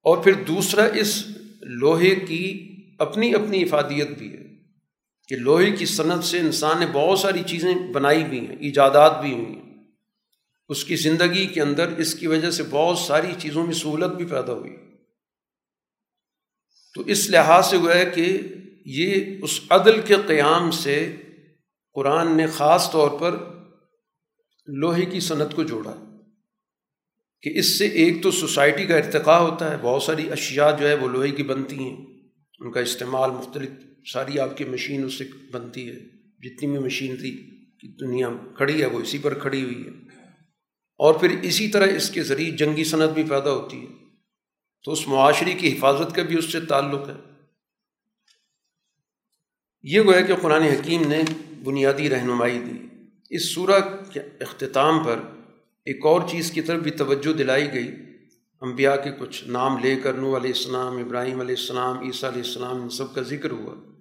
[0.06, 1.28] اور پھر دوسرا، اس
[1.62, 4.44] لوہے کی اپنی اپنی افادیت بھی ہے۔
[5.27, 9.34] کہ لوہے کی صنعت سے انسان نے بہت ساری چیزیں بنائی بھی ہیں، ایجادات بھی
[9.34, 9.84] ہوئی ہیں۔
[10.69, 14.26] اس کی زندگی کے اندر اس کی وجہ سے بہت ساری چیزوں میں سہولت بھی
[14.26, 14.76] پیدا ہوئی۔
[16.93, 18.38] تو اس لحاظ سے ہوا ہے کہ
[18.85, 21.15] یہ اس عدل کے قیام سے
[21.93, 23.38] قرآن نے خاص طور پر
[24.68, 25.95] لوہے کی صنعت کو جوڑا۔
[27.41, 30.93] کہ اس سے ایک تو سوسائٹی کا ارتقاء ہوتا ہے، بہت ساری اشیاء جو ہے
[30.93, 32.06] وہ لوہے کی بنتی ہیں،
[32.60, 33.69] ان کا استعمال مختلف
[34.14, 35.95] ساری آپ کی مشین اس سے بنتی ہے۔
[36.40, 37.32] جتنی بھی مشینری
[37.80, 39.90] کی دنیا کھڑی ہے، وہ اسی پر کھڑی ہوئی ہے۔
[40.98, 44.06] اور پھر اسی طرح اس کے ذریعے جنگی صنعت بھی پیدا ہوتی ہے۔
[44.84, 47.14] تو اس معاشرے کی حفاظت کا بھی اس سے تعلق ہے۔
[49.84, 51.22] یہ وہ ہے کہ قرآن حکیم نے
[51.64, 52.88] بنیادی رہنمائی دی۔
[53.30, 53.80] اس سورہ
[54.14, 55.19] کے اختتام پر
[55.86, 57.91] ایک اور چیز کی طرف بھی توجہ دلائی گئی۔
[58.61, 62.82] انبیاء کے کچھ نام لے کر نو علیہ السلام، ابراہیم علیہ السلام، عیسیٰ علیہ السلام،
[62.82, 63.94] ان سب کا ذکر ہوا۔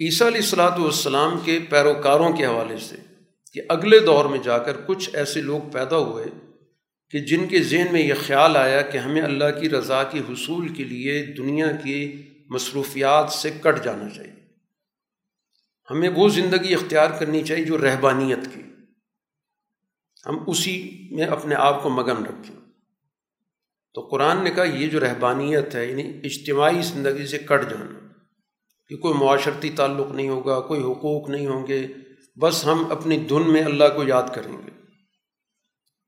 [0.00, 2.96] عیسیٰ علیہ السلاۃ والسلام کے پیروکاروں کے حوالے سے
[3.52, 6.24] کہ اگلے دور میں جا کر کچھ ایسے لوگ پیدا ہوئے
[7.10, 10.68] کہ جن کے ذہن میں یہ خیال آیا کہ ہمیں اللہ کی رضا کے حصول
[10.68, 14.32] کے لیے دنیا کی مصروفیات سے کٹ جانا چاہیے۔
[15.90, 18.62] ہمیں وہ زندگی اختیار کرنی چاہیے جو رہبانیت کی۔
[20.26, 22.56] ہم اسی میں اپنے آپ کو مگن رکھیں۔
[23.94, 28.07] تو قرآن نے کہا یہ جو رہبانیت ہے یعنی اجتماعی زندگی سے کٹ جانا۔
[28.88, 31.86] کہ کوئی معاشرتی تعلق نہیں ہوگا، کوئی حقوق نہیں ہوں گے،
[32.40, 34.70] بس ہم اپنی دھن میں اللہ کو یاد کریں گے۔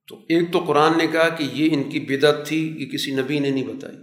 [0.08, 3.38] تو ایک تو قرآن نے کہا کہ یہ ان کی بدعت تھی، یہ کسی نبی
[3.38, 3.96] نے نہیں بتائی۔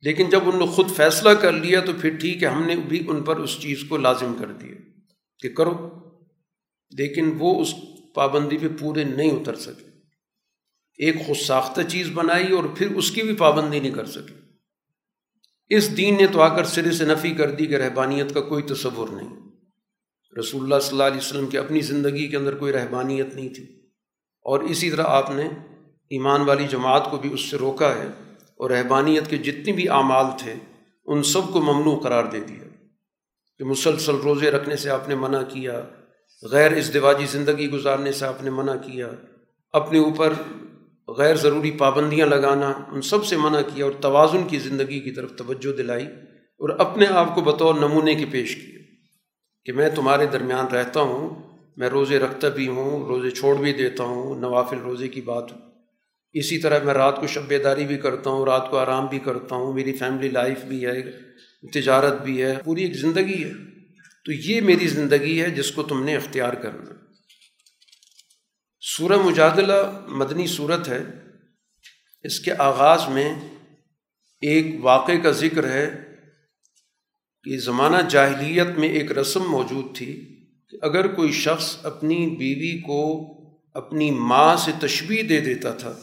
[0.00, 3.04] لیکن جب انہوں نے خود فیصلہ کر لیا تو پھر ٹھیک ہے، ہم نے بھی
[3.08, 4.74] ان پر اس چیز کو لازم کر دیا
[5.38, 5.90] کہ کرو،
[6.90, 7.74] لیکن وہ اس
[8.14, 9.88] پابندی پہ پورے نہیں اتر سکے۔
[10.98, 14.47] ایک خود ساختہ چیز بنائی اور پھر اس کی بھی پابندی نہیں کر سکے۔
[15.68, 18.62] اس دین نے تو آ کر سرے سے نفی کر دی کہ رہبانیت کا کوئی
[18.62, 19.36] تصور نہیں۔
[20.38, 23.64] رسول اللہ صلی اللہ علیہ وسلم کی اپنی زندگی کے اندر کوئی رہبانیت نہیں تھی۔
[24.42, 25.42] اور اسی طرح آپ نے
[26.10, 28.08] ایمان والی جماعت کو بھی اس سے روکا ہے
[28.56, 30.54] اور رہبانیت کے جتنی بھی اعمال تھے،
[31.06, 32.68] ان سب کو ممنوع قرار دے دیا۔
[33.58, 35.82] کہ مسلسل روزے رکھنے سے آپ نے منع کیا،
[36.42, 39.08] غیر ازدواجی زندگی گزارنے سے آپ نے منع کیا،
[39.72, 40.32] اپنے اوپر
[41.16, 45.32] غیر ضروری پابندیاں لگانا، ان سب سے منع کیا اور توازن کی زندگی کی طرف
[45.36, 46.06] توجہ دلائی
[46.60, 48.78] اور اپنے آپ کو بطور نمونے کے پیش کیا
[49.64, 54.04] کہ میں تمہارے درمیان رہتا ہوں، میں روزے رکھتا بھی ہوں، روزے چھوڑ بھی دیتا
[54.04, 55.44] ہوں، نوافل روزے کی بات
[56.32, 59.54] اسی طرح میں رات کو شب بیداری بھی کرتا ہوں، رات کو آرام بھی کرتا
[59.54, 61.02] ہوں، میری فیملی لائف بھی ہے،
[61.72, 63.52] تجارت بھی ہے، پوری ایک زندگی ہے۔
[64.24, 67.07] تو یہ میری زندگی ہے جس کو تم نے اختیار کرنا۔
[68.80, 71.02] سورہ مجادلہ مدنی صورت ہے۔
[72.22, 73.34] اس کے آغاز میں
[74.40, 76.14] ایک واقعے کا ذکر ہے
[77.42, 80.36] کہ زمانہ جاہلیت میں ایک رسم موجود تھی
[80.70, 83.28] کہ اگر کوئی شخص اپنی بیوی کو
[83.74, 85.98] اپنی ماں سے تشبیح دے دیتا تھا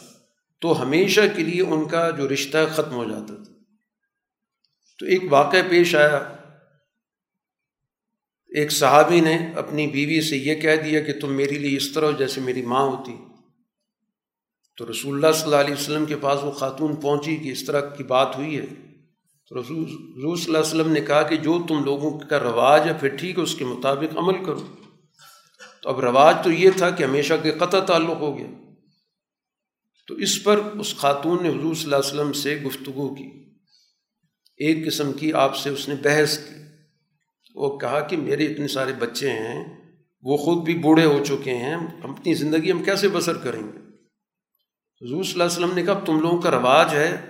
[0.62, 3.54] تو ہمیشہ کے لیے ان کا جو رشتہ ختم ہو جاتا تھا۔
[5.00, 6.35] تو ایک واقعہ پیش آیا
[8.56, 12.12] ایک صحابی نے اپنی بیوی سے یہ کہہ دیا کہ تم میرے لیے اس طرح
[12.12, 13.16] جیسے میری ماں ہوتی۔
[14.78, 17.82] تو رسول اللہ صلی اللہ علیہ وسلم کے پاس وہ خاتون پہنچی کہ اس طرح
[17.82, 18.66] کی بات ہوئی ہے۔
[19.50, 22.88] تو رسول رسول صلی اللہ علیہ وسلم نے کہا کہ جو تم لوگوں کا رواج
[22.88, 24.66] ہے پھر ٹھیک ہے، اس کے مطابق عمل کرو۔
[25.82, 28.48] تو اب رواج تو یہ تھا کہ ہمیشہ کے قطع تعلق ہو گیا۔
[30.08, 33.30] تو اس پر اس خاتون نے حضور صلی اللہ علیہ وسلم سے گفتگو کی۔
[34.58, 36.65] ایک قسم کی آپ سے اس نے بحث کی۔
[37.56, 39.86] وہ کہا کہ میرے اتنے سارے بچے ہیں،
[40.22, 43.78] وہ خود بھی بوڑھے ہو چکے ہیں، ہم اپنی زندگی ہم کیسے بسر کریں گے؟
[45.06, 47.26] حضور صلی اللہ علیہ وسلم نے کہا تم لوگوں کا رواج ہے،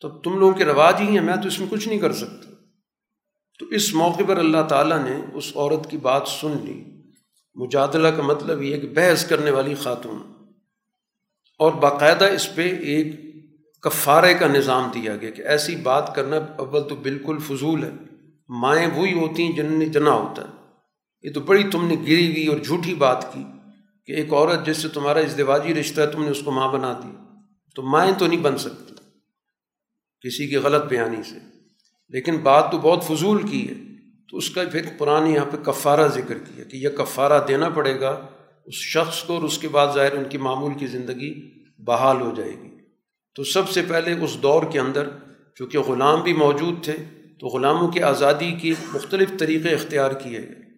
[0.00, 2.50] تو تم لوگوں کے رواج ہی ہیں، میں تو اس میں کچھ نہیں کر سکتا۔
[3.58, 6.84] تو اس موقع پر اللہ تعالیٰ نے اس عورت کی بات سن لی۔
[7.54, 10.18] مجادلہ کا مطلب یہ کہ بحث کرنے والی خاتون۔
[11.58, 13.14] اور باقاعدہ اس پہ ایک
[13.82, 18.07] کفارے کا نظام دیا گیا کہ ایسی بات کرنا اول تو بالکل فضول ہے۔
[18.48, 20.52] مائیں وہی ہوتی ہیں جن نے جنا ہوتا ہے۔
[21.22, 23.44] یہ تو بڑی تم نے گری ہوئی اور جھوٹی بات کی
[24.06, 27.00] کہ ایک عورت جس سے تمہارا ازدواجی رشتہ ہے، تم نے اس کو ماں بنا
[27.04, 27.08] دی
[27.74, 28.94] تو مائیں تو نہیں بن سکتی۔
[30.20, 31.38] کسی کی غلط بیانی سے۔
[32.08, 33.74] لیکن بات تو بہت فضول کی ہے۔
[34.30, 38.00] تو اس کا پھر قرآن یہاں پہ کفارہ ذکر کیا کہ یہ کفارہ دینا پڑے
[38.00, 38.26] گا،
[38.64, 42.34] اس شخص کو اور اس کے بعد ظاہر ان کی معمول کی زندگی بحال ہو
[42.36, 42.70] جائے گی۔
[43.34, 45.08] تو سب سے پہلے اس دور کے اندر،
[45.54, 46.96] چونکہ غلام بھی موجود تھے
[47.40, 50.68] تو غلاموں کی آزادی کی مختلف طریقے اختیار کیے گئے۔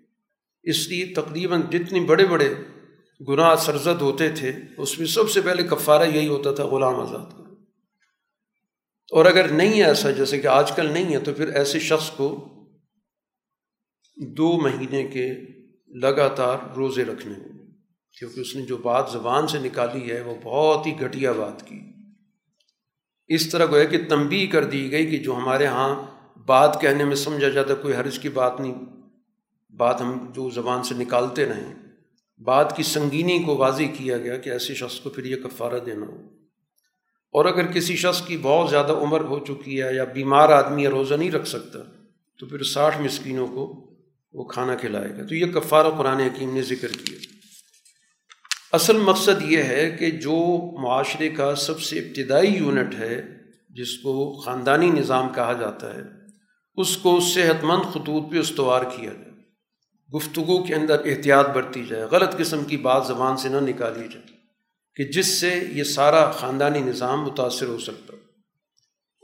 [0.63, 2.55] اس لیے تقریباً جتنے بڑے بڑے
[3.29, 7.37] گناہ سرزد ہوتے تھے، اس میں سب سے پہلے کفارہ یہی ہوتا تھا، غلام آزاد۔
[7.37, 7.43] کا
[9.13, 12.11] اور اگر نہیں ہے ایسا، جیسے کہ آج کل نہیں ہے، تو پھر ایسے شخص
[12.11, 12.47] کو
[14.17, 15.33] دو مہینے کے
[15.99, 17.49] لگاتار روزے رکھنے ہوں۔
[18.19, 21.81] کیونکہ اس نے جو بات زبان سے نکالی ہے، وہ بہت ہی گھٹیا بات کی۔
[23.27, 26.20] اس طرح گویا کہ تنبی کر دی گئی کہ جو ہمارے ہاں
[26.51, 28.75] بات کہنے میں سمجھا جاتا کوئی حرج کی بات نہیں۔
[29.77, 31.75] بات ہم جو زبان سے نکالتے رہیں
[32.43, 36.07] بات کی سنگینی کو واضح کیا گیا کہ ایسے شخص کو پھر یہ کفارہ دینا
[36.07, 36.21] ہو۔
[37.33, 40.91] اور اگر کسی شخص کی بہت زیادہ عمر ہو چکی ہے یا بیمار آدمی یا
[40.91, 41.79] روزہ نہیں رکھ سکتا،
[42.39, 43.91] تو پھر ساٹھ مسکینوں کو
[44.33, 47.19] وہ کھانا کھلائے گا۔ تو یہ کفارہ قرآن حکیم نے ذکر کیا۔
[48.73, 53.23] اصل مقصد یہ ہے کہ جو معاشرے کا سب سے ابتدائی یونٹ ہے،
[53.71, 56.20] جس کو خاندانی نظام کہا جاتا ہے
[56.81, 59.31] اس کو صحت مند خطوط پہ استوار کیا جائے۔
[60.17, 64.41] گفتگو کے اندر احتیاط برتی جائے۔ غلط قسم کی بات زبان سے نہ نکالی جائے
[64.95, 68.13] کہ جس سے یہ سارا خاندانی نظام متاثر ہو سکتا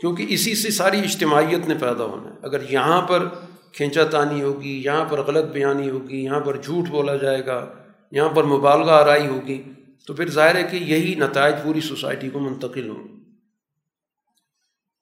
[0.01, 3.29] کیونکہ اسی سے ساری اجتماعیت نے پیدا ہونا ہے۔ اگر یہاں پر
[3.73, 7.67] کھینچا تانی ہوگی، یہاں پر غلط بیانی ہوگی، یہاں پر جھوٹ بولا جائے گا،
[8.13, 9.63] یہاں پر مبالغہ آرائی ہوگی،
[10.07, 13.26] تو پھر ظاہر ہے کہ یہی نتائج پوری سوسائٹی کو منتقل ہوں۔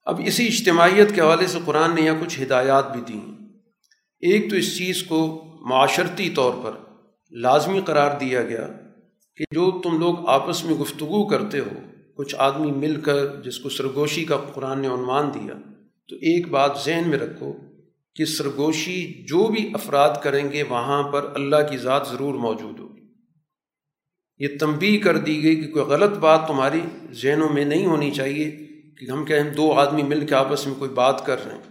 [0.04, 3.34] اب اسی اجتماعیت کے حوالے سے قرآن نے یہاں کچھ ہدایات بھی دیں
[4.20, 6.72] ایک تو اس چیز کو معاشرتی طور پر
[7.30, 8.68] لازمی قرار دیا گیا
[9.36, 11.80] کہ جو تم لوگ آپس میں گفتگو کرتے ہو،
[12.16, 15.54] کچھ آدمی مل کر جس کو سرگوشی کا قرآن نے عنوان دیا،
[16.08, 17.52] تو ایک بات ذہن میں رکھو
[18.14, 23.02] کہ سرگوشی جو بھی افراد کریں گے، وہاں پر اللہ کی ذات ضرور موجود ہوگی۔
[24.38, 26.80] یہ تنبیہ کر دی گئی کہ کوئی غلط بات تمہاری
[27.12, 28.63] ذہنوں میں نہیں ہونی چاہیے۔
[28.98, 31.62] کہ ہم کہیں دو آدمی مل کے آپس میں کوئی بات کر رہے ہیں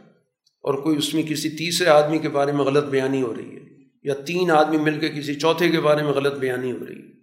[0.61, 3.61] اور کوئی اس میں کسی تیسرے آدمی کے بارے میں غلط بیانی ہو رہی ہے
[4.03, 7.13] یا تین آدمی مل کے کسی چوتھے کے بارے میں غلط بیانی ہو رہی ہے۔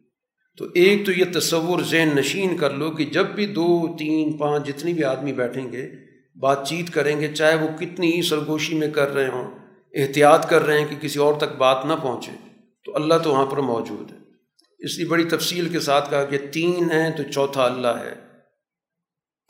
[0.59, 4.66] تو ایک تو یہ تصور ذہن نشین کر لو کہ جب بھی دو، تین، پانچ
[4.66, 5.90] جتنی بھی آدمی بیٹھیں گے،
[6.40, 9.51] بات چیت کریں گے، چاہے وہ کتنی ہی سرگوشی میں کر رہے ہوں،
[9.94, 12.32] احتیاط کر رہے ہیں کہ کسی اور تک بات نہ پہنچے،
[12.85, 14.16] تو اللہ تو وہاں پر موجود ہے۔
[14.78, 18.30] اس لیے بڑی تفصیل کے ساتھ کہا کہ تین ہیں تو چوتھا اللہ ہے۔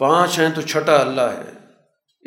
[0.00, 1.60] پانچ ہیں تو چھٹا اللہ ہے۔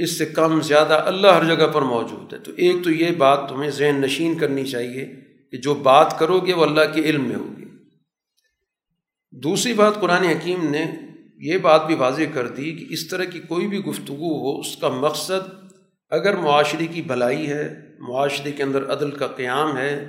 [0.04, 3.50] اس سے کم، زیادہ اللہ ہر جگہ پر موجود ہے۔ تو ایک تو یہ بات
[3.50, 5.06] تمہیں ذہن نشین کرنی چاہیے
[5.52, 7.66] کہ جو بات کرو گے وہ اللہ کے علم میں ہوگی۔
[9.32, 10.86] دوسری بات قرآن حکیم نے
[11.38, 14.78] یہ بات بھی واضح کر دی کہ اس طرح کی کوئی بھی گفتگو ہو، اس
[14.78, 15.50] کا مقصد
[16.10, 20.08] اگر معاشرے کی بھلائی ہے، معاشرے کے اندر عدل کا قیام ہے،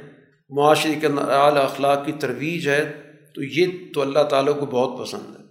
[0.51, 2.93] معاشرے کے اندر اعلیٰ اخلاق کی ترویج ہے،
[3.35, 5.44] تو یہ تو اللہ تعالیٰ کو بہت پسند ہے۔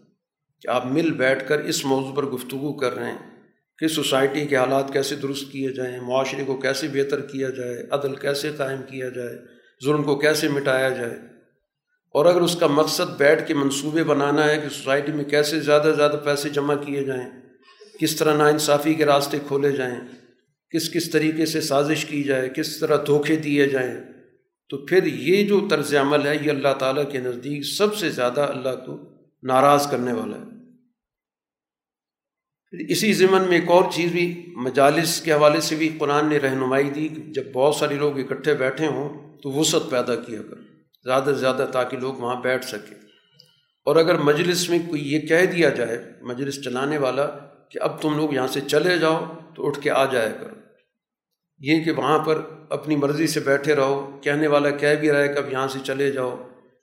[0.64, 3.18] کہ آپ مل بیٹھ کر اس موضوع پر گفتگو کر رہے ہیں
[3.78, 8.16] کہ سوسائٹی کے حالات کیسے درست کیے جائیں، معاشرے کو کیسے بہتر کیا جائے، عدل
[8.16, 9.36] کیسے قائم کیا جائے،
[9.86, 11.16] ظلم کو کیسے مٹایا جائے۔
[12.14, 15.84] اور اگر اس کا مقصد بیٹھ کے منصوبے بنانا ہے کہ سوسائٹی میں کیسے زیادہ
[15.84, 17.30] سے زیادہ پیسے جمع کیے جائیں،
[18.00, 19.96] کس طرح ناانصافی کے راستے کھولے جائیں،
[20.72, 23.96] کس کس طریقے سے سازش کی جائے، کس طرح دھوکے دیے جائیں،
[24.70, 28.42] تو پھر یہ جو طرز عمل ہے، یہ اللہ تعالیٰ کے نزدیک سب سے زیادہ
[28.42, 29.10] اللہ کو
[29.44, 30.53] ناراض کرنے والا ہے۔
[32.74, 36.38] پھر اسی ضمن میں ایک اور چیز بھی مجالس کے حوالے سے بھی قرآن نے
[36.38, 39.10] رہنمائی دی کہ جب بہت سارے لوگ اکٹھے بیٹھے ہوں
[39.42, 40.56] تو وسعت پیدا کیا کر،
[41.06, 42.96] زیادہ سے زیادہ تاکہ لوگ وہاں بیٹھ سکیں۔
[43.88, 47.26] اور اگر مجلس میں کوئی یہ کہہ دیا جائے، مجلس چلانے والا
[47.72, 49.26] کہ اب تم لوگ یہاں سے چلے جاؤ
[49.56, 50.56] تو اٹھ کے آ جایا کرو
[51.60, 55.28] یہ کہ وہاں پر اپنی مرضی سے بیٹھے رہو، کہنے والا کہہ بھی رہا ہے
[55.28, 56.36] کہ اب یہاں سے چلے جاؤ،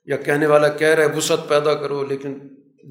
[0.05, 2.37] یا کہنے والا کہہ رہا ہے وسعت پیدا کرو لیکن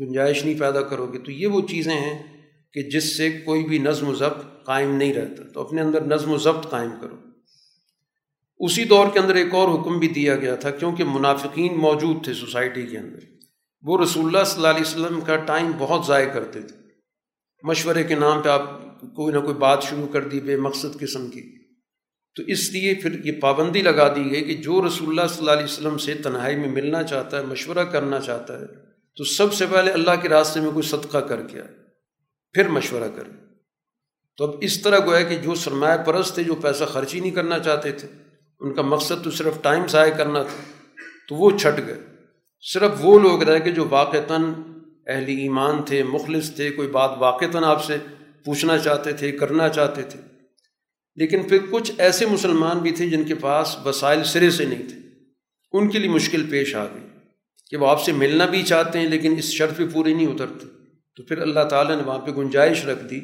[0.00, 2.39] گنجائش نہیں پیدا کرو گے، تو یہ وہ چیزیں ہیں
[2.72, 6.32] کہ جس سے کوئی بھی نظم و ضبط قائم نہیں رہتا۔ تو اپنے اندر نظم
[6.32, 7.16] و ضبط قائم کرو۔
[8.58, 12.34] اسی دور کے اندر ایک اور حکم بھی دیا گیا تھا، کیونکہ منافقین موجود تھے
[12.34, 13.18] سوسائٹی کے اندر۔
[13.82, 16.76] وہ رسول اللہ صلی اللہ علیہ وسلم کا ٹائم بہت ضائع کرتے تھے۔
[17.62, 21.30] مشورے کے نام پہ آپ کوئی نہ کوئی بات شروع کر دی، بے مقصد قسم
[21.30, 21.60] کی۔
[22.34, 25.50] تو اس لیے پھر یہ پابندی لگا دی گئی کہ جو رسول اللہ صلی اللہ
[25.50, 28.66] علیہ وسلم سے تنہائی میں ملنا چاہتا ہے، مشورہ کرنا چاہتا ہے،
[29.16, 31.79] تو سب سے پہلے اللہ کے راستے میں کوئی صدقہ کر کے آئے۔
[32.52, 33.30] پھر مشورہ کرے
[34.36, 37.30] تو اب اس طرح گویا کہ جو سرمایہ پرست تھے جو پیسہ خرچ ہی نہیں
[37.30, 38.08] کرنا چاہتے تھے،
[38.60, 40.62] ان کا مقصد تو صرف ٹائم ضائع کرنا تھا،
[41.28, 42.00] تو وہ چھٹ گئے۔
[42.60, 44.42] صرف وہ لوگ رہے کہ جو واقعتاً
[45.06, 47.96] اہل ایمان تھے، مخلص تھے، کوئی بات واقعتاً آپ سے
[48.44, 50.20] پوچھنا چاہتے تھے، کرنا چاہتے تھے۔
[51.16, 54.98] لیکن پھر کچھ ایسے مسلمان بھی تھے جن کے پاس وسائل سرے سے نہیں تھے۔
[55.72, 57.06] ان کے لیے مشکل پیش آ گئی
[57.70, 60.79] کہ وہ آپ سے ملنا بھی چاہتے ہیں لیکن اس شرط پہ پوری نہیں اترتے۔
[61.16, 63.20] تو پھر اللہ تعالیٰ نے وہاں پہ گنجائش رکھ دی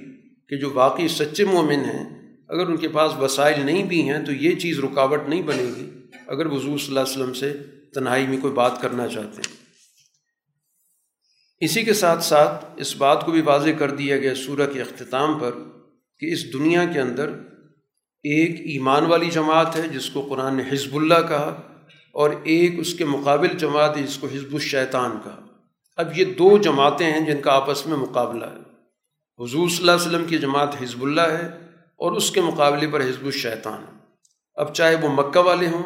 [0.49, 2.17] کہ جو واقعی سچے مومن ہیں،
[2.49, 5.91] اگر ان کے پاس وسائل نہیں بھی ہیں تو یہ چیز رکاوٹ نہیں بنے گی
[6.27, 7.57] اگر حضور صلی اللہ علیہ وسلم سے
[7.95, 9.57] تنہائی میں کوئی بات کرنا چاہتے ہیں۔
[11.61, 15.39] اسی کے ساتھ ساتھ اس بات کو بھی واضح کر دیا گیا سورہ کے اختتام
[15.39, 15.53] پر
[16.19, 17.29] کہ اس دنیا کے اندر
[18.23, 21.79] ایک ایمان والی جماعت ہے جس کو قرآن نے حزب اللہ کہا
[22.13, 25.47] اور ایک اس کے مقابل جماعت ہے جس کو حزب الشیطان کہا۔
[25.97, 28.77] اب یہ دو جماعتیں ہیں جن کا آپس میں مقابلہ ہے۔
[29.45, 31.47] حضور صلی اللہ علیہ وسلم کی جماعت حزب اللہ ہے
[31.97, 33.99] اور اس کے مقابلے پر حزب الشیطان ہے۔
[34.55, 35.83] اب چاہے وہ مکہ والے ہوں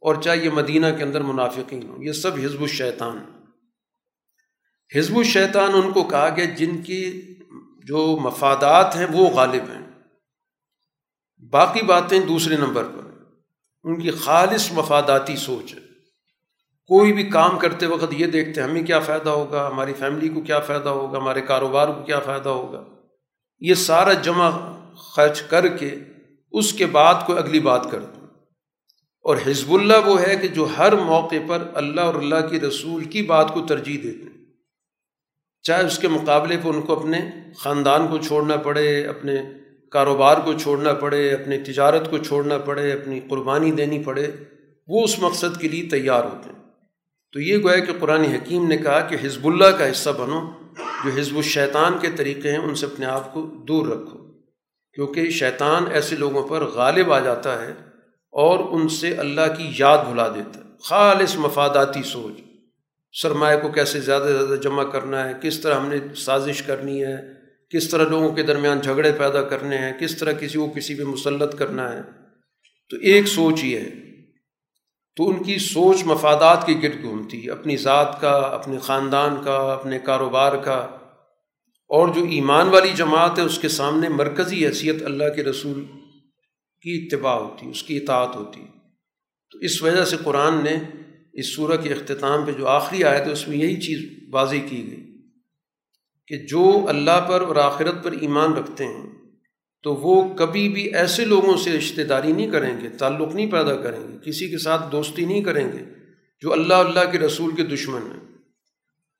[0.00, 3.18] اور چاہے یہ مدینہ کے اندر منافقین ہوں، یہ سب حزب الشیطان
[4.96, 7.20] حزب الشیطان ان کو کہا کہ جن کی
[7.84, 9.86] جو مفادات ہیں وہ غالب ہیں۔
[11.50, 13.24] باقی باتیں دوسرے نمبر پر۔
[13.82, 15.87] ان کی خالص مفاداتی سوچ ہے۔
[16.88, 20.60] کوئی بھی کام کرتے وقت یہ دیکھتے ہمیں کیا فائدہ ہوگا؟ ہماری فیملی کو کیا
[20.60, 22.84] فائدہ ہوگا؟ ہمارے کاروبار کو کیا فائدہ ہوگا؟
[23.60, 24.50] یہ سارا جمع
[24.96, 25.96] خرچ کر کے
[26.52, 28.26] اس کے بعد کوئی اگلی بات کر دوں۔
[29.22, 33.04] اور حزب اللہ وہ ہے کہ جو ہر موقع پر اللہ اور اللہ کی رسول
[33.04, 34.44] کی بات کو ترجیح دیتے ہیں۔
[35.62, 39.36] چاہے اس کے مقابلے پہ ان کو اپنے خاندان کو چھوڑنا پڑے، اپنے
[39.90, 44.30] کاروبار کو چھوڑنا پڑے، اپنی تجارت کو چھوڑنا پڑے، اپنی قربانی دینی پڑے،
[44.88, 46.57] وہ اس مقصد کے لیے تیار ہوتے ہیں۔
[47.32, 50.50] تو یہ گویا کہ قرآن حکیم نے کہا کہ حزب اللہ کا حصہ بنو،
[51.04, 54.18] جو حزب الشیطان کے طریقے ہیں، ان سے اپنے آپ کو دور رکھو۔
[54.92, 57.72] کیونکہ شیطان ایسے لوگوں پر غالب آ جاتا ہے
[58.30, 62.40] اور ان سے اللہ کی یاد بھلا دیتا ہے۔ خالص مفاداتی سوچ۔
[63.12, 67.04] سرمایہ کو کیسے زیادہ سے زیادہ جمع کرنا ہے، کس طرح ہم نے سازش کرنی
[67.04, 67.16] ہے،
[67.70, 71.02] کس طرح لوگوں کے درمیان جھگڑے پیدا کرنے ہیں، کس طرح کسی کو کسی پہ
[71.02, 72.02] مسلط کرنا ہے۔
[72.90, 74.07] تو ایک سوچ یہ ہے
[75.18, 79.98] تو ان کی سوچ مفادات کی گرد گھومتی، اپنی ذات کا، اپنے خاندان کا، اپنے
[79.98, 80.78] کاروبار کا۔
[81.88, 85.84] اور جو ایمان والی جماعت ہے، اس کے سامنے مرکزی حیثیت اللہ کے رسول
[86.82, 88.60] کی اتباع ہوتی، اس کی اطاعت ہوتی۔
[89.50, 90.76] تو اس وجہ سے قرآن نے
[91.32, 94.90] اس سورہ کے اختتام پہ جو آخری آئے تھے اس میں یہی چیز واضح کی
[94.90, 95.14] گئی
[96.26, 99.17] کہ جو اللہ پر اور آخرت پر ایمان رکھتے ہیں
[99.82, 103.76] تو وہ کبھی بھی ایسے لوگوں سے رشتہ داری نہیں کریں گے، تعلق نہیں پیدا
[103.76, 105.84] کریں گے، کسی کے ساتھ دوستی نہیں کریں گے
[106.40, 108.28] جو اللہ اللہ کے رسول کے دشمن ہیں۔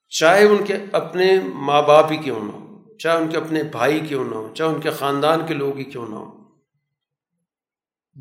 [0.08, 4.00] چاہے ان کے اپنے ماں باپ ہی کیوں نہ ہو چاہے ان کے اپنے بھائی
[4.00, 6.44] کیوں نہ ہو چاہے ان کے خاندان کے لوگ ہی کیوں نہ ہوں،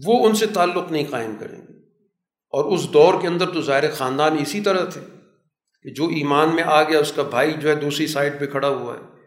[0.06, 1.78] وہ ان سے تعلق نہیں قائم کریں گے۔
[2.50, 5.02] اور اس دور کے اندر تو ظاہر خاندان اسی طرح تھے
[5.82, 8.68] کہ جو ایمان میں آ گیا، اس کا بھائی جو ہے دوسری سائڈ پہ کھڑا
[8.68, 9.18] ہوا ہے۔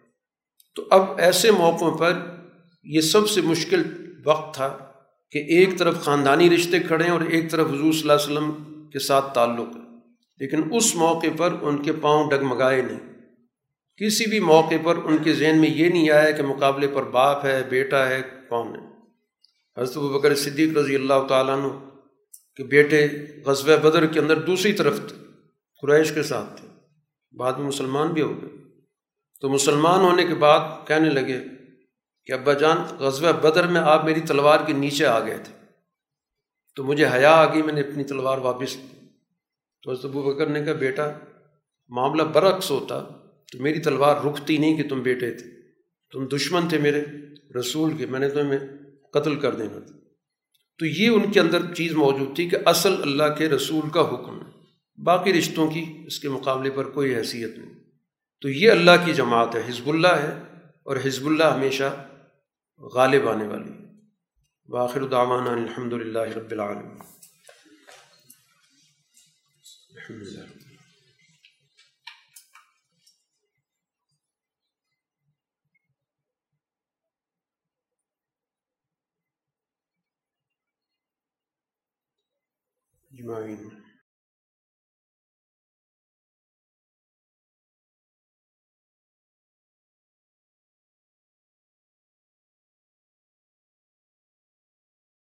[0.74, 2.39] تو اب ایسے موقعوں پر
[2.82, 3.82] یہ سب سے مشکل
[4.24, 4.78] وقت تھا
[5.30, 8.80] کہ ایک طرف خاندانی رشتے کھڑے ہیں اور ایک طرف حضور صلی اللہ علیہ وسلم
[8.92, 9.80] کے ساتھ تعلق ہے۔
[10.38, 13.00] لیکن اس موقع پر ان کے پاؤں ڈگمگائے نہیں۔
[13.96, 17.44] کسی بھی موقع پر ان کے ذہن میں یہ نہیں آیا کہ مقابلے پر باپ
[17.44, 18.90] ہے، بیٹا ہے، کون ہے۔
[19.80, 21.88] حضرت بکر صدیق رضی اللہ تعالیٰ عنہ
[22.56, 23.08] کہ بیٹے
[23.46, 25.16] غزوہ بدر کے اندر دوسری طرف تھے،
[25.82, 26.68] قریش کے ساتھ تھے۔
[27.36, 28.50] بعد میں مسلمان بھی ہو گئے۔
[29.40, 31.40] تو مسلمان ہونے کے بعد کہنے لگے
[32.24, 35.52] کہ ابا جان، غزوہ بدر میں آپ میری تلوار کے نیچے آ گئے تھے۔
[36.76, 39.06] تو مجھے حیا آ گئی، میں نے اپنی تلوار واپس لی۔
[39.82, 41.10] تو حضرت ابو بکر نے کہا، بیٹا،
[41.88, 43.00] معاملہ برعکس ہوتا۔
[43.52, 45.50] تو میری تلوار رکتی نہیں کہ تم بیٹے تھے۔
[46.12, 47.04] تم دشمن تھے میرے
[47.60, 48.58] رسول کے، میں نے تمہیں
[49.12, 49.96] قتل کر دینا تھا۔
[50.78, 54.40] تو یہ ان کے اندر چیز موجود تھی کہ اصل اللہ کے رسول کا حکم
[54.40, 54.50] ہے۔
[55.02, 57.74] باقی رشتوں کی اس کے مقابلے پر کوئی حیثیت نہیں۔
[58.40, 60.42] تو یہ اللہ کی جماعت ہے، حزب اللہ ہے
[60.82, 62.09] اور حزب اللہ ہمیشہ
[62.80, 64.00] غالب آنے والی۔ ہے
[64.68, 66.98] باخر الدعمان الحمد للہ رب العالمین۔
[69.90, 70.44] الحمد للہ
[83.10, 83.79] اجمعین